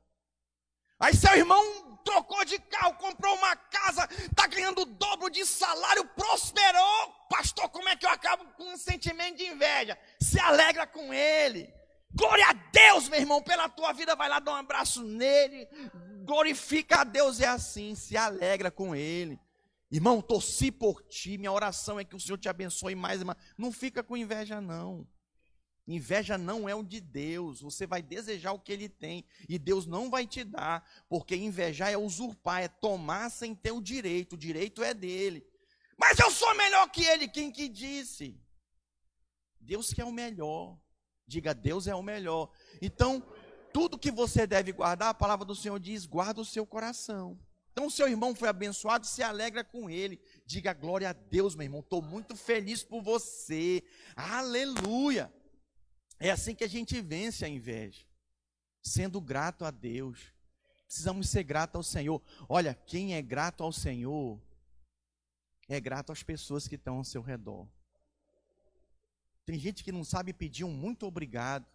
Aí 0.99 1.15
seu 1.15 1.35
irmão 1.35 1.97
trocou 2.03 2.43
de 2.45 2.57
carro, 2.57 2.95
comprou 2.95 3.35
uma 3.35 3.55
casa, 3.55 4.07
está 4.11 4.47
ganhando 4.47 4.81
o 4.81 4.85
dobro 4.85 5.29
de 5.29 5.45
salário, 5.45 6.05
prosperou. 6.15 7.13
Pastor, 7.29 7.69
como 7.69 7.87
é 7.89 7.95
que 7.95 8.05
eu 8.05 8.09
acabo 8.09 8.45
com 8.53 8.63
um 8.73 8.77
sentimento 8.77 9.37
de 9.37 9.45
inveja? 9.45 9.97
Se 10.19 10.39
alegra 10.39 10.87
com 10.87 11.13
ele. 11.13 11.71
Glória 12.11 12.47
a 12.47 12.53
Deus, 12.53 13.09
meu 13.09 13.19
irmão, 13.19 13.43
pela 13.43 13.69
tua 13.69 13.93
vida, 13.93 14.15
vai 14.15 14.27
lá 14.27 14.39
dar 14.39 14.53
um 14.53 14.55
abraço 14.55 15.03
nele. 15.03 15.67
Glorifica 16.23 17.01
a 17.01 17.03
Deus, 17.03 17.39
é 17.39 17.47
assim, 17.47 17.93
se 17.93 18.17
alegra 18.17 18.71
com 18.71 18.95
ele. 18.95 19.39
Irmão, 19.91 20.21
torci 20.21 20.71
por 20.71 21.03
ti, 21.03 21.37
minha 21.37 21.51
oração 21.51 21.99
é 21.99 22.03
que 22.03 22.15
o 22.15 22.19
Senhor 22.19 22.37
te 22.37 22.49
abençoe 22.49 22.95
mais. 22.95 23.21
Não 23.57 23.71
fica 23.71 24.01
com 24.01 24.17
inveja, 24.17 24.59
não. 24.59 25.07
Inveja 25.87 26.37
não 26.37 26.67
é 26.67 26.75
o 26.75 26.83
de 26.83 26.99
Deus. 26.99 27.61
Você 27.61 27.87
vai 27.87 28.01
desejar 28.01 28.51
o 28.51 28.59
que 28.59 28.73
ele 28.73 28.89
tem 28.89 29.23
e 29.47 29.57
Deus 29.57 29.85
não 29.85 30.09
vai 30.09 30.27
te 30.27 30.43
dar, 30.43 30.85
porque 31.07 31.35
invejar 31.35 31.91
é 31.91 31.97
usurpar, 31.97 32.61
é 32.63 32.67
tomar 32.67 33.29
sem 33.29 33.55
ter 33.55 33.71
o 33.71 33.81
direito. 33.81 34.33
O 34.33 34.37
direito 34.37 34.83
é 34.83 34.93
dele. 34.93 35.47
Mas 35.97 36.19
eu 36.19 36.29
sou 36.29 36.53
melhor 36.55 36.89
que 36.91 37.03
ele. 37.05 37.27
Quem 37.27 37.51
que 37.51 37.69
disse? 37.69 38.39
Deus 39.59 39.93
que 39.93 40.01
é 40.01 40.05
o 40.05 40.11
melhor. 40.11 40.77
Diga, 41.25 41.53
Deus 41.53 41.87
é 41.87 41.95
o 41.95 42.03
melhor. 42.03 42.51
Então, 42.81 43.23
tudo 43.73 43.97
que 43.97 44.11
você 44.11 44.45
deve 44.45 44.71
guardar, 44.71 45.09
a 45.09 45.13
palavra 45.13 45.45
do 45.45 45.55
Senhor 45.55 45.79
diz: 45.79 46.05
guarda 46.05 46.41
o 46.41 46.45
seu 46.45 46.65
coração. 46.65 47.39
Então, 47.71 47.89
seu 47.89 48.07
irmão 48.07 48.33
foi 48.33 48.49
abençoado, 48.49 49.05
se 49.05 49.21
alegra 49.21 49.63
com 49.63 49.89
ele. 49.89 50.19
Diga 50.45 50.73
glória 50.73 51.09
a 51.09 51.13
Deus, 51.13 51.55
meu 51.55 51.65
irmão. 51.65 51.81
Estou 51.81 52.01
muito 52.01 52.35
feliz 52.35 52.83
por 52.83 53.01
você. 53.01 53.83
Aleluia. 54.15 55.31
É 56.19 56.31
assim 56.31 56.55
que 56.55 56.63
a 56.63 56.69
gente 56.69 56.99
vence 56.99 57.45
a 57.45 57.47
inveja, 57.47 58.05
sendo 58.81 59.21
grato 59.21 59.65
a 59.65 59.71
Deus. 59.71 60.33
Precisamos 60.85 61.29
ser 61.29 61.43
grato 61.43 61.75
ao 61.75 61.83
Senhor. 61.83 62.21
Olha, 62.47 62.73
quem 62.73 63.13
é 63.13 63.21
grato 63.21 63.63
ao 63.63 63.71
Senhor 63.71 64.39
é 65.67 65.79
grato 65.79 66.11
às 66.11 66.23
pessoas 66.23 66.67
que 66.67 66.75
estão 66.75 66.97
ao 66.97 67.03
seu 67.03 67.21
redor. 67.21 67.67
Tem 69.45 69.59
gente 69.59 69.83
que 69.83 69.91
não 69.91 70.03
sabe 70.03 70.33
pedir 70.33 70.63
um 70.63 70.71
muito 70.71 71.05
obrigado. 71.05 71.65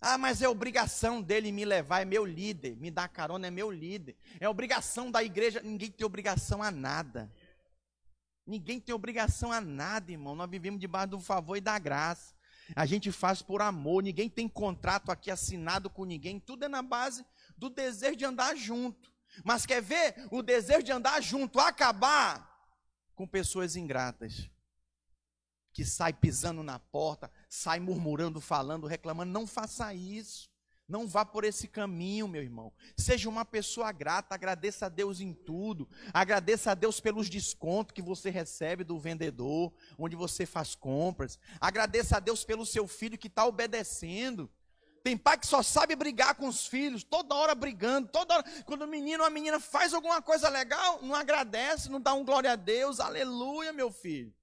Ah, 0.00 0.18
mas 0.18 0.42
é 0.42 0.48
obrigação 0.48 1.22
dele 1.22 1.50
me 1.50 1.64
levar, 1.64 2.02
é 2.02 2.04
meu 2.04 2.26
líder, 2.26 2.76
me 2.76 2.90
dar 2.90 3.08
carona, 3.08 3.46
é 3.46 3.50
meu 3.50 3.70
líder. 3.70 4.14
É 4.38 4.46
obrigação 4.46 5.10
da 5.10 5.24
igreja, 5.24 5.62
ninguém 5.62 5.90
tem 5.90 6.06
obrigação 6.06 6.62
a 6.62 6.70
nada. 6.70 7.32
Ninguém 8.46 8.78
tem 8.78 8.94
obrigação 8.94 9.50
a 9.50 9.60
nada, 9.60 10.12
irmão. 10.12 10.34
Nós 10.34 10.50
vivemos 10.50 10.80
debaixo 10.80 11.08
do 11.08 11.20
favor 11.20 11.56
e 11.56 11.60
da 11.60 11.78
graça. 11.78 12.34
A 12.76 12.86
gente 12.86 13.10
faz 13.10 13.42
por 13.42 13.62
amor. 13.62 14.02
Ninguém 14.02 14.28
tem 14.28 14.48
contrato 14.48 15.10
aqui 15.10 15.30
assinado 15.30 15.88
com 15.88 16.04
ninguém. 16.04 16.38
Tudo 16.38 16.64
é 16.64 16.68
na 16.68 16.82
base 16.82 17.24
do 17.56 17.70
desejo 17.70 18.16
de 18.16 18.24
andar 18.24 18.54
junto. 18.56 19.12
Mas 19.42 19.66
quer 19.66 19.82
ver 19.82 20.28
o 20.30 20.42
desejo 20.42 20.82
de 20.82 20.92
andar 20.92 21.20
junto 21.22 21.58
acabar 21.58 22.50
com 23.14 23.26
pessoas 23.26 23.76
ingratas? 23.76 24.48
Que 25.72 25.84
sai 25.84 26.12
pisando 26.12 26.62
na 26.62 26.78
porta, 26.78 27.30
sai 27.48 27.80
murmurando, 27.80 28.40
falando, 28.40 28.86
reclamando. 28.86 29.32
Não 29.32 29.46
faça 29.46 29.92
isso. 29.92 30.53
Não 30.86 31.06
vá 31.06 31.24
por 31.24 31.44
esse 31.44 31.66
caminho, 31.66 32.28
meu 32.28 32.42
irmão. 32.42 32.70
Seja 32.96 33.28
uma 33.28 33.44
pessoa 33.44 33.90
grata, 33.90 34.34
agradeça 34.34 34.86
a 34.86 34.88
Deus 34.90 35.18
em 35.18 35.32
tudo. 35.32 35.88
Agradeça 36.12 36.72
a 36.72 36.74
Deus 36.74 37.00
pelos 37.00 37.30
descontos 37.30 37.94
que 37.94 38.02
você 38.02 38.28
recebe 38.28 38.84
do 38.84 38.98
vendedor, 38.98 39.72
onde 39.98 40.14
você 40.14 40.44
faz 40.44 40.74
compras. 40.74 41.38
Agradeça 41.58 42.18
a 42.18 42.20
Deus 42.20 42.44
pelo 42.44 42.66
seu 42.66 42.86
filho 42.86 43.16
que 43.16 43.28
está 43.28 43.46
obedecendo. 43.46 44.50
Tem 45.02 45.16
pai 45.16 45.38
que 45.38 45.46
só 45.46 45.62
sabe 45.62 45.96
brigar 45.96 46.34
com 46.34 46.48
os 46.48 46.66
filhos, 46.66 47.02
toda 47.02 47.34
hora 47.34 47.54
brigando, 47.54 48.08
toda 48.08 48.36
hora. 48.36 48.44
Quando 48.64 48.82
o 48.82 48.88
menino 48.88 49.22
ou 49.22 49.26
a 49.26 49.30
menina 49.30 49.60
faz 49.60 49.94
alguma 49.94 50.20
coisa 50.20 50.48
legal, 50.48 51.02
não 51.02 51.14
agradece, 51.14 51.90
não 51.90 52.00
dá 52.00 52.14
um 52.14 52.24
glória 52.24 52.52
a 52.52 52.56
Deus, 52.56 53.00
aleluia, 53.00 53.72
meu 53.72 53.90
filho. 53.90 54.34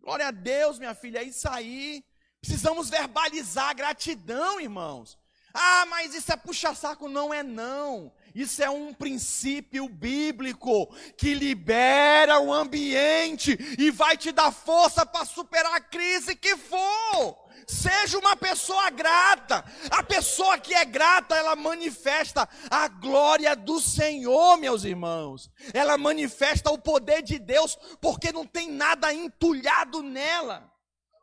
Glória 0.00 0.28
a 0.28 0.30
Deus, 0.30 0.78
minha 0.78 0.94
filha, 0.94 1.18
é 1.18 1.24
isso 1.24 1.48
aí. 1.48 2.04
Precisamos 2.40 2.88
verbalizar 2.88 3.74
gratidão, 3.74 4.60
irmãos. 4.60 5.18
Ah, 5.60 5.86
mas 5.86 6.14
isso 6.14 6.32
é 6.32 6.36
puxa-saco. 6.36 7.08
Não 7.08 7.34
é 7.34 7.42
não. 7.42 8.12
Isso 8.32 8.62
é 8.62 8.70
um 8.70 8.94
princípio 8.94 9.88
bíblico 9.88 10.94
que 11.16 11.34
libera 11.34 12.38
o 12.38 12.52
ambiente 12.52 13.58
e 13.76 13.90
vai 13.90 14.16
te 14.16 14.30
dar 14.30 14.52
força 14.52 15.04
para 15.04 15.24
superar 15.24 15.74
a 15.74 15.80
crise 15.80 16.36
que 16.36 16.56
for. 16.56 17.48
Seja 17.66 18.18
uma 18.18 18.36
pessoa 18.36 18.88
grata. 18.90 19.64
A 19.90 20.04
pessoa 20.04 20.58
que 20.58 20.72
é 20.72 20.84
grata, 20.84 21.34
ela 21.34 21.56
manifesta 21.56 22.48
a 22.70 22.86
glória 22.86 23.56
do 23.56 23.80
Senhor, 23.80 24.56
meus 24.58 24.84
irmãos. 24.84 25.50
Ela 25.74 25.98
manifesta 25.98 26.70
o 26.70 26.78
poder 26.78 27.20
de 27.20 27.36
Deus, 27.36 27.76
porque 28.00 28.30
não 28.30 28.46
tem 28.46 28.70
nada 28.70 29.12
entulhado 29.12 30.04
nela. 30.04 30.72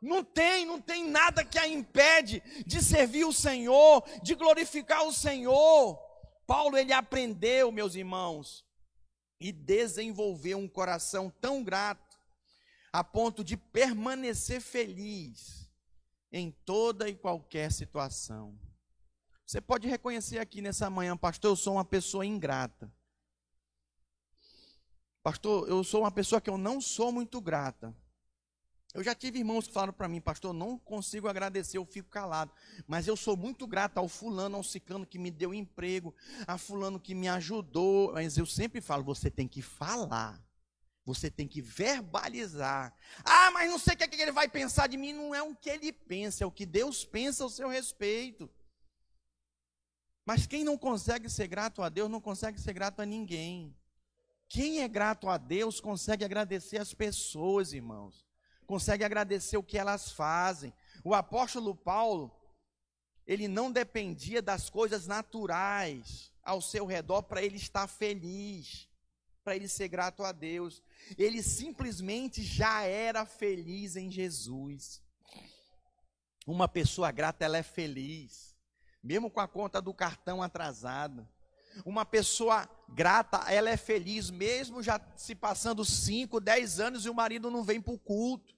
Não 0.06 0.22
tem, 0.22 0.64
não 0.64 0.80
tem 0.80 1.10
nada 1.10 1.44
que 1.44 1.58
a 1.58 1.66
impede 1.66 2.40
de 2.64 2.80
servir 2.80 3.24
o 3.24 3.32
Senhor, 3.32 4.04
de 4.22 4.36
glorificar 4.36 5.04
o 5.04 5.12
Senhor. 5.12 5.98
Paulo 6.46 6.78
ele 6.78 6.92
aprendeu, 6.92 7.72
meus 7.72 7.96
irmãos, 7.96 8.64
e 9.40 9.50
desenvolveu 9.50 10.58
um 10.58 10.68
coração 10.68 11.28
tão 11.40 11.64
grato 11.64 12.16
a 12.92 13.02
ponto 13.02 13.42
de 13.42 13.56
permanecer 13.56 14.60
feliz 14.60 15.68
em 16.30 16.52
toda 16.52 17.08
e 17.08 17.16
qualquer 17.16 17.72
situação. 17.72 18.56
Você 19.44 19.60
pode 19.60 19.88
reconhecer 19.88 20.38
aqui 20.38 20.62
nessa 20.62 20.88
manhã, 20.88 21.16
pastor, 21.16 21.50
eu 21.50 21.56
sou 21.56 21.74
uma 21.74 21.84
pessoa 21.84 22.24
ingrata. 22.24 22.92
Pastor, 25.20 25.68
eu 25.68 25.82
sou 25.82 26.02
uma 26.02 26.12
pessoa 26.12 26.40
que 26.40 26.48
eu 26.48 26.56
não 26.56 26.80
sou 26.80 27.10
muito 27.10 27.40
grata. 27.40 27.92
Eu 28.96 29.04
já 29.04 29.14
tive 29.14 29.38
irmãos 29.38 29.66
que 29.66 29.74
falaram 29.74 29.92
para 29.92 30.08
mim, 30.08 30.22
pastor, 30.22 30.54
não 30.54 30.78
consigo 30.78 31.28
agradecer, 31.28 31.76
eu 31.76 31.84
fico 31.84 32.08
calado. 32.08 32.50
Mas 32.86 33.06
eu 33.06 33.14
sou 33.14 33.36
muito 33.36 33.66
grato 33.66 33.98
ao 33.98 34.08
fulano, 34.08 34.56
ao 34.56 34.62
ciclano 34.62 35.04
que 35.04 35.18
me 35.18 35.30
deu 35.30 35.52
emprego, 35.52 36.14
a 36.46 36.56
fulano 36.56 36.98
que 36.98 37.14
me 37.14 37.28
ajudou. 37.28 38.14
Mas 38.14 38.38
eu 38.38 38.46
sempre 38.46 38.80
falo, 38.80 39.04
você 39.04 39.30
tem 39.30 39.46
que 39.46 39.60
falar. 39.60 40.42
Você 41.04 41.30
tem 41.30 41.46
que 41.46 41.60
verbalizar. 41.60 42.96
Ah, 43.22 43.50
mas 43.50 43.70
não 43.70 43.78
sei 43.78 43.92
o 43.92 43.98
que, 43.98 44.04
é 44.04 44.08
que 44.08 44.16
ele 44.16 44.32
vai 44.32 44.48
pensar 44.48 44.86
de 44.86 44.96
mim. 44.96 45.12
Não 45.12 45.34
é 45.34 45.42
o 45.42 45.54
que 45.54 45.68
ele 45.68 45.92
pensa, 45.92 46.42
é 46.42 46.46
o 46.46 46.50
que 46.50 46.64
Deus 46.64 47.04
pensa 47.04 47.44
ao 47.44 47.50
seu 47.50 47.68
respeito. 47.68 48.48
Mas 50.24 50.46
quem 50.46 50.64
não 50.64 50.78
consegue 50.78 51.28
ser 51.28 51.48
grato 51.48 51.82
a 51.82 51.90
Deus, 51.90 52.10
não 52.10 52.20
consegue 52.20 52.58
ser 52.58 52.72
grato 52.72 53.00
a 53.00 53.04
ninguém. 53.04 53.76
Quem 54.48 54.80
é 54.80 54.88
grato 54.88 55.28
a 55.28 55.36
Deus 55.36 55.80
consegue 55.80 56.24
agradecer 56.24 56.78
as 56.78 56.94
pessoas, 56.94 57.74
irmãos 57.74 58.25
consegue 58.66 59.04
agradecer 59.04 59.56
o 59.56 59.62
que 59.62 59.78
elas 59.78 60.10
fazem. 60.10 60.72
O 61.04 61.14
apóstolo 61.14 61.74
Paulo, 61.74 62.34
ele 63.26 63.48
não 63.48 63.70
dependia 63.70 64.42
das 64.42 64.68
coisas 64.68 65.06
naturais 65.06 66.32
ao 66.42 66.60
seu 66.60 66.84
redor 66.84 67.22
para 67.22 67.42
ele 67.42 67.56
estar 67.56 67.86
feliz, 67.86 68.88
para 69.44 69.56
ele 69.56 69.68
ser 69.68 69.88
grato 69.88 70.24
a 70.24 70.32
Deus. 70.32 70.82
Ele 71.16 71.42
simplesmente 71.42 72.42
já 72.42 72.82
era 72.82 73.24
feliz 73.24 73.96
em 73.96 74.10
Jesus. 74.10 75.02
Uma 76.46 76.68
pessoa 76.68 77.10
grata, 77.10 77.44
ela 77.44 77.56
é 77.58 77.62
feliz, 77.62 78.56
mesmo 79.02 79.30
com 79.30 79.40
a 79.40 79.48
conta 79.48 79.80
do 79.80 79.92
cartão 79.92 80.42
atrasada. 80.42 81.28
Uma 81.84 82.04
pessoa 82.04 82.68
grata, 82.88 83.38
ela 83.52 83.68
é 83.68 83.76
feliz, 83.76 84.30
mesmo 84.30 84.82
já 84.82 85.00
se 85.16 85.34
passando 85.34 85.84
5, 85.84 86.40
10 86.40 86.80
anos 86.80 87.04
e 87.04 87.10
o 87.10 87.14
marido 87.14 87.50
não 87.50 87.62
vem 87.62 87.80
para 87.80 87.92
o 87.92 87.98
culto. 87.98 88.55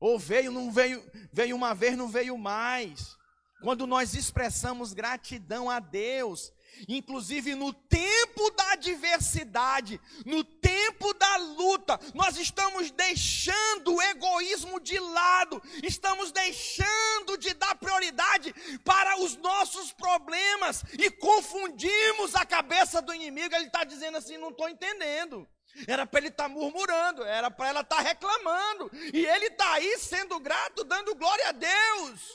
Ou 0.00 0.18
veio, 0.18 0.50
não 0.50 0.70
veio, 0.70 1.02
veio 1.32 1.56
uma 1.56 1.74
vez, 1.74 1.96
não 1.96 2.08
veio 2.08 2.36
mais. 2.36 3.16
Quando 3.62 3.86
nós 3.86 4.14
expressamos 4.14 4.92
gratidão 4.92 5.70
a 5.70 5.80
Deus, 5.80 6.52
inclusive 6.86 7.54
no 7.54 7.72
tempo 7.72 8.50
da 8.50 8.72
adversidade, 8.72 9.98
no 10.26 10.44
tempo 10.44 11.14
da 11.14 11.36
luta, 11.36 11.98
nós 12.12 12.36
estamos 12.36 12.90
deixando 12.90 13.94
o 13.94 14.02
egoísmo 14.02 14.78
de 14.80 14.98
lado, 14.98 15.62
estamos 15.82 16.30
deixando 16.30 17.38
de 17.38 17.54
dar 17.54 17.74
prioridade 17.76 18.54
para 18.84 19.18
os 19.20 19.36
nossos 19.36 19.92
problemas 19.92 20.84
e 20.98 21.10
confundimos 21.10 22.34
a 22.34 22.44
cabeça 22.44 23.00
do 23.00 23.14
inimigo. 23.14 23.54
Ele 23.54 23.66
está 23.66 23.84
dizendo 23.84 24.18
assim: 24.18 24.36
não 24.36 24.50
estou 24.50 24.68
entendendo. 24.68 25.48
Era 25.86 26.06
para 26.06 26.20
ele 26.20 26.28
estar 26.28 26.44
tá 26.44 26.48
murmurando, 26.48 27.24
era 27.24 27.50
para 27.50 27.68
ela 27.68 27.80
estar 27.80 27.96
tá 27.96 28.02
reclamando. 28.02 28.90
E 29.12 29.26
ele 29.26 29.46
está 29.46 29.72
aí 29.74 29.98
sendo 29.98 30.38
grato, 30.38 30.84
dando 30.84 31.14
glória 31.14 31.48
a 31.48 31.52
Deus. 31.52 32.30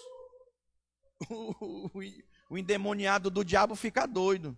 O, 1.30 1.90
o, 2.00 2.02
o 2.50 2.58
endemoniado 2.58 3.30
do 3.30 3.44
diabo 3.44 3.76
fica 3.76 4.06
doido. 4.06 4.58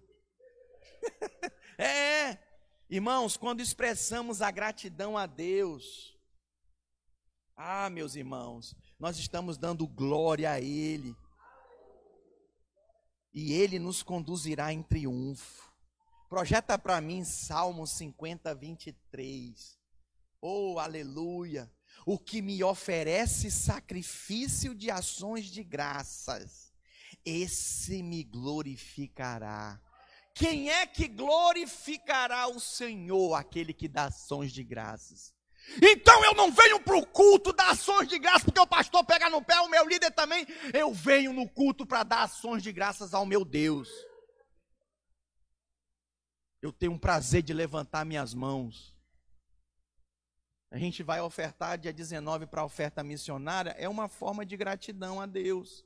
é, 1.77 2.37
irmãos, 2.89 3.37
quando 3.37 3.61
expressamos 3.61 4.41
a 4.41 4.49
gratidão 4.49 5.17
a 5.17 5.25
Deus, 5.25 6.17
ah, 7.55 7.89
meus 7.89 8.15
irmãos, 8.15 8.75
nós 8.99 9.17
estamos 9.19 9.57
dando 9.57 9.87
glória 9.87 10.51
a 10.51 10.59
Ele. 10.59 11.15
E 13.33 13.53
Ele 13.53 13.77
nos 13.77 14.01
conduzirá 14.01 14.73
em 14.73 14.81
triunfo. 14.81 15.70
Projeta 16.31 16.79
para 16.79 17.01
mim 17.01 17.25
Salmo 17.25 17.85
50, 17.85 18.55
23. 18.55 19.77
Oh, 20.41 20.79
aleluia! 20.79 21.69
O 22.05 22.17
que 22.17 22.41
me 22.41 22.63
oferece 22.63 23.51
sacrifício 23.51 24.73
de 24.73 24.89
ações 24.89 25.47
de 25.47 25.61
graças, 25.61 26.71
esse 27.25 28.01
me 28.01 28.23
glorificará. 28.23 29.77
Quem 30.33 30.69
é 30.69 30.87
que 30.87 31.09
glorificará 31.09 32.47
o 32.47 32.61
Senhor? 32.61 33.35
Aquele 33.35 33.73
que 33.73 33.89
dá 33.89 34.05
ações 34.05 34.53
de 34.53 34.63
graças. 34.63 35.33
Então 35.81 36.23
eu 36.23 36.33
não 36.33 36.49
venho 36.49 36.79
para 36.79 36.95
o 36.95 37.05
culto 37.05 37.51
dar 37.51 37.71
ações 37.71 38.07
de 38.07 38.17
graças, 38.17 38.45
porque 38.45 38.61
o 38.61 38.65
pastor 38.65 39.03
pega 39.03 39.29
no 39.29 39.41
pé, 39.41 39.59
o 39.59 39.69
meu 39.69 39.85
líder 39.85 40.11
também. 40.11 40.47
Eu 40.73 40.93
venho 40.93 41.33
no 41.33 41.49
culto 41.49 41.85
para 41.85 42.03
dar 42.03 42.23
ações 42.23 42.63
de 42.63 42.71
graças 42.71 43.13
ao 43.13 43.25
meu 43.25 43.43
Deus 43.43 43.89
eu 46.61 46.71
tenho 46.71 46.91
um 46.91 46.97
prazer 46.97 47.41
de 47.41 47.53
levantar 47.53 48.05
minhas 48.05 48.33
mãos. 48.33 48.95
A 50.69 50.77
gente 50.77 51.03
vai 51.03 51.19
ofertar 51.19 51.77
dia 51.77 51.91
19 51.91 52.45
para 52.45 52.61
a 52.61 52.65
oferta 52.65 53.03
missionária, 53.03 53.71
é 53.71 53.89
uma 53.89 54.07
forma 54.07 54.45
de 54.45 54.55
gratidão 54.55 55.19
a 55.19 55.25
Deus, 55.25 55.83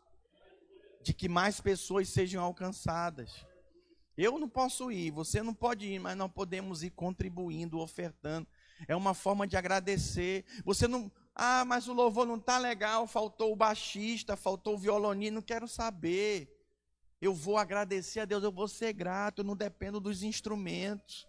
de 1.01 1.13
que 1.13 1.28
mais 1.28 1.59
pessoas 1.59 2.09
sejam 2.09 2.43
alcançadas. 2.43 3.45
Eu 4.17 4.38
não 4.38 4.47
posso 4.47 4.91
ir, 4.91 5.11
você 5.11 5.41
não 5.41 5.53
pode 5.53 5.88
ir, 5.88 5.99
mas 5.99 6.15
nós 6.15 6.32
podemos 6.32 6.84
ir 6.84 6.91
contribuindo, 6.91 7.80
ofertando. 7.80 8.47
É 8.88 8.95
uma 8.95 9.13
forma 9.13 9.47
de 9.47 9.57
agradecer. 9.57 10.45
Você 10.63 10.88
não, 10.88 11.11
ah, 11.34 11.65
mas 11.65 11.88
o 11.88 11.93
louvor 11.93 12.26
não 12.26 12.38
está 12.38 12.57
legal, 12.57 13.07
faltou 13.07 13.51
o 13.51 13.55
baixista, 13.57 14.38
faltou 14.38 14.76
o 14.76 14.78
violonino, 14.78 15.36
não 15.36 15.41
quero 15.41 15.67
saber. 15.67 16.55
Eu 17.26 17.34
vou 17.34 17.57
agradecer 17.57 18.19
a 18.19 18.26
Deus, 18.26 18.43
eu 18.43 18.51
vou 18.51 18.67
ser 18.67 18.93
grato, 18.93 19.39
eu 19.39 19.45
não 19.45 19.55
dependo 19.55 19.99
dos 19.99 20.21
instrumentos. 20.21 21.28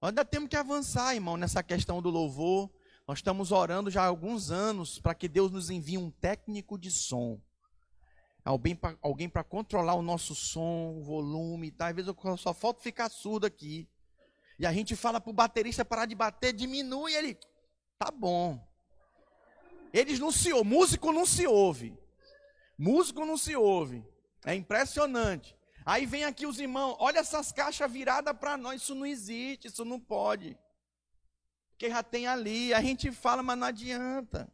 Nós 0.00 0.10
ainda 0.10 0.24
temos 0.24 0.48
que 0.48 0.56
avançar, 0.56 1.12
irmão, 1.12 1.36
nessa 1.36 1.60
questão 1.60 2.00
do 2.00 2.08
louvor. 2.08 2.70
Nós 3.04 3.18
estamos 3.18 3.50
orando 3.50 3.90
já 3.90 4.02
há 4.02 4.06
alguns 4.06 4.52
anos 4.52 5.00
para 5.00 5.12
que 5.12 5.26
Deus 5.26 5.50
nos 5.50 5.70
envie 5.70 5.98
um 5.98 6.08
técnico 6.08 6.78
de 6.78 6.92
som. 6.92 7.40
Alguém 8.44 9.28
para 9.28 9.42
controlar 9.42 9.94
o 9.94 10.02
nosso 10.02 10.36
som, 10.36 10.94
o 10.96 11.02
volume, 11.02 11.72
tá? 11.72 11.88
Às 11.88 11.96
vezes 11.96 12.08
eu 12.08 12.36
só 12.36 12.54
falta 12.54 12.80
ficar 12.80 13.10
surdo 13.10 13.44
aqui. 13.44 13.88
E 14.56 14.64
a 14.64 14.72
gente 14.72 14.94
fala 14.94 15.20
para 15.20 15.30
o 15.30 15.34
baterista 15.34 15.84
parar 15.84 16.06
de 16.06 16.14
bater, 16.14 16.52
diminui 16.52 17.12
ele. 17.12 17.36
Tá 17.98 18.12
bom. 18.12 18.64
Eles 19.92 20.20
não 20.20 20.30
se 20.30 20.52
ouvem, 20.52 20.72
músico 20.72 21.12
não 21.12 21.26
se 21.26 21.44
ouve. 21.44 21.98
Músico 22.78 23.24
não 23.24 23.36
se 23.36 23.56
ouve. 23.56 24.04
É 24.46 24.54
impressionante. 24.54 25.56
Aí 25.84 26.06
vem 26.06 26.24
aqui 26.24 26.46
os 26.46 26.58
irmãos, 26.60 26.96
olha 27.00 27.18
essas 27.18 27.50
caixas 27.50 27.90
viradas 27.90 28.36
para 28.36 28.56
nós, 28.56 28.80
isso 28.80 28.94
não 28.94 29.04
existe, 29.04 29.66
isso 29.66 29.84
não 29.84 30.00
pode. 30.00 30.56
Porque 31.70 31.90
já 31.90 32.02
tem 32.02 32.28
ali, 32.28 32.72
a 32.72 32.80
gente 32.80 33.10
fala, 33.10 33.42
mas 33.42 33.58
não 33.58 33.66
adianta. 33.66 34.50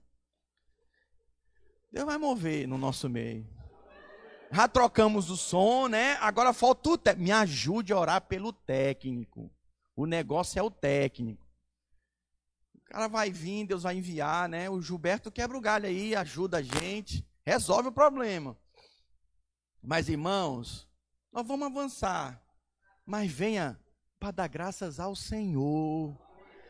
Deus 1.93 2.07
vai 2.07 2.16
mover 2.16 2.66
no 2.66 2.78
nosso 2.78 3.09
meio. 3.09 3.47
Já 4.51 4.66
trocamos 4.66 5.30
o 5.30 5.36
som, 5.36 5.88
né? 5.88 6.14
Agora 6.20 6.53
falta 6.55 6.90
o 6.90 6.99
técnico. 6.99 7.24
Me 7.24 7.32
ajude 7.32 7.93
a 7.93 7.99
orar 7.99 8.20
pelo 8.22 8.53
técnico. 8.53 9.51
O 9.95 10.07
negócio 10.07 10.59
é 10.59 10.62
o 10.62 10.70
técnico. 10.70 11.47
O 12.74 12.80
cara 12.93 13.09
vai 13.09 13.30
vir, 13.30 13.66
Deus 13.66 13.82
vai 13.82 13.97
enviar, 13.97 14.49
né? 14.49 14.68
O 14.68 14.80
Gilberto 14.80 15.30
quebra 15.30 15.57
o 15.57 15.61
galho 15.61 15.86
aí, 15.86 16.14
ajuda 16.14 16.59
a 16.59 16.62
gente, 16.62 17.26
resolve 17.45 17.88
o 17.88 17.93
problema. 17.93 18.57
Mas, 19.82 20.08
irmãos, 20.08 20.88
nós 21.32 21.44
vamos 21.44 21.66
avançar. 21.66 22.40
Mas 23.04 23.32
venha 23.32 23.78
para 24.20 24.30
dar 24.30 24.48
graças 24.48 25.00
ao 25.00 25.16
Senhor. 25.16 26.16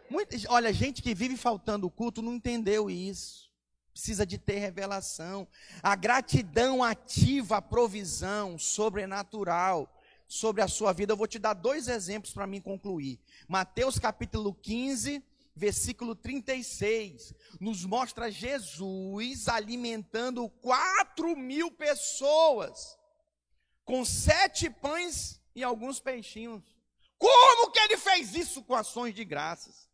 Muita, 0.09 0.37
olha, 0.49 0.73
gente 0.73 1.03
que 1.03 1.15
vive 1.15 1.37
faltando 1.37 1.87
o 1.87 1.91
culto 1.91 2.23
não 2.23 2.35
entendeu 2.35 2.89
isso. 2.89 3.53
Precisa 3.93 4.25
de 4.25 4.39
ter 4.39 4.59
revelação. 4.59 5.47
A 5.83 5.95
gratidão 5.95 6.83
ativa 6.83 7.59
a 7.59 7.63
provisão 7.63 8.59
sobrenatural 8.59 9.95
sobre 10.27 10.63
a 10.63 10.69
sua 10.69 10.95
vida. 10.95 11.13
Eu 11.13 11.17
vou 11.17 11.27
te 11.27 11.39
dar 11.39 11.53
dois 11.53 11.89
exemplos 11.89 12.33
para 12.33 12.47
mim 12.47 12.63
concluir. 12.63 13.21
Mateus 13.47 13.99
capítulo 13.99 14.55
15, 14.55 15.23
versículo 15.55 16.15
36, 16.15 17.35
nos 17.61 17.85
mostra 17.85 18.31
Jesus 18.31 19.49
alimentando 19.49 20.49
4 20.49 21.37
mil 21.37 21.71
pessoas 21.71 22.97
com 23.85 24.05
sete 24.05 24.71
pães 24.71 25.41
e 25.55 25.63
alguns 25.63 26.01
peixinhos. 26.01 26.63
Como 27.19 27.71
que 27.71 27.79
ele 27.79 27.97
fez 27.97 28.35
isso 28.35 28.63
com 28.63 28.75
ações 28.75 29.15
de 29.15 29.25
graças? 29.25 29.89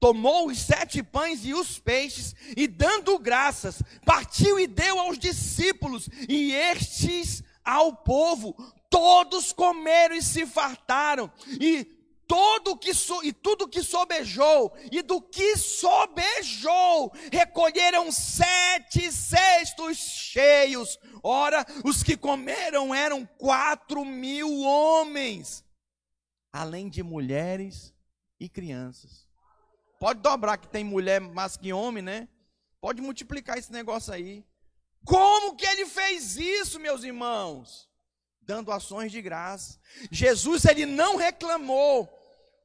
Tomou 0.00 0.48
os 0.48 0.58
sete 0.58 1.02
pães 1.02 1.44
e 1.44 1.54
os 1.54 1.78
peixes, 1.78 2.34
e 2.56 2.66
dando 2.66 3.18
graças, 3.18 3.82
partiu 4.04 4.58
e 4.58 4.66
deu 4.66 4.98
aos 4.98 5.18
discípulos, 5.18 6.08
e 6.28 6.52
estes 6.52 7.42
ao 7.64 7.94
povo. 7.94 8.54
Todos 8.90 9.52
comeram 9.52 10.14
e 10.14 10.22
se 10.22 10.46
fartaram, 10.46 11.32
e 11.60 11.86
todo 12.26 12.76
que 12.76 12.94
so, 12.94 13.22
e 13.22 13.32
tudo 13.32 13.68
que 13.68 13.82
sobejou, 13.82 14.72
e 14.90 15.02
do 15.02 15.20
que 15.20 15.56
sobejou, 15.56 17.12
recolheram 17.32 18.10
sete 18.10 19.10
cestos 19.12 19.98
cheios. 19.98 20.98
Ora, 21.22 21.64
os 21.84 22.02
que 22.02 22.16
comeram 22.16 22.94
eram 22.94 23.26
quatro 23.38 24.04
mil 24.04 24.60
homens, 24.60 25.64
além 26.52 26.88
de 26.88 27.02
mulheres 27.02 27.94
e 28.38 28.48
crianças. 28.48 29.26
Pode 29.98 30.20
dobrar 30.20 30.58
que 30.58 30.68
tem 30.68 30.84
mulher 30.84 31.20
mais 31.20 31.56
que 31.56 31.72
homem, 31.72 32.02
né? 32.02 32.28
Pode 32.80 33.00
multiplicar 33.00 33.56
esse 33.56 33.72
negócio 33.72 34.12
aí. 34.12 34.44
Como 35.04 35.56
que 35.56 35.66
ele 35.66 35.86
fez 35.86 36.36
isso, 36.36 36.80
meus 36.80 37.04
irmãos? 37.04 37.88
Dando 38.46 38.70
ações 38.72 39.10
de 39.10 39.22
graça. 39.22 39.78
Jesus, 40.10 40.64
ele 40.64 40.86
não 40.86 41.16
reclamou 41.16 42.08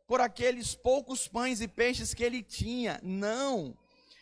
por 0.08 0.20
aqueles 0.20 0.76
poucos 0.76 1.28
pães 1.28 1.62
e 1.62 1.68
peixes 1.68 2.14
que 2.14 2.24
ele 2.24 2.42
tinha. 2.42 3.00
Não. 3.04 3.78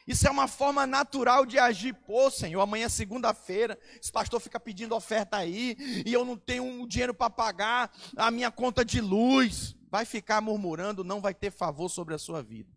Isso 0.08 0.26
é 0.26 0.32
uma 0.32 0.48
forma 0.48 0.88
natural 0.88 1.46
de 1.46 1.60
agir. 1.60 1.94
Pô, 1.94 2.32
Senhor, 2.32 2.62
amanhã 2.62 2.86
é 2.86 2.90
segunda-feira, 2.90 3.78
esse 4.02 4.12
pastor 4.12 4.40
fica 4.40 4.58
pedindo 4.58 4.96
oferta 4.96 5.36
aí, 5.36 5.76
e 6.06 6.14
eu 6.14 6.24
não 6.24 6.38
tenho 6.38 6.88
dinheiro 6.88 7.14
para 7.14 7.30
pagar 7.30 7.92
a 8.16 8.32
minha 8.32 8.50
conta 8.50 8.86
de 8.86 9.02
luz. 9.02 9.76
Vai 9.90 10.06
ficar 10.06 10.42
murmurando, 10.42 11.04
não 11.04 11.20
vai 11.22 11.34
ter 11.34 11.52
favor 11.52 11.90
sobre 11.90 12.14
a 12.14 12.18
sua 12.18 12.42
vida. 12.42 12.70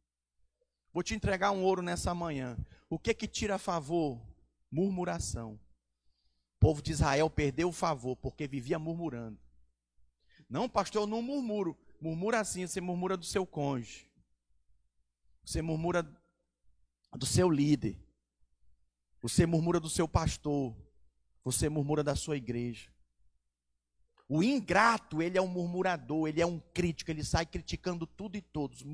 Vou 0.93 1.03
te 1.03 1.15
entregar 1.15 1.53
um 1.53 1.63
ouro 1.63 1.83
nessa 1.83 2.13
manhã. 2.15 2.57
O 2.89 2.99
que 2.99 3.15
que 3.15 3.29
tira 3.29 3.59
favor? 3.59 4.21
Murmuração. 4.71 5.59
Povo 6.61 6.83
de 6.83 6.93
Israel 6.93 7.31
perdeu 7.31 7.71
o 7.71 7.73
favor 7.73 8.15
porque 8.17 8.47
vivia 8.47 8.79
murmurando. 8.79 9.41
Não, 10.49 10.69
pastor, 10.69 11.03
eu 11.03 11.07
não 11.07 11.23
murmuro. 11.23 11.77
Murmura 12.01 12.39
assim, 12.39 12.67
você 12.67 12.81
murmura 12.81 13.17
do 13.17 13.25
seu 13.25 13.47
cônjuge. 13.47 14.07
Você 15.43 15.63
murmura 15.63 16.03
do 17.17 17.25
seu 17.25 17.49
líder. 17.49 17.99
Você 19.23 19.47
murmura 19.47 19.81
do 19.81 19.89
seu 19.89 20.07
pastor. 20.07 20.77
Você 21.43 21.69
murmura 21.69 22.05
da 22.05 22.15
sua 22.15 22.37
igreja. 22.37 22.93
O 24.29 24.45
ingrato, 24.45 25.21
ele 25.21 25.37
é 25.37 25.43
um 25.43 25.49
murmurador, 25.49 26.29
ele 26.29 26.41
é 26.41 26.47
um 26.47 26.61
crítico, 26.73 27.11
ele 27.11 27.25
sai 27.25 27.45
criticando 27.45 28.07
tudo 28.07 28.37
e 28.37 28.41
todos, 28.41 28.85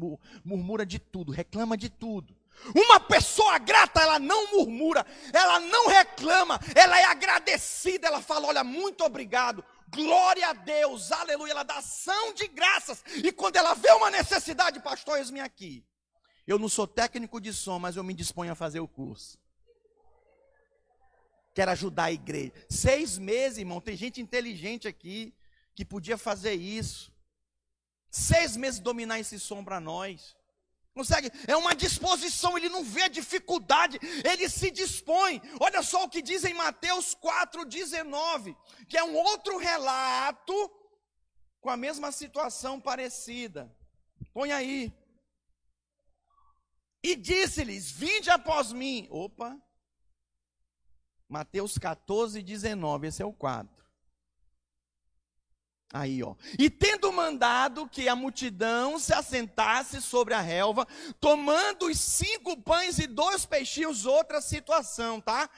murmura 0.42 0.86
de 0.86 0.98
tudo, 0.98 1.30
reclama 1.30 1.76
de 1.76 1.90
tudo. 1.90 2.34
Uma 2.74 2.98
pessoa 2.98 3.58
grata, 3.58 4.00
ela 4.00 4.18
não 4.18 4.52
murmura, 4.52 5.06
ela 5.32 5.60
não 5.60 5.88
reclama, 5.88 6.58
ela 6.74 6.98
é 6.98 7.04
agradecida, 7.04 8.06
ela 8.08 8.20
fala: 8.20 8.48
Olha, 8.48 8.64
muito 8.64 9.04
obrigado, 9.04 9.64
glória 9.88 10.48
a 10.48 10.52
Deus, 10.52 11.12
aleluia, 11.12 11.52
ela 11.52 11.62
dá 11.62 11.78
ação 11.78 12.34
de 12.34 12.46
graças. 12.48 13.02
E 13.16 13.30
quando 13.32 13.56
ela 13.56 13.74
vê 13.74 13.90
uma 13.92 14.10
necessidade, 14.10 14.80
pastor, 14.80 15.18
eis-me 15.18 15.40
aqui. 15.40 15.84
Eu 16.46 16.58
não 16.58 16.68
sou 16.68 16.86
técnico 16.86 17.40
de 17.40 17.52
som, 17.52 17.78
mas 17.78 17.96
eu 17.96 18.04
me 18.04 18.14
disponho 18.14 18.52
a 18.52 18.54
fazer 18.54 18.80
o 18.80 18.86
curso. 18.86 19.38
Quero 21.54 21.70
ajudar 21.72 22.04
a 22.04 22.12
igreja. 22.12 22.52
Seis 22.68 23.18
meses, 23.18 23.58
irmão, 23.58 23.80
tem 23.80 23.96
gente 23.96 24.20
inteligente 24.20 24.86
aqui 24.86 25.34
que 25.74 25.84
podia 25.84 26.18
fazer 26.18 26.52
isso. 26.52 27.12
Seis 28.10 28.56
meses 28.56 28.78
dominar 28.78 29.18
esse 29.18 29.40
som 29.40 29.64
para 29.64 29.80
nós. 29.80 30.36
Consegue? 30.96 31.30
É 31.46 31.54
uma 31.54 31.74
disposição, 31.74 32.56
ele 32.56 32.70
não 32.70 32.82
vê 32.82 33.02
a 33.02 33.08
dificuldade, 33.08 33.98
ele 34.24 34.48
se 34.48 34.70
dispõe. 34.70 35.42
Olha 35.60 35.82
só 35.82 36.04
o 36.04 36.08
que 36.08 36.22
diz 36.22 36.42
em 36.42 36.54
Mateus 36.54 37.14
4,19, 37.14 38.56
que 38.88 38.96
é 38.96 39.04
um 39.04 39.14
outro 39.14 39.58
relato 39.58 40.54
com 41.60 41.68
a 41.68 41.76
mesma 41.76 42.10
situação 42.10 42.80
parecida. 42.80 43.70
Põe 44.32 44.52
aí. 44.52 44.90
E 47.02 47.14
disse-lhes: 47.14 47.90
Vinde 47.90 48.30
após 48.30 48.72
mim. 48.72 49.06
Opa. 49.10 49.54
Mateus 51.28 51.76
14, 51.76 52.42
19, 52.42 53.08
esse 53.08 53.20
é 53.20 53.26
o 53.26 53.34
quadro. 53.34 53.75
Aí, 55.92 56.20
ó. 56.22 56.34
E 56.58 56.68
tendo 56.68 57.12
mandado 57.12 57.88
que 57.88 58.08
a 58.08 58.16
multidão 58.16 58.98
se 58.98 59.14
assentasse 59.14 60.02
sobre 60.02 60.34
a 60.34 60.40
relva, 60.40 60.86
tomando 61.20 61.86
os 61.86 61.98
cinco 61.98 62.60
pães 62.60 62.98
e 62.98 63.06
dois 63.06 63.46
peixinhos, 63.46 64.04
outra 64.04 64.40
situação, 64.40 65.20
tá? 65.20 65.48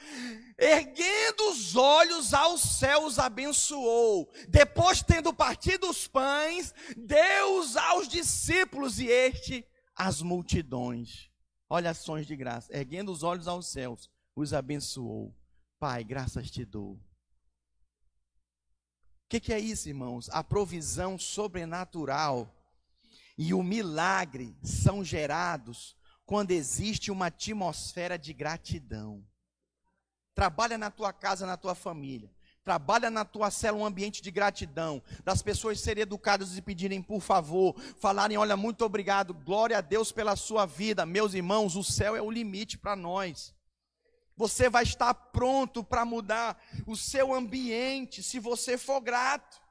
Erguendo 0.57 1.49
os 1.49 1.75
olhos 1.75 2.33
aos 2.33 2.61
céus, 2.61 3.17
abençoou. 3.17 4.31
Depois, 4.47 5.01
tendo 5.01 5.33
partido 5.33 5.89
os 5.89 6.07
pães, 6.07 6.73
deu-os 6.95 7.75
aos 7.75 8.07
discípulos 8.07 8.99
e 8.99 9.07
este 9.07 9.65
às 9.95 10.21
multidões. 10.21 11.29
Olha 11.67 11.89
ações 11.89 12.27
de 12.27 12.35
graça. 12.35 12.75
Erguendo 12.75 13.11
os 13.11 13.23
olhos 13.23 13.47
aos 13.47 13.67
céus, 13.67 14.09
os 14.35 14.53
abençoou. 14.53 15.35
Pai, 15.79 16.03
graças 16.03 16.51
te 16.51 16.63
dou 16.63 16.99
que, 19.29 19.39
que 19.39 19.53
é 19.53 19.59
isso, 19.59 19.87
irmãos? 19.87 20.27
A 20.31 20.43
provisão 20.43 21.17
sobrenatural 21.19 22.51
e 23.37 23.53
o 23.53 23.61
milagre 23.61 24.57
são 24.63 25.03
gerados 25.05 25.95
quando 26.25 26.51
existe 26.51 27.11
uma 27.11 27.27
atmosfera 27.27 28.17
de 28.17 28.33
gratidão. 28.33 29.23
Trabalha 30.33 30.77
na 30.79 30.89
tua 30.89 31.13
casa, 31.13 31.45
na 31.45 31.55
tua 31.55 31.75
família. 31.75 32.31
Trabalha 32.63 33.09
na 33.09 33.23
tua 33.23 33.51
cela 33.51 33.77
um 33.77 33.85
ambiente 33.85 34.21
de 34.21 34.31
gratidão, 34.31 35.01
das 35.23 35.41
pessoas 35.41 35.79
serem 35.79 36.03
educadas 36.03 36.57
e 36.57 36.61
pedirem 36.61 37.01
por 37.01 37.21
favor, 37.21 37.79
falarem: 37.99 38.37
olha, 38.37 38.57
muito 38.57 38.83
obrigado, 38.83 39.33
glória 39.33 39.77
a 39.77 39.81
Deus 39.81 40.11
pela 40.11 40.35
sua 40.35 40.65
vida. 40.65 41.05
Meus 41.05 41.33
irmãos, 41.33 41.75
o 41.75 41.83
céu 41.83 42.15
é 42.15 42.21
o 42.21 42.29
limite 42.29 42.77
para 42.77 42.95
nós. 42.95 43.53
Você 44.39 44.69
vai 44.69 44.83
estar 44.83 45.13
pronto 45.13 45.83
para 45.83 46.05
mudar 46.05 46.57
o 46.87 46.95
seu 46.95 47.33
ambiente 47.33 48.23
se 48.23 48.39
você 48.39 48.77
for 48.77 49.01
grato. 49.01 49.61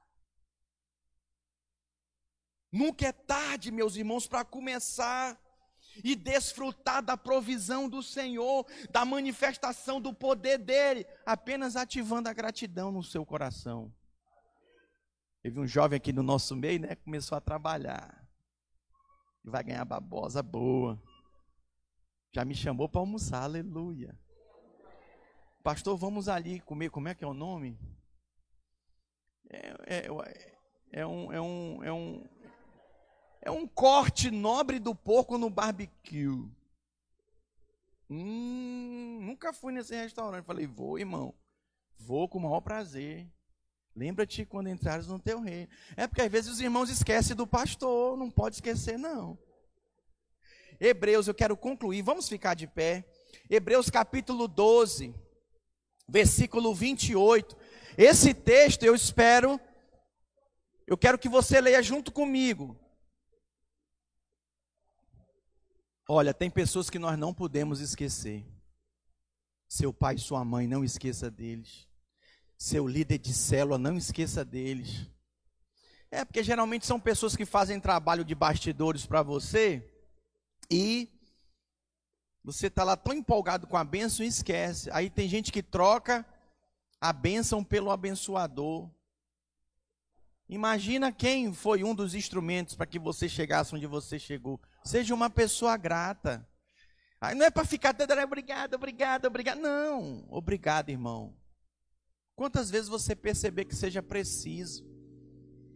Nunca 2.71 3.07
é 3.07 3.13
tarde, 3.13 3.73
meus 3.73 3.97
irmãos, 3.97 4.27
para 4.29 4.45
começar 4.45 5.41
e 6.05 6.15
desfrutar 6.15 7.03
da 7.03 7.17
provisão 7.17 7.89
do 7.89 8.03
Senhor, 8.03 8.67
da 8.91 9.07
manifestação 9.07 10.03
do 10.03 10.13
poder 10.13 10.59
dele, 10.59 11.07
apenas 11.25 11.75
ativando 11.75 12.29
a 12.29 12.35
gratidão 12.35 12.93
no 12.93 13.03
seu 13.03 13.25
coração. 13.25 13.91
Teve 15.43 15.59
um 15.59 15.67
jovem 15.67 15.97
aqui 15.97 16.13
no 16.13 16.23
nosso 16.23 16.55
meio, 16.55 16.81
né? 16.81 16.95
Começou 16.95 17.39
a 17.39 17.41
trabalhar. 17.41 18.23
Vai 19.43 19.65
ganhar 19.65 19.87
babosa 19.87 20.43
boa. 20.43 21.03
Já 22.35 22.45
me 22.45 22.55
chamou 22.55 22.87
para 22.87 23.01
almoçar, 23.01 23.45
aleluia. 23.45 24.15
Pastor, 25.69 25.99
vamos 25.99 26.31
ali 26.31 26.61
comer. 26.61 26.89
Como 26.89 27.09
é 27.09 27.15
que 27.15 27.23
é 27.23 27.27
o 27.27 27.35
nome? 27.35 27.79
É, 29.51 29.75
é, 29.87 30.07
é, 30.93 31.07
um, 31.07 31.31
é, 31.31 31.41
um, 31.43 31.85
é, 31.85 31.93
um, 31.93 32.25
é 33.43 33.51
um 33.51 33.69
corte 33.69 34.31
nobre 34.31 34.79
do 34.79 34.95
porco 34.95 35.37
no 35.37 35.51
barbecue. 35.51 36.51
Hum, 38.09 39.19
nunca 39.21 39.53
fui 39.53 39.75
nesse 39.75 39.95
restaurante. 39.95 40.47
Falei, 40.47 40.67
vou, 40.67 40.99
irmão. 40.99 41.35
Vou 41.99 42.27
com 42.31 42.39
o 42.39 42.41
maior 42.41 42.63
prazer. 42.63 43.31
Lembra-te 43.95 44.47
quando 44.47 44.71
entrares 44.71 45.07
no 45.07 45.19
teu 45.19 45.39
reino. 45.39 45.69
É 45.99 46.07
porque 46.07 46.23
às 46.23 46.33
vezes 46.33 46.51
os 46.51 46.61
irmãos 46.63 46.89
esquecem 46.89 47.37
do 47.37 47.47
pastor, 47.47 48.17
não 48.17 48.31
pode 48.31 48.57
esquecer, 48.57 48.99
não. 48.99 49.39
Hebreus, 50.81 51.29
eu 51.29 51.35
quero 51.35 51.55
concluir, 51.59 52.01
vamos 52.01 52.27
ficar 52.27 52.55
de 52.55 52.67
pé. 52.67 53.05
Hebreus 53.51 53.91
capítulo 53.91 54.49
12, 54.49 55.15
versículo 56.09 56.75
28. 56.75 57.57
Esse 57.97 58.33
texto 58.33 58.85
eu 58.85 58.95
espero, 58.95 59.61
eu 60.87 60.97
quero 60.97 61.19
que 61.19 61.29
você 61.29 61.61
leia 61.61 61.83
junto 61.83 62.11
comigo. 62.11 62.79
Olha, 66.09 66.33
tem 66.33 66.51
pessoas 66.51 66.89
que 66.89 66.99
nós 66.99 67.19
não 67.19 67.35
podemos 67.35 67.81
esquecer. 67.81 68.47
Seu 69.69 69.93
pai 69.93 70.15
e 70.15 70.19
sua 70.19 70.43
mãe, 70.43 70.67
não 70.67 70.83
esqueça 70.83 71.31
deles. 71.31 71.87
Seu 72.57 72.89
líder 72.89 73.19
de 73.19 73.35
célula, 73.35 73.77
não 73.77 73.97
esqueça 73.99 74.43
deles. 74.43 75.07
É 76.11 76.25
porque 76.25 76.43
geralmente 76.43 76.87
são 76.87 76.99
pessoas 76.99 77.37
que 77.37 77.45
fazem 77.45 77.79
trabalho 77.79 78.25
de 78.25 78.35
bastidores 78.35 79.05
para 79.05 79.23
você 79.23 79.87
e 80.71 81.18
você 82.53 82.69
está 82.69 82.83
lá 82.83 82.97
tão 82.97 83.13
empolgado 83.13 83.67
com 83.67 83.77
a 83.77 83.85
bênção 83.85 84.25
e 84.25 84.29
esquece. 84.29 84.89
Aí 84.91 85.11
tem 85.11 85.29
gente 85.29 85.53
que 85.53 85.63
troca 85.63 86.25
a 86.99 87.13
bênção 87.13 87.63
pelo 87.63 87.91
abençoador. 87.91 88.91
Imagina 90.49 91.13
quem 91.13 91.53
foi 91.53 91.85
um 91.85 91.95
dos 91.95 92.15
instrumentos 92.15 92.75
para 92.75 92.87
que 92.87 92.99
você 92.99 93.29
chegasse 93.29 93.75
onde 93.75 93.87
você 93.87 94.19
chegou. 94.19 94.59
Seja 94.83 95.15
uma 95.15 95.29
pessoa 95.29 95.77
grata. 95.77 96.49
Aí 97.21 97.35
não 97.35 97.45
é 97.45 97.51
para 97.51 97.67
ficar 97.67 97.93
toda 97.93 98.25
obrigado, 98.25 98.75
obrigado, 98.75 99.27
obrigado. 99.27 99.59
Não, 99.59 100.25
obrigado, 100.31 100.89
irmão. 100.89 101.37
Quantas 102.35 102.71
vezes 102.71 102.89
você 102.89 103.15
perceber 103.15 103.67
que 103.67 103.77
seja 103.77 104.03
preciso, 104.03 104.87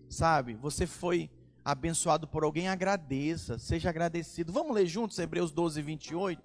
sabe? 0.09 0.55
Você 0.55 0.87
foi 0.87 1.31
abençoado 1.65 2.27
por 2.27 2.45
alguém, 2.45 2.69
agradeça, 2.69 3.59
seja 3.59 3.89
agradecido. 3.89 4.53
Vamos 4.53 4.75
ler 4.75 4.87
juntos 4.87 5.19
Hebreus 5.19 5.51
12, 5.53 5.81
28? 5.83 6.43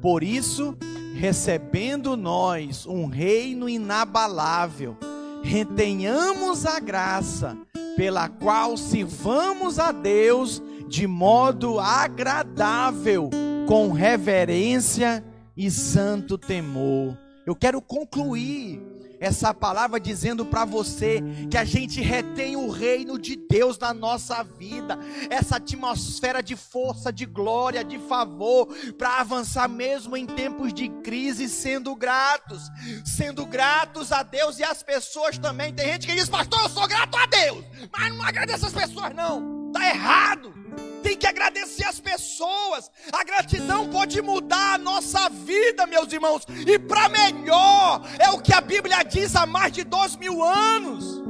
Por 0.00 0.22
isso, 0.22 0.76
recebendo 1.14 2.16
nós 2.16 2.86
um 2.86 3.06
reino 3.06 3.68
inabalável, 3.68 4.96
retenhamos 5.42 6.64
a 6.64 6.78
graça 6.78 7.56
pela 7.96 8.28
qual 8.28 8.76
sirvamos 8.76 9.78
a 9.78 9.90
Deus 9.90 10.62
de 10.86 11.06
modo 11.06 11.80
agradável, 11.80 13.30
com 13.66 13.90
reverência 13.90 15.24
e 15.56 15.70
santo 15.70 16.38
temor. 16.38 17.18
Eu 17.44 17.56
quero 17.56 17.80
concluir 17.80 18.80
essa 19.20 19.54
palavra 19.54 19.98
dizendo 19.98 20.44
para 20.44 20.64
você 20.64 21.22
que 21.50 21.56
a 21.56 21.64
gente 21.64 22.00
retém 22.00 22.56
o 22.56 22.70
reino 22.70 23.18
de 23.18 23.36
Deus 23.36 23.78
na 23.78 23.92
nossa 23.94 24.42
vida, 24.42 24.98
essa 25.30 25.56
atmosfera 25.56 26.42
de 26.42 26.56
força, 26.56 27.12
de 27.12 27.24
glória, 27.24 27.84
de 27.84 27.98
favor, 27.98 28.66
para 28.98 29.20
avançar 29.20 29.68
mesmo 29.68 30.16
em 30.16 30.26
tempos 30.26 30.72
de 30.72 30.88
crise, 31.02 31.48
sendo 31.48 31.94
gratos, 31.94 32.62
sendo 33.04 33.46
gratos 33.46 34.12
a 34.12 34.22
Deus 34.22 34.58
e 34.58 34.64
as 34.64 34.82
pessoas 34.82 35.38
também. 35.38 35.72
Tem 35.72 35.92
gente 35.92 36.06
que 36.06 36.14
diz, 36.14 36.28
pastor, 36.28 36.60
eu 36.62 36.68
sou 36.68 36.86
grato 36.86 37.16
a 37.16 37.26
Deus, 37.26 37.64
mas 37.92 38.14
não 38.14 38.22
agradeço 38.22 38.66
as 38.66 38.72
pessoas, 38.72 39.14
não, 39.14 39.68
está 39.68 39.88
errado 39.88 40.65
tem 41.02 41.16
que 41.16 41.26
agradecer 41.26 41.84
as 41.84 42.00
pessoas. 42.00 42.90
A 43.12 43.22
gratidão 43.24 43.88
pode 43.88 44.20
mudar 44.20 44.74
a 44.74 44.78
nossa 44.78 45.28
vida, 45.28 45.86
meus 45.86 46.12
irmãos, 46.12 46.42
e 46.66 46.78
para 46.78 47.08
melhor. 47.08 48.02
É 48.18 48.30
o 48.30 48.40
que 48.40 48.52
a 48.52 48.60
Bíblia 48.60 49.02
diz 49.02 49.36
há 49.36 49.46
mais 49.46 49.72
de 49.72 49.84
dois 49.84 50.16
mil 50.16 50.42
anos. 50.42 51.22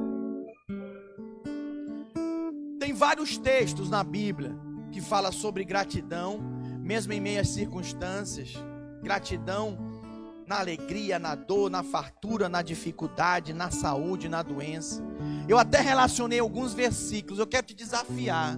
Tem 2.81 2.93
vários 2.93 3.37
textos 3.37 3.91
na 3.91 4.03
Bíblia 4.03 4.57
que 4.93 5.01
fala 5.01 5.31
sobre 5.33 5.65
gratidão, 5.65 6.41
mesmo 6.81 7.13
em 7.13 7.21
meias 7.21 7.49
circunstâncias. 7.49 8.55
Gratidão 9.03 9.79
na 10.47 10.61
alegria, 10.61 11.19
na 11.19 11.35
dor, 11.35 11.69
na 11.69 11.83
fartura, 11.83 12.49
na 12.49 12.63
dificuldade, 12.63 13.53
na 13.53 13.71
saúde, 13.71 14.29
na 14.29 14.43
doença. 14.43 15.03
Eu 15.49 15.59
até 15.59 15.81
relacionei 15.81 16.39
alguns 16.39 16.73
versículos, 16.73 17.39
eu 17.39 17.47
quero 17.47 17.67
te 17.67 17.75
desafiar. 17.75 18.57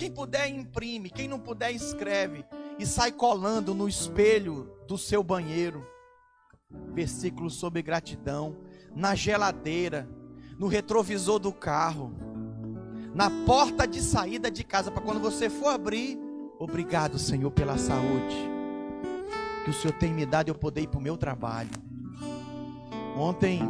Quem 0.00 0.10
puder, 0.10 0.48
imprime. 0.48 1.10
Quem 1.10 1.28
não 1.28 1.38
puder, 1.38 1.72
escreve. 1.72 2.42
E 2.78 2.86
sai 2.86 3.12
colando 3.12 3.74
no 3.74 3.86
espelho 3.86 4.72
do 4.88 4.96
seu 4.96 5.22
banheiro. 5.22 5.86
Versículos 6.94 7.56
sobre 7.56 7.82
gratidão. 7.82 8.56
Na 8.96 9.14
geladeira. 9.14 10.08
No 10.58 10.68
retrovisor 10.68 11.38
do 11.38 11.52
carro. 11.52 12.14
Na 13.14 13.30
porta 13.44 13.86
de 13.86 14.00
saída 14.00 14.50
de 14.50 14.64
casa. 14.64 14.90
Para 14.90 15.02
quando 15.02 15.20
você 15.20 15.50
for 15.50 15.68
abrir. 15.68 16.18
Obrigado, 16.58 17.18
Senhor, 17.18 17.50
pela 17.50 17.76
saúde. 17.76 18.36
Que 19.64 19.70
o 19.70 19.74
Senhor 19.74 19.92
tem 19.98 20.14
me 20.14 20.24
dado 20.24 20.48
eu 20.48 20.54
poder 20.54 20.80
ir 20.80 20.86
para 20.86 20.98
o 20.98 21.02
meu 21.02 21.18
trabalho. 21.18 21.68
Ontem 23.18 23.60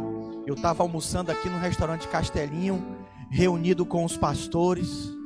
eu 0.47 0.53
estava 0.53 0.81
almoçando 0.81 1.29
aqui 1.29 1.49
no 1.49 1.57
restaurante 1.57 2.07
Castelinho, 2.07 2.81
reunido 3.29 3.85
com 3.85 4.05
os 4.05 4.15
pastores. 4.15 5.19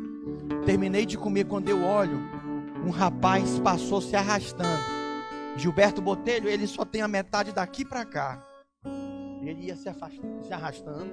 Terminei 0.65 1.05
de 1.05 1.17
comer 1.17 1.45
quando 1.45 1.69
eu 1.69 1.83
olho, 1.83 2.19
um 2.85 2.89
rapaz 2.89 3.59
passou 3.59 4.01
se 4.01 4.15
arrastando. 4.15 4.83
Gilberto 5.57 6.01
Botelho, 6.01 6.49
ele 6.49 6.67
só 6.67 6.83
tem 6.83 7.01
a 7.01 7.07
metade 7.07 7.51
daqui 7.51 7.85
para 7.85 8.03
cá. 8.03 8.43
Ele 9.41 9.67
ia 9.67 9.75
se, 9.75 9.83
se 9.83 10.53
arrastando. 10.53 11.11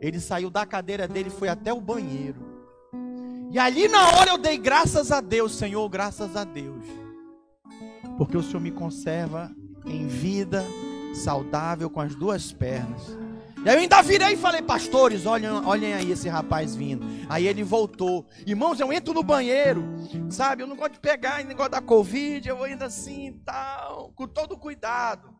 Ele 0.00 0.20
saiu 0.20 0.50
da 0.50 0.66
cadeira 0.66 1.08
dele 1.08 1.28
e 1.28 1.38
foi 1.38 1.48
até 1.48 1.72
o 1.72 1.80
banheiro. 1.80 2.38
E 3.50 3.58
ali 3.58 3.88
na 3.88 4.10
hora 4.10 4.30
eu 4.30 4.38
dei 4.38 4.58
graças 4.58 5.10
a 5.10 5.20
Deus, 5.20 5.54
Senhor, 5.54 5.88
graças 5.88 6.36
a 6.36 6.44
Deus. 6.44 6.84
Porque 8.18 8.36
o 8.36 8.42
Senhor 8.42 8.60
me 8.60 8.70
conserva 8.70 9.50
em 9.86 10.06
vida, 10.06 10.64
saudável, 11.14 11.88
com 11.88 12.00
as 12.00 12.14
duas 12.14 12.52
pernas. 12.52 13.16
E 13.66 13.68
aí 13.68 13.74
eu 13.74 13.80
ainda 13.80 14.00
virei 14.00 14.34
e 14.34 14.36
falei, 14.36 14.62
pastores, 14.62 15.26
olhem, 15.26 15.50
olhem 15.50 15.92
aí 15.92 16.12
esse 16.12 16.28
rapaz 16.28 16.76
vindo. 16.76 17.04
Aí 17.28 17.48
ele 17.48 17.64
voltou. 17.64 18.24
Irmãos, 18.46 18.78
eu 18.78 18.92
entro 18.92 19.12
no 19.12 19.24
banheiro, 19.24 19.82
sabe? 20.30 20.62
Eu 20.62 20.68
não 20.68 20.76
gosto 20.76 20.92
de 20.92 21.00
pegar 21.00 21.42
negócio 21.42 21.72
da 21.72 21.80
Covid, 21.80 22.48
eu 22.48 22.56
vou 22.56 22.68
indo 22.68 22.84
assim 22.84 23.32
tal, 23.44 24.12
com 24.14 24.28
todo 24.28 24.56
cuidado. 24.56 25.34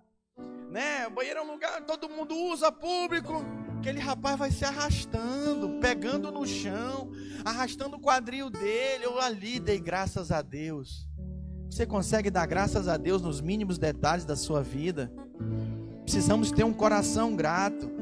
Né? 0.73 1.07
O 1.07 1.11
banheiro 1.11 1.39
é 1.39 1.43
um 1.45 1.53
lugar 1.53 1.77
que 1.77 1.87
todo 1.87 2.09
mundo 2.09 2.35
usa, 2.35 2.73
público. 2.73 3.45
Aquele 3.79 4.01
rapaz 4.01 4.37
vai 4.37 4.51
se 4.51 4.65
arrastando, 4.65 5.79
pegando 5.81 6.33
no 6.33 6.45
chão, 6.45 7.13
arrastando 7.45 7.95
o 7.95 8.01
quadril 8.01 8.51
dele. 8.51 9.05
Eu 9.05 9.21
ali 9.21 9.61
dei 9.61 9.79
graças 9.79 10.33
a 10.33 10.43
Deus. 10.43 11.09
Você 11.71 11.87
consegue 11.87 12.29
dar 12.29 12.47
graças 12.47 12.89
a 12.89 12.97
Deus 12.97 13.23
nos 13.23 13.41
mínimos 13.41 13.79
detalhes 13.79 14.25
da 14.25 14.35
sua 14.35 14.65
vida? 14.65 15.13
Precisamos 16.03 16.51
ter 16.51 16.65
um 16.65 16.73
coração 16.73 17.37
grato 17.37 17.96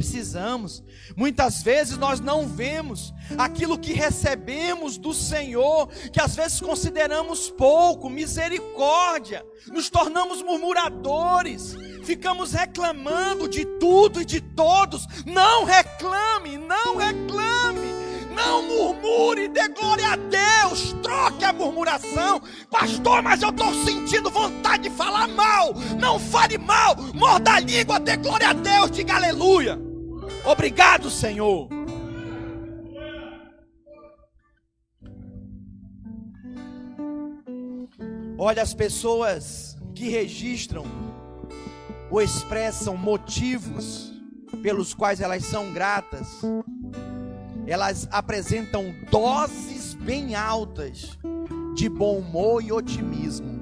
precisamos. 0.00 0.82
Muitas 1.14 1.62
vezes 1.62 1.98
nós 1.98 2.20
não 2.20 2.48
vemos 2.48 3.12
aquilo 3.36 3.78
que 3.78 3.92
recebemos 3.92 4.96
do 4.96 5.12
Senhor, 5.12 5.88
que 6.10 6.20
às 6.20 6.34
vezes 6.34 6.58
consideramos 6.58 7.50
pouco, 7.50 8.08
misericórdia, 8.08 9.44
nos 9.66 9.90
tornamos 9.90 10.42
murmuradores, 10.42 11.76
ficamos 12.02 12.52
reclamando 12.52 13.46
de 13.46 13.66
tudo 13.78 14.22
e 14.22 14.24
de 14.24 14.40
todos. 14.40 15.06
Não 15.26 15.64
reclame, 15.64 16.56
não 16.56 16.96
reclame. 16.96 18.00
Não 18.30 18.62
murmure, 18.62 19.48
dê 19.48 19.68
glória 19.68 20.12
a 20.12 20.16
Deus. 20.16 20.94
Troque 21.02 21.44
a 21.44 21.52
murmuração. 21.52 22.40
Pastor, 22.70 23.20
mas 23.22 23.42
eu 23.42 23.50
estou 23.50 23.74
sentindo 23.84 24.30
vontade 24.30 24.84
de 24.84 24.90
falar 24.90 25.26
mal. 25.28 25.74
Não 25.98 26.18
fale 26.18 26.56
mal. 26.56 26.96
Morda 27.12 27.54
a 27.54 27.60
língua, 27.60 27.98
dê 27.98 28.16
glória 28.16 28.50
a 28.50 28.52
Deus. 28.52 28.92
Diga 28.92 29.16
aleluia. 29.16 29.89
Obrigado, 30.44 31.10
Senhor. 31.10 31.68
Olha, 38.38 38.62
as 38.62 38.72
pessoas 38.72 39.76
que 39.94 40.08
registram 40.08 40.84
ou 42.10 42.22
expressam 42.22 42.96
motivos 42.96 44.12
pelos 44.62 44.94
quais 44.94 45.20
elas 45.20 45.44
são 45.44 45.72
gratas, 45.72 46.40
elas 47.66 48.08
apresentam 48.10 48.94
doses 49.10 49.94
bem 49.94 50.34
altas 50.34 51.18
de 51.74 51.88
bom 51.88 52.18
humor 52.18 52.64
e 52.64 52.72
otimismo. 52.72 53.60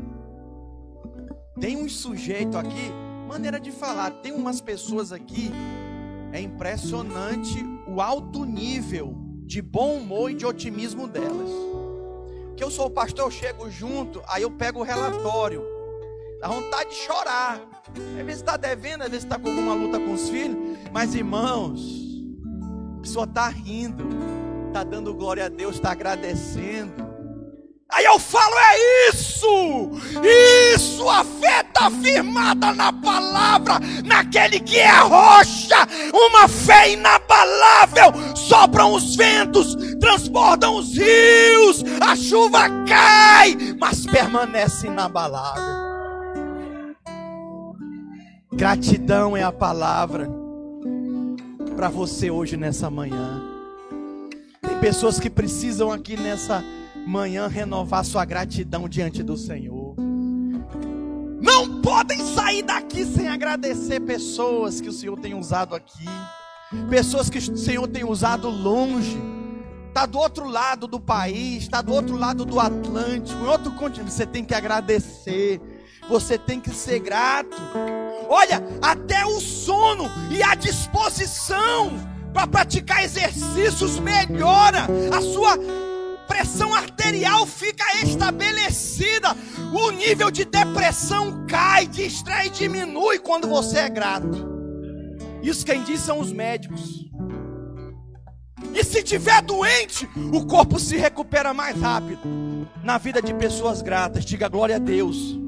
Tem 1.61 1.77
um 1.77 1.89
sujeito 1.89 2.57
aqui, 2.57 2.93
maneira 3.27 3.59
de 3.59 3.73
falar, 3.73 4.13
tem 4.23 4.33
umas 4.33 4.61
pessoas 4.61 5.13
aqui 5.13 5.51
é 6.33 6.41
impressionante 6.41 7.65
o 7.87 8.01
alto 8.01 8.45
nível 8.45 9.17
de 9.45 9.63
bom 9.63 9.97
humor 9.97 10.31
e 10.31 10.35
de 10.35 10.45
otimismo 10.45 11.09
delas. 11.09 11.51
Que 12.57 12.63
eu 12.63 12.71
sou 12.71 12.91
pastor, 12.91 13.27
eu 13.27 13.31
chego 13.31 13.71
junto, 13.71 14.23
aí 14.29 14.43
eu 14.43 14.51
pego 14.51 14.81
o 14.81 14.83
relatório. 14.83 15.65
Dá 16.41 16.49
vontade 16.49 16.91
de 16.91 16.97
chorar. 16.97 17.61
Às 18.19 18.27
vezes 18.27 18.41
está 18.41 18.57
devendo, 18.57 19.03
às 19.03 19.09
vezes 19.09 19.25
está 19.25 19.39
com 19.39 19.49
alguma 19.49 19.75
luta 19.75 19.99
com 19.99 20.13
os 20.13 20.29
filhos. 20.29 20.79
Mas 20.93 21.15
irmãos, 21.15 21.81
a 22.99 23.01
pessoa 23.01 23.25
está 23.25 23.49
rindo, 23.49 24.05
está 24.67 24.85
dando 24.85 25.15
glória 25.15 25.47
a 25.47 25.49
Deus, 25.49 25.77
está 25.77 25.93
agradecendo. 25.93 27.08
Aí 27.99 28.05
eu 28.05 28.17
falo, 28.17 28.55
é 28.57 29.11
isso! 29.11 29.91
Isso, 30.73 31.11
a 31.11 31.25
fé 31.25 31.63
está 31.63 31.91
firmada 31.91 32.73
na 32.73 32.93
palavra, 32.93 33.81
naquele 34.05 34.61
que 34.61 34.79
é 34.79 34.89
a 34.89 35.01
rocha, 35.01 35.85
uma 36.15 36.47
fé 36.47 36.93
inabalável. 36.93 38.37
Sopram 38.37 38.95
os 38.95 39.17
ventos, 39.17 39.75
transbordam 39.99 40.77
os 40.77 40.97
rios, 40.97 41.83
a 42.01 42.15
chuva 42.15 42.69
cai, 42.87 43.57
mas 43.81 44.07
permanece 44.07 44.87
inabalável. 44.87 45.89
Gratidão 48.53 49.37
é 49.37 49.43
a 49.43 49.51
palavra 49.51 50.31
para 51.75 51.89
você 51.89 52.31
hoje 52.31 52.57
nessa 52.57 52.89
manhã. 52.89 53.43
Tem 54.63 54.79
pessoas 54.79 55.19
que 55.19 55.29
precisam 55.29 55.91
aqui 55.91 56.17
nessa 56.17 56.63
manhã 57.09 57.49
renovar 57.49 58.05
sua 58.05 58.25
gratidão 58.27 58.87
diante 58.87 59.23
do 59.23 59.35
Senhor. 59.35 59.95
Não 61.41 61.81
podem 61.81 62.21
sair 62.35 62.63
daqui 62.63 63.03
sem 63.07 63.29
agradecer 63.29 64.01
pessoas 64.01 64.79
que 64.79 64.91
o 64.91 64.93
Senhor 64.93 65.19
tem 65.19 65.35
usado 65.35 65.75
aqui, 65.75 66.05
pessoas 66.91 67.31
que 67.31 67.39
o 67.39 67.57
Senhor 67.57 67.89
tem 67.89 68.05
usado 68.05 68.51
longe. 68.51 69.19
Está 69.89 70.05
do 70.05 70.19
outro 70.19 70.47
lado 70.47 70.87
do 70.87 71.01
país, 71.01 71.63
está 71.63 71.81
do 71.81 71.95
outro 71.95 72.15
lado 72.15 72.45
do 72.45 72.61
Atlântico, 72.61 73.43
em 73.43 73.47
outro 73.47 73.73
continente. 73.73 74.13
Você 74.13 74.27
tem 74.27 74.45
que 74.45 74.55
agradecer, 74.55 75.61
você 76.11 76.37
tem 76.37 76.61
que 76.61 76.71
ser 76.71 77.01
grato. 77.01 77.57
Olha, 78.29 78.63
até 78.83 79.25
o 79.25 79.41
sono 79.41 80.05
e 80.31 80.43
a 80.43 80.55
disposição 80.55 81.91
para 82.35 82.47
praticar 82.47 83.03
exercícios 83.03 83.99
melhora 83.99 84.87
a 85.11 85.21
sua 85.23 85.59
pressão 86.29 86.73
arterial 86.75 87.47
fica 87.47 87.85
estabelecida, 88.05 89.35
o 89.73 89.91
nível 89.91 90.31
de 90.31 90.45
depressão 90.45 91.47
cai, 91.47 91.87
de 91.87 92.05
estresse 92.05 92.51
diminui 92.51 93.19
quando 93.19 93.49
você 93.49 93.79
é 93.79 93.89
grato. 93.89 94.47
Isso 95.43 95.65
quem 95.65 95.83
diz 95.83 96.01
são 96.01 96.21
os 96.21 96.33
médicos. 96.33 97.09
E 98.75 98.85
se 98.85 99.03
tiver 99.03 99.41
doente, 99.43 100.09
o 100.33 100.47
corpo 100.47 100.79
se 100.79 100.97
recupera 100.97 101.55
mais 101.55 101.81
rápido. 101.81 102.21
Na 102.85 102.99
vida 102.99 103.21
de 103.23 103.35
pessoas 103.35 103.83
gratas, 103.83 104.25
diga 104.25 104.49
glória 104.49 104.77
a 104.77 104.79
Deus. 104.79 105.39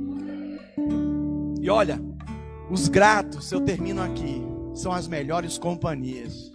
E 1.60 1.68
olha, 1.68 2.00
os 2.70 2.88
gratos, 2.88 3.52
eu 3.52 3.60
termino 3.60 4.02
aqui, 4.02 4.42
são 4.74 4.92
as 4.92 5.06
melhores 5.06 5.58
companhias. 5.58 6.49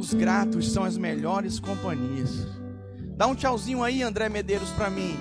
Os 0.00 0.14
gratos 0.14 0.72
são 0.72 0.82
as 0.82 0.96
melhores 0.96 1.60
companhias. 1.60 2.46
Dá 3.18 3.26
um 3.26 3.34
tchauzinho 3.34 3.82
aí, 3.82 4.02
André 4.02 4.30
Medeiros, 4.30 4.70
para 4.70 4.88
mim. 4.88 5.14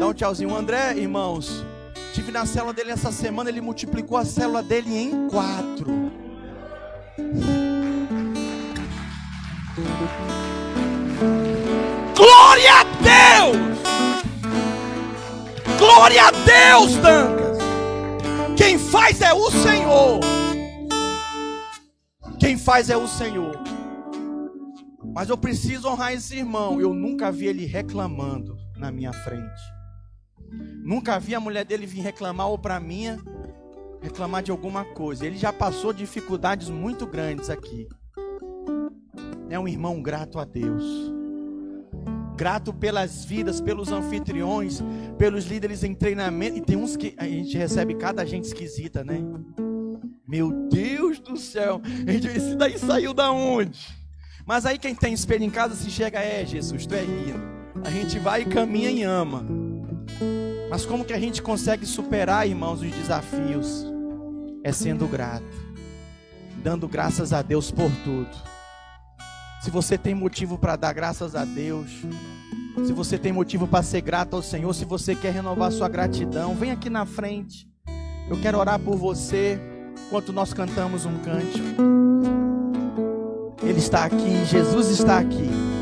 Dá 0.00 0.08
um 0.08 0.12
tchauzinho. 0.12 0.52
André, 0.52 0.96
irmãos, 0.96 1.64
tive 2.12 2.32
na 2.32 2.44
célula 2.44 2.72
dele 2.72 2.90
essa 2.90 3.12
semana, 3.12 3.50
ele 3.50 3.60
multiplicou 3.60 4.18
a 4.18 4.24
célula 4.24 4.64
dele 4.64 4.98
em 4.98 5.28
quatro. 5.28 6.10
Glória 12.16 12.72
a 12.72 12.84
Deus! 13.44 13.78
Glória 15.78 16.24
a 16.24 16.30
Deus, 16.32 16.96
Dancas. 16.96 17.58
Quem 18.56 18.76
faz 18.76 19.20
é 19.20 19.32
o 19.32 19.48
Senhor. 19.52 20.18
Quem 22.40 22.58
faz 22.58 22.90
é 22.90 22.96
o 22.96 23.06
Senhor. 23.06 23.63
Mas 25.14 25.28
eu 25.28 25.38
preciso 25.38 25.88
honrar 25.88 26.12
esse 26.12 26.36
irmão. 26.36 26.80
Eu 26.80 26.92
nunca 26.92 27.30
vi 27.30 27.46
ele 27.46 27.64
reclamando 27.64 28.56
na 28.76 28.90
minha 28.90 29.12
frente. 29.12 29.62
Nunca 30.84 31.18
vi 31.18 31.34
a 31.34 31.40
mulher 31.40 31.64
dele 31.64 31.86
vir 31.86 32.00
reclamar 32.00 32.48
ou 32.48 32.58
para 32.58 32.80
mim 32.80 33.16
reclamar 34.02 34.42
de 34.42 34.50
alguma 34.50 34.84
coisa. 34.84 35.24
Ele 35.24 35.38
já 35.38 35.52
passou 35.52 35.92
dificuldades 35.92 36.68
muito 36.68 37.06
grandes 37.06 37.48
aqui. 37.48 37.88
É 39.48 39.58
um 39.58 39.68
irmão 39.68 40.02
grato 40.02 40.38
a 40.38 40.44
Deus 40.44 41.14
grato 42.36 42.72
pelas 42.72 43.24
vidas, 43.24 43.60
pelos 43.60 43.92
anfitriões, 43.92 44.82
pelos 45.16 45.44
líderes 45.46 45.84
em 45.84 45.94
treinamento. 45.94 46.58
E 46.58 46.60
tem 46.60 46.76
uns 46.76 46.96
que 46.96 47.14
a 47.16 47.26
gente 47.26 47.56
recebe 47.56 47.94
cada 47.94 48.24
gente 48.24 48.44
esquisita, 48.44 49.04
né? 49.04 49.20
Meu 50.26 50.68
Deus 50.68 51.20
do 51.20 51.36
céu, 51.36 51.80
esse 52.06 52.56
daí 52.56 52.78
saiu 52.78 53.14
da 53.14 53.30
onde? 53.30 54.03
Mas 54.46 54.66
aí 54.66 54.78
quem 54.78 54.94
tem 54.94 55.14
espelho 55.14 55.44
em 55.44 55.50
casa 55.50 55.74
se 55.74 55.90
chega, 55.90 56.18
é 56.18 56.44
Jesus, 56.44 56.86
tu 56.86 56.94
é 56.94 57.02
lindo. 57.02 57.40
A 57.82 57.90
gente 57.90 58.18
vai 58.18 58.42
e 58.42 58.44
caminha 58.44 58.90
e 58.90 59.02
ama. 59.02 59.44
Mas 60.70 60.84
como 60.84 61.04
que 61.04 61.12
a 61.12 61.18
gente 61.18 61.40
consegue 61.40 61.86
superar, 61.86 62.46
irmãos, 62.46 62.82
os 62.82 62.90
desafios? 62.90 63.86
É 64.62 64.72
sendo 64.72 65.06
grato, 65.06 65.44
dando 66.62 66.88
graças 66.88 67.32
a 67.32 67.42
Deus 67.42 67.70
por 67.70 67.90
tudo. 68.02 68.30
Se 69.62 69.70
você 69.70 69.96
tem 69.96 70.14
motivo 70.14 70.58
para 70.58 70.76
dar 70.76 70.92
graças 70.92 71.34
a 71.34 71.44
Deus, 71.44 71.90
se 72.86 72.92
você 72.92 73.18
tem 73.18 73.32
motivo 73.32 73.66
para 73.66 73.82
ser 73.82 74.00
grato 74.02 74.36
ao 74.36 74.42
Senhor, 74.42 74.72
se 74.74 74.84
você 74.84 75.14
quer 75.14 75.32
renovar 75.32 75.72
sua 75.72 75.88
gratidão, 75.88 76.54
vem 76.54 76.70
aqui 76.70 76.90
na 76.90 77.06
frente. 77.06 77.66
Eu 78.28 78.40
quero 78.40 78.58
orar 78.58 78.78
por 78.78 78.96
você 78.96 79.58
enquanto 80.06 80.32
nós 80.32 80.52
cantamos 80.52 81.06
um 81.06 81.18
cântico. 81.18 81.82
Ele 83.62 83.78
está 83.78 84.04
aqui, 84.04 84.44
Jesus 84.44 84.88
está 84.88 85.18
aqui. 85.18 85.73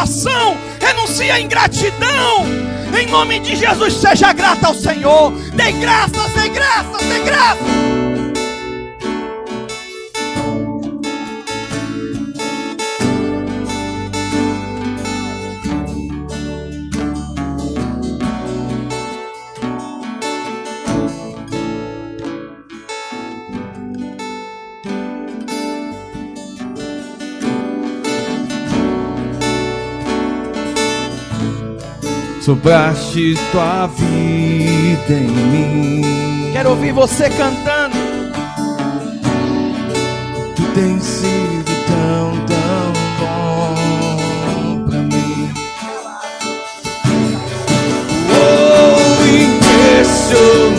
Murmuração, 0.00 0.56
renuncie 0.80 1.30
à 1.30 1.40
ingratidão. 1.40 2.44
Em 2.98 3.06
nome 3.06 3.40
de 3.40 3.56
Jesus, 3.56 3.94
seja 3.94 4.32
grata 4.32 4.68
ao 4.68 4.74
Senhor. 4.74 5.32
Dê 5.54 5.72
graças, 5.72 6.32
dê 6.32 6.48
graças, 6.48 7.06
dê 7.06 7.18
graças. 7.20 7.89
Sopraste 32.50 33.36
tua 33.52 33.86
vida 33.86 35.12
em 35.12 35.28
mim. 35.28 36.52
Quero 36.52 36.70
ouvir 36.70 36.90
você 36.92 37.30
cantando. 37.30 37.94
Tu 40.56 40.62
tens 40.74 41.00
sido 41.00 41.70
tão, 41.86 42.32
tão 42.46 42.92
bom 43.20 44.84
pra 44.88 44.98
mim. 44.98 45.52
Oh, 48.32 48.98
impressionante. 49.26 50.69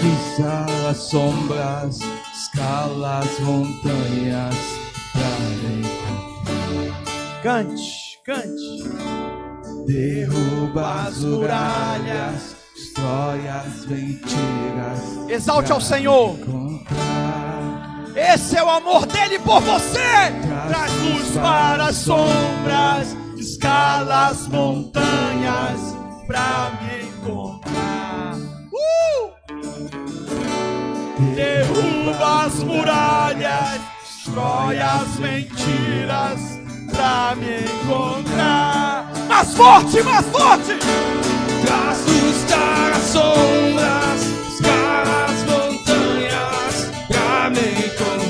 Luz 0.00 0.46
as 0.90 0.96
sombras, 0.96 1.98
escala 2.32 3.18
as 3.18 3.40
montanhas 3.40 4.54
pra 5.12 5.38
Cante, 7.42 8.18
cante. 8.24 8.84
derruba 9.86 11.06
as 11.06 11.18
muralhas, 11.24 12.56
destrói 12.74 13.48
as 13.48 13.86
mentiras. 13.86 15.28
Exalte 15.28 15.72
ao 15.72 15.80
Senhor. 15.80 16.38
Encontrar 16.38 18.04
Esse 18.14 18.56
é 18.56 18.62
o 18.62 18.68
amor 18.68 19.06
dele 19.06 19.38
por 19.40 19.60
você. 19.60 20.32
Traz 20.68 20.92
luz 21.02 21.30
para 21.34 21.86
as 21.86 21.96
sombras, 21.96 23.16
escala 23.36 24.28
as 24.28 24.46
montanhas 24.48 25.80
pra 26.26 26.72
me 26.82 26.97
Derruba 31.58 32.44
as 32.44 32.62
muralhas, 32.62 33.80
destrói 34.00 34.78
as 34.78 35.18
mentiras 35.18 36.60
pra 36.88 37.34
me 37.34 37.64
encontrar. 37.64 39.10
Mais 39.26 39.52
forte, 39.54 40.00
mais 40.04 40.24
forte! 40.26 40.78
Traz 41.66 41.98
luz 42.06 42.44
das 42.44 43.02
sombras, 43.08 44.22
escala 44.52 45.24
as 45.24 45.42
montanhas 45.50 46.90
pra 47.08 47.50
me 47.50 47.86
encontrar. 47.86 48.27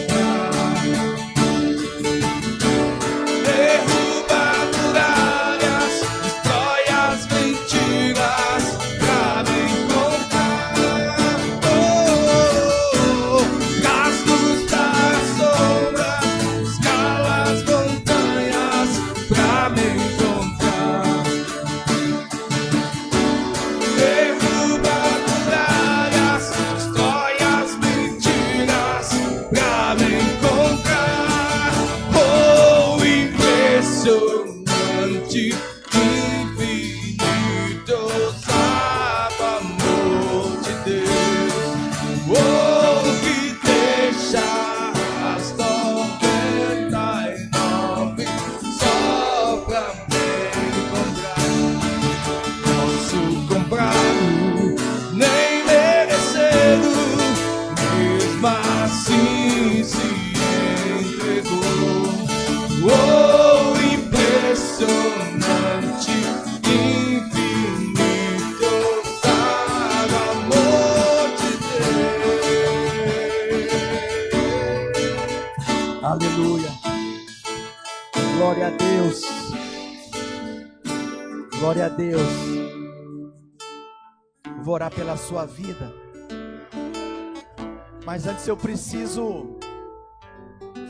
Glória 81.58 81.86
a 81.86 81.88
Deus. 81.88 82.22
Vou 84.62 84.74
orar 84.74 84.94
pela 84.94 85.16
sua 85.16 85.44
vida. 85.44 85.92
Mas 88.04 88.26
antes 88.26 88.46
eu 88.46 88.56
preciso 88.56 89.58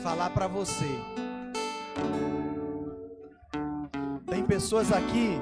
falar 0.03 0.29
para 0.29 0.47
você. 0.47 0.87
Tem 4.27 4.43
pessoas 4.45 4.91
aqui 4.91 5.39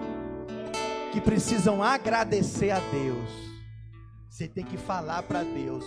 que 1.11 1.19
precisam 1.19 1.83
agradecer 1.83 2.71
a 2.71 2.79
Deus. 2.79 3.29
Você 4.29 4.47
tem 4.47 4.63
que 4.63 4.77
falar 4.77 5.23
para 5.23 5.43
Deus: 5.43 5.83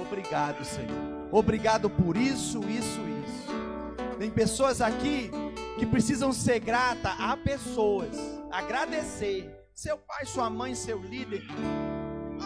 Obrigado, 0.00 0.64
Senhor. 0.64 1.28
Obrigado 1.30 1.90
por 1.90 2.16
isso, 2.16 2.60
isso, 2.68 3.00
isso. 3.00 4.18
Tem 4.18 4.30
pessoas 4.30 4.80
aqui 4.80 5.30
que 5.78 5.86
precisam 5.86 6.32
ser 6.32 6.58
grata 6.58 7.10
a 7.10 7.36
pessoas, 7.36 8.16
agradecer. 8.50 9.54
Seu 9.74 9.96
pai, 9.96 10.26
sua 10.26 10.50
mãe, 10.50 10.74
seu 10.74 10.98
líder, 11.00 11.42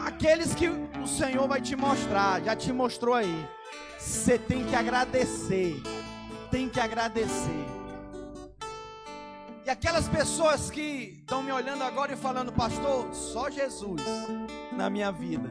aqueles 0.05 0.55
que 0.55 0.69
o 0.69 1.07
Senhor 1.07 1.49
vai 1.49 1.63
te 1.63 1.75
mostrar, 1.75 2.43
já 2.43 2.55
te 2.55 2.73
mostrou 2.73 3.15
aí. 3.15 3.49
Você 3.99 4.39
tem 4.39 4.67
que 4.67 4.75
agradecer, 4.75 5.81
tem 6.51 6.69
que 6.69 6.79
agradecer. 6.79 7.67
E 9.65 9.71
aquelas 9.71 10.09
pessoas 10.09 10.71
que 10.71 11.21
estão 11.21 11.43
me 11.43 11.53
olhando 11.53 11.85
agora 11.85 12.13
e 12.13 12.17
falando, 12.17 12.53
pastor, 12.53 13.15
só 13.15 13.49
Jesus 13.49 14.03
na 14.73 14.91
minha 14.91 15.11
vida. 15.11 15.49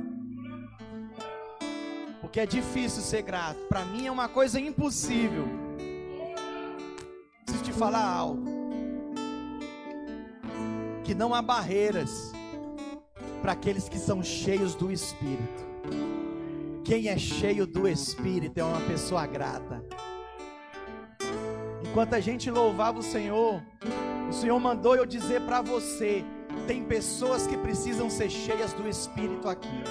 Porque 2.19 2.39
é 2.39 2.45
difícil 2.45 3.01
ser 3.01 3.23
grato. 3.23 3.59
Para 3.67 3.85
mim 3.85 4.05
é 4.05 4.11
uma 4.11 4.27
coisa 4.27 4.59
impossível. 4.59 5.47
Preciso 7.45 7.63
te 7.63 7.73
falar 7.73 8.05
algo. 8.05 8.60
Que 11.11 11.15
não 11.15 11.35
há 11.35 11.41
barreiras 11.41 12.31
para 13.41 13.51
aqueles 13.51 13.89
que 13.89 13.97
são 13.97 14.23
cheios 14.23 14.73
do 14.75 14.89
Espírito. 14.89 15.67
Quem 16.85 17.09
é 17.09 17.17
cheio 17.17 17.67
do 17.67 17.85
Espírito 17.85 18.57
é 18.57 18.63
uma 18.63 18.79
pessoa 18.79 19.27
grata. 19.27 19.83
Enquanto 21.85 22.13
a 22.13 22.21
gente 22.21 22.49
louvava 22.49 22.99
o 22.99 23.03
Senhor, 23.03 23.61
o 24.29 24.31
Senhor 24.31 24.57
mandou 24.57 24.95
eu 24.95 25.05
dizer 25.05 25.41
para 25.41 25.61
você: 25.61 26.23
tem 26.65 26.81
pessoas 26.85 27.45
que 27.45 27.57
precisam 27.57 28.09
ser 28.09 28.29
cheias 28.29 28.71
do 28.71 28.87
Espírito 28.87 29.49
aqui. 29.49 29.83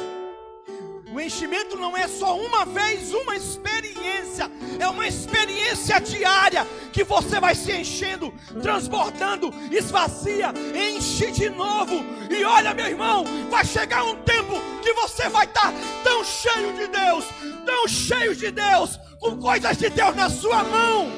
O 1.12 1.20
enchimento 1.20 1.76
não 1.76 1.96
é 1.96 2.06
só 2.06 2.38
uma 2.38 2.64
vez, 2.64 3.12
uma 3.12 3.34
experiência, 3.34 4.48
é 4.78 4.86
uma 4.86 5.08
experiência 5.08 6.00
diária 6.00 6.64
que 6.92 7.02
você 7.02 7.40
vai 7.40 7.52
se 7.54 7.72
enchendo, 7.72 8.32
transbordando, 8.62 9.52
esvazia, 9.72 10.52
enche 10.72 11.32
de 11.32 11.50
novo. 11.50 11.94
E 12.30 12.44
olha, 12.44 12.72
meu 12.72 12.86
irmão, 12.86 13.24
vai 13.50 13.64
chegar 13.64 14.04
um 14.04 14.22
tempo 14.22 14.54
que 14.82 14.92
você 14.92 15.28
vai 15.28 15.46
estar 15.46 15.72
tão 16.04 16.24
cheio 16.24 16.72
de 16.74 16.86
Deus, 16.86 17.24
tão 17.66 17.88
cheio 17.88 18.36
de 18.36 18.52
Deus, 18.52 18.96
com 19.18 19.36
coisas 19.36 19.76
de 19.76 19.90
Deus 19.90 20.14
na 20.14 20.30
sua 20.30 20.62
mão, 20.62 21.10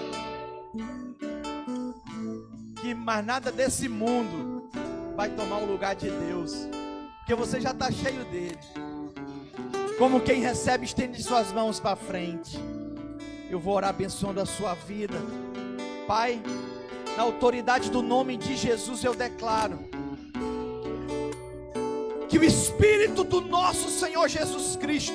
que 2.80 2.94
mais 2.94 3.24
nada 3.24 3.52
desse 3.52 3.90
mundo 3.90 4.70
vai 5.14 5.28
tomar 5.28 5.58
o 5.58 5.66
lugar 5.66 5.94
de 5.94 6.10
Deus, 6.10 6.66
porque 7.18 7.34
você 7.34 7.60
já 7.60 7.72
está 7.72 7.90
cheio 7.90 8.24
dele. 8.24 8.58
Como 9.98 10.20
quem 10.20 10.40
recebe, 10.40 10.84
estende 10.84 11.22
suas 11.22 11.52
mãos 11.52 11.78
para 11.78 11.96
frente. 11.96 12.58
Eu 13.50 13.60
vou 13.60 13.74
orar 13.74 13.90
abençoando 13.90 14.40
a 14.40 14.46
sua 14.46 14.74
vida. 14.74 15.18
Pai, 16.06 16.42
na 17.16 17.22
autoridade 17.22 17.90
do 17.90 18.02
nome 18.02 18.36
de 18.36 18.56
Jesus 18.56 19.04
eu 19.04 19.14
declaro 19.14 19.78
que 22.28 22.38
o 22.38 22.44
Espírito 22.44 23.22
do 23.22 23.42
nosso 23.42 23.90
Senhor 23.90 24.26
Jesus 24.28 24.76
Cristo, 24.76 25.14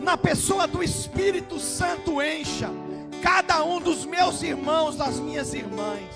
na 0.00 0.16
pessoa 0.16 0.68
do 0.68 0.82
Espírito 0.82 1.58
Santo, 1.58 2.22
encha 2.22 2.70
cada 3.20 3.64
um 3.64 3.80
dos 3.80 4.04
meus 4.04 4.42
irmãos, 4.42 4.94
das 4.94 5.18
minhas 5.18 5.52
irmãs, 5.52 6.08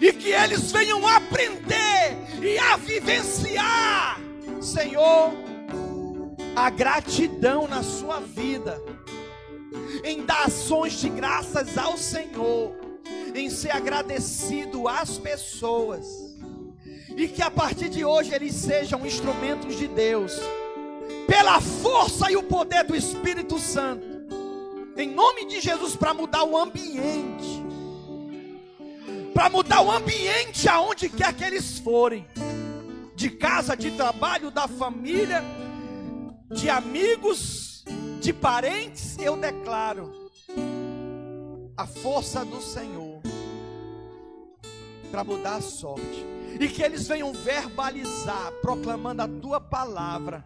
e 0.00 0.12
que 0.12 0.30
eles 0.30 0.72
venham 0.72 1.06
aprender 1.06 2.16
e 2.42 2.58
a 2.58 2.76
vivenciar, 2.76 4.18
Senhor 4.62 5.53
a 6.56 6.70
gratidão 6.70 7.66
na 7.66 7.82
sua 7.82 8.20
vida, 8.20 8.80
em 10.04 10.24
dar 10.24 10.46
ações 10.46 11.00
de 11.00 11.08
graças 11.08 11.76
ao 11.76 11.96
Senhor, 11.96 12.72
em 13.34 13.50
ser 13.50 13.70
agradecido 13.70 14.86
às 14.86 15.18
pessoas, 15.18 16.06
e 17.16 17.26
que 17.26 17.42
a 17.42 17.50
partir 17.50 17.88
de 17.88 18.04
hoje 18.04 18.32
eles 18.32 18.54
sejam 18.54 19.04
instrumentos 19.04 19.76
de 19.76 19.88
Deus, 19.88 20.32
pela 21.26 21.60
força 21.60 22.30
e 22.30 22.36
o 22.36 22.42
poder 22.42 22.84
do 22.84 22.94
Espírito 22.94 23.58
Santo, 23.58 24.06
em 24.96 25.10
nome 25.10 25.46
de 25.46 25.60
Jesus, 25.60 25.96
para 25.96 26.14
mudar 26.14 26.44
o 26.44 26.56
ambiente, 26.56 27.64
para 29.32 29.50
mudar 29.50 29.80
o 29.80 29.90
ambiente 29.90 30.68
aonde 30.68 31.08
quer 31.08 31.34
que 31.34 31.42
eles 31.42 31.80
forem, 31.80 32.24
de 33.16 33.28
casa, 33.30 33.76
de 33.76 33.90
trabalho, 33.92 34.52
da 34.52 34.68
família 34.68 35.42
de 36.54 36.70
amigos, 36.70 37.84
de 38.20 38.32
parentes, 38.32 39.18
eu 39.18 39.36
declaro 39.36 40.30
a 41.76 41.86
força 41.86 42.44
do 42.44 42.62
Senhor 42.62 43.20
para 45.10 45.24
mudar 45.24 45.56
a 45.56 45.60
sorte. 45.60 46.24
E 46.58 46.68
que 46.68 46.82
eles 46.82 47.08
venham 47.08 47.32
verbalizar, 47.32 48.52
proclamando 48.62 49.22
a 49.22 49.28
tua 49.28 49.60
palavra, 49.60 50.44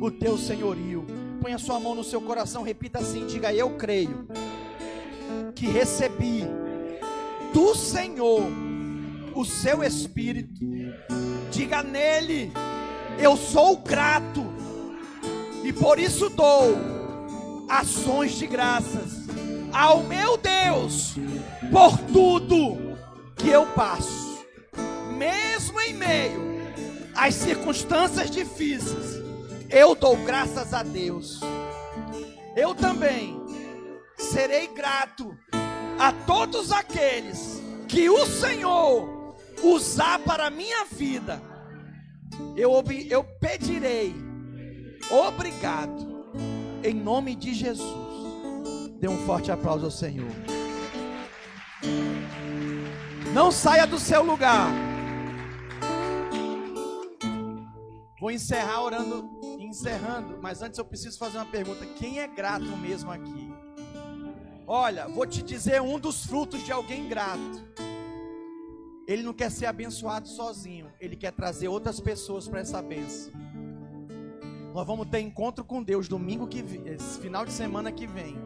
o 0.00 0.10
teu 0.10 0.36
senhorio. 0.36 1.06
Põe 1.40 1.52
a 1.52 1.58
sua 1.58 1.78
mão 1.78 1.94
no 1.94 2.02
seu 2.02 2.20
coração, 2.20 2.64
repita 2.64 2.98
assim: 2.98 3.26
diga, 3.26 3.54
eu 3.54 3.76
creio 3.76 4.26
que 5.54 5.66
recebi 5.66 6.42
do 7.54 7.74
Senhor 7.76 8.42
o 9.32 9.44
seu 9.44 9.84
Espírito. 9.84 10.60
Diga 11.52 11.84
nele, 11.84 12.52
eu 13.20 13.36
sou 13.36 13.76
grato 13.76 14.55
e 15.66 15.72
por 15.72 15.98
isso 15.98 16.28
dou 16.28 16.78
ações 17.68 18.34
de 18.34 18.46
graças 18.46 19.26
ao 19.72 20.04
meu 20.04 20.36
Deus 20.36 21.16
por 21.72 21.98
tudo 22.12 22.96
que 23.34 23.48
eu 23.48 23.66
passo, 23.72 24.46
mesmo 25.18 25.80
em 25.80 25.92
meio 25.92 26.40
às 27.16 27.34
circunstâncias 27.34 28.30
difíceis. 28.30 29.20
Eu 29.68 29.96
dou 29.96 30.16
graças 30.18 30.72
a 30.72 30.84
Deus. 30.84 31.40
Eu 32.54 32.72
também 32.72 33.36
serei 34.16 34.68
grato 34.68 35.36
a 35.98 36.12
todos 36.12 36.70
aqueles 36.70 37.60
que 37.88 38.08
o 38.08 38.24
Senhor 38.24 39.34
usar 39.64 40.20
para 40.20 40.46
a 40.46 40.50
minha 40.50 40.84
vida. 40.84 41.42
Eu, 42.56 42.72
eu 43.10 43.24
pedirei 43.40 44.25
Obrigado. 45.10 46.26
Em 46.82 46.94
nome 46.94 47.34
de 47.34 47.54
Jesus. 47.54 47.86
Dê 48.98 49.08
um 49.08 49.18
forte 49.26 49.52
aplauso 49.52 49.84
ao 49.84 49.90
Senhor. 49.90 50.30
Não 53.32 53.52
saia 53.52 53.86
do 53.86 53.98
seu 53.98 54.22
lugar. 54.22 54.70
Vou 58.18 58.30
encerrar 58.30 58.82
orando, 58.82 59.28
encerrando, 59.60 60.38
mas 60.40 60.62
antes 60.62 60.78
eu 60.78 60.84
preciso 60.84 61.18
fazer 61.18 61.36
uma 61.36 61.46
pergunta. 61.46 61.84
Quem 61.98 62.18
é 62.18 62.26
grato 62.26 62.64
mesmo 62.78 63.10
aqui? 63.10 63.52
Olha, 64.66 65.06
vou 65.06 65.26
te 65.26 65.42
dizer 65.42 65.80
um 65.80 65.98
dos 65.98 66.24
frutos 66.24 66.64
de 66.64 66.72
alguém 66.72 67.08
grato. 67.08 67.64
Ele 69.06 69.22
não 69.22 69.32
quer 69.32 69.50
ser 69.50 69.66
abençoado 69.66 70.26
sozinho, 70.26 70.90
ele 70.98 71.14
quer 71.14 71.30
trazer 71.30 71.68
outras 71.68 72.00
pessoas 72.00 72.48
para 72.48 72.60
essa 72.60 72.82
bênção. 72.82 73.32
Nós 74.76 74.86
vamos 74.86 75.08
ter 75.08 75.20
encontro 75.20 75.64
com 75.64 75.82
Deus 75.82 76.06
domingo 76.06 76.46
que 76.46 76.62
esse 76.84 77.18
final 77.18 77.46
de 77.46 77.52
semana 77.52 77.90
que 77.90 78.06
vem. 78.06 78.36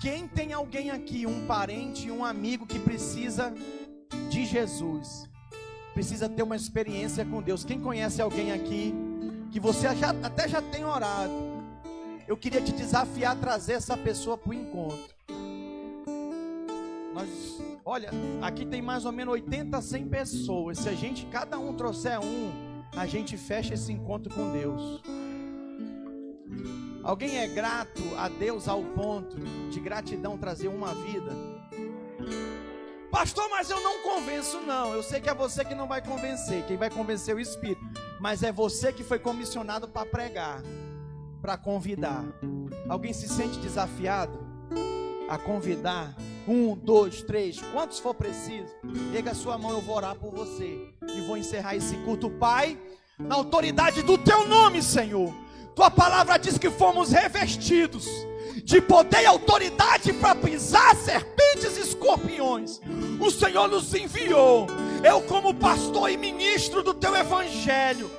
Quem 0.00 0.26
tem 0.26 0.54
alguém 0.54 0.90
aqui, 0.90 1.26
um 1.26 1.46
parente, 1.46 2.10
um 2.10 2.24
amigo 2.24 2.66
que 2.66 2.78
precisa 2.78 3.52
de 4.30 4.46
Jesus, 4.46 5.28
precisa 5.92 6.30
ter 6.30 6.42
uma 6.42 6.56
experiência 6.56 7.26
com 7.26 7.42
Deus. 7.42 7.62
Quem 7.62 7.78
conhece 7.78 8.22
alguém 8.22 8.52
aqui 8.52 8.94
que 9.50 9.60
você 9.60 9.94
já, 9.94 10.12
até 10.22 10.48
já 10.48 10.62
tem 10.62 10.82
orado? 10.82 11.34
Eu 12.26 12.38
queria 12.38 12.62
te 12.62 12.72
desafiar 12.72 13.36
a 13.36 13.38
trazer 13.38 13.74
essa 13.74 13.98
pessoa 13.98 14.38
para 14.38 14.48
o 14.48 14.54
encontro. 14.54 15.14
Nós, 17.12 17.28
olha, 17.84 18.08
aqui 18.40 18.64
tem 18.64 18.80
mais 18.80 19.04
ou 19.04 19.12
menos 19.12 19.34
80, 19.34 19.78
100 19.78 20.08
pessoas. 20.08 20.78
Se 20.78 20.88
a 20.88 20.94
gente, 20.94 21.26
cada 21.26 21.58
um 21.58 21.74
trouxer 21.74 22.18
um, 22.18 22.50
a 22.96 23.04
gente 23.04 23.36
fecha 23.36 23.74
esse 23.74 23.92
encontro 23.92 24.32
com 24.34 24.50
Deus. 24.50 25.02
Alguém 27.02 27.38
é 27.38 27.46
grato 27.46 28.02
a 28.16 28.28
Deus 28.28 28.66
ao 28.66 28.82
ponto 28.82 29.36
de 29.70 29.78
gratidão 29.78 30.38
trazer 30.38 30.68
uma 30.68 30.94
vida? 30.94 31.32
Pastor, 33.10 33.48
mas 33.50 33.70
eu 33.70 33.80
não 33.80 34.02
convenço, 34.02 34.60
não. 34.60 34.92
Eu 34.92 35.02
sei 35.02 35.20
que 35.20 35.28
é 35.28 35.34
você 35.34 35.64
que 35.64 35.74
não 35.74 35.86
vai 35.86 36.02
convencer. 36.02 36.66
Quem 36.66 36.76
vai 36.76 36.90
convencer 36.90 37.34
é 37.34 37.36
o 37.36 37.40
Espírito. 37.40 37.80
Mas 38.18 38.42
é 38.42 38.50
você 38.50 38.92
que 38.92 39.04
foi 39.04 39.18
comissionado 39.18 39.86
para 39.86 40.04
pregar, 40.04 40.62
para 41.40 41.56
convidar. 41.56 42.24
Alguém 42.88 43.12
se 43.12 43.28
sente 43.28 43.58
desafiado 43.58 44.44
a 45.28 45.38
convidar? 45.38 46.14
Um, 46.48 46.74
dois, 46.74 47.22
três, 47.22 47.60
quantos 47.72 47.98
for 47.98 48.14
preciso? 48.14 48.74
Pega 49.12 49.30
a 49.30 49.34
sua 49.34 49.56
mão, 49.56 49.70
eu 49.70 49.80
vou 49.80 49.96
orar 49.96 50.16
por 50.16 50.32
você. 50.32 50.92
E 51.14 51.20
vou 51.26 51.36
encerrar 51.36 51.76
esse 51.76 51.96
culto, 51.98 52.28
Pai, 52.30 52.78
na 53.18 53.34
autoridade 53.36 54.02
do 54.02 54.18
teu 54.18 54.46
nome, 54.46 54.82
Senhor. 54.82 55.43
Tua 55.74 55.90
palavra 55.90 56.38
diz 56.38 56.56
que 56.56 56.70
fomos 56.70 57.10
revestidos 57.10 58.06
de 58.62 58.80
poder 58.80 59.22
e 59.22 59.26
autoridade 59.26 60.12
para 60.12 60.34
pisar 60.34 60.94
serpentes 60.96 61.76
e 61.76 61.80
escorpiões. 61.80 62.80
O 63.20 63.30
Senhor 63.30 63.68
nos 63.68 63.92
enviou. 63.92 64.68
Eu, 65.02 65.20
como 65.22 65.52
pastor 65.52 66.10
e 66.10 66.16
ministro 66.16 66.82
do 66.82 66.94
teu 66.94 67.14
evangelho, 67.16 68.10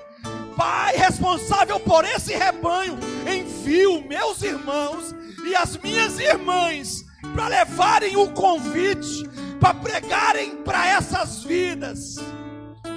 Pai 0.56 0.96
responsável 0.96 1.80
por 1.82 2.06
esse 2.06 2.34
rebanho, 2.34 2.98
envio 3.28 4.02
meus 4.08 4.42
irmãos 4.42 5.14
e 5.46 5.54
as 5.54 5.76
minhas 5.78 6.18
irmãs 6.18 7.04
para 7.34 7.50
levarem 7.50 8.16
o 8.16 8.32
convite, 8.32 9.28
para 9.60 9.74
pregarem 9.74 10.58
para 10.64 10.88
essas 10.88 11.44
vidas, 11.44 12.16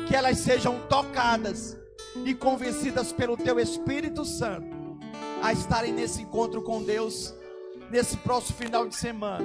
que 0.07 0.15
elas 0.15 0.39
sejam 0.39 0.79
tocadas 0.89 1.78
e 2.25 2.35
convencidas 2.35 3.13
pelo 3.13 3.37
teu 3.37 3.59
Espírito 3.59 4.25
Santo 4.25 4.77
a 5.43 5.53
estarem 5.53 5.93
nesse 5.93 6.23
encontro 6.23 6.63
com 6.63 6.83
Deus 6.83 7.35
nesse 7.91 8.17
próximo 8.19 8.59
final 8.59 8.87
de 8.87 8.95
semana. 8.95 9.45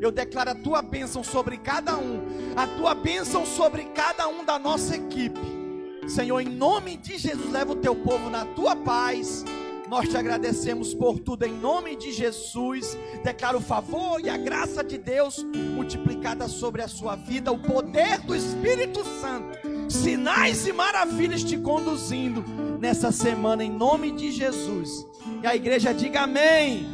Eu 0.00 0.12
declaro 0.12 0.50
a 0.50 0.54
tua 0.54 0.80
bênção 0.80 1.24
sobre 1.24 1.58
cada 1.58 1.96
um, 1.96 2.20
a 2.56 2.66
tua 2.66 2.94
bênção 2.94 3.44
sobre 3.44 3.84
cada 3.86 4.28
um 4.28 4.44
da 4.44 4.58
nossa 4.58 4.96
equipe. 4.96 5.40
Senhor, 6.08 6.40
em 6.40 6.48
nome 6.48 6.96
de 6.96 7.18
Jesus, 7.18 7.50
leva 7.50 7.72
o 7.72 7.76
teu 7.76 7.94
povo 7.94 8.30
na 8.30 8.46
tua 8.46 8.76
paz, 8.76 9.44
Nós 9.88 10.06
te 10.06 10.18
agradecemos 10.18 10.92
por 10.92 11.18
tudo 11.18 11.46
em 11.46 11.52
nome 11.52 11.96
de 11.96 12.12
Jesus. 12.12 12.96
Declaro 13.24 13.56
o 13.56 13.62
favor 13.62 14.20
e 14.20 14.28
a 14.28 14.36
graça 14.36 14.84
de 14.84 14.98
Deus 14.98 15.42
multiplicada 15.74 16.46
sobre 16.46 16.82
a 16.82 16.88
sua 16.88 17.16
vida, 17.16 17.50
o 17.50 17.58
poder 17.58 18.18
do 18.20 18.36
Espírito 18.36 19.02
Santo, 19.18 19.58
sinais 19.88 20.66
e 20.66 20.72
maravilhas 20.72 21.42
te 21.42 21.56
conduzindo 21.56 22.44
nessa 22.78 23.10
semana 23.10 23.64
em 23.64 23.70
nome 23.70 24.12
de 24.12 24.30
Jesus. 24.30 25.06
E 25.42 25.46
a 25.46 25.54
igreja 25.54 25.92
diga 25.92 26.22
amém. 26.22 26.86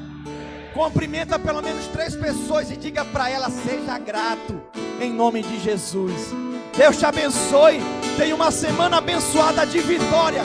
Cumprimenta 0.72 1.38
pelo 1.38 1.62
menos 1.62 1.86
três 1.86 2.16
pessoas 2.16 2.70
e 2.70 2.76
diga 2.76 3.04
para 3.04 3.30
ela: 3.30 3.50
seja 3.50 3.98
grato, 3.98 4.60
em 5.00 5.12
nome 5.12 5.42
de 5.42 5.60
Jesus. 5.60 6.32
Deus 6.76 6.98
te 6.98 7.06
abençoe. 7.06 7.80
Tenha 8.16 8.34
uma 8.34 8.50
semana 8.50 8.98
abençoada 8.98 9.64
de 9.64 9.78
vitória 9.80 10.42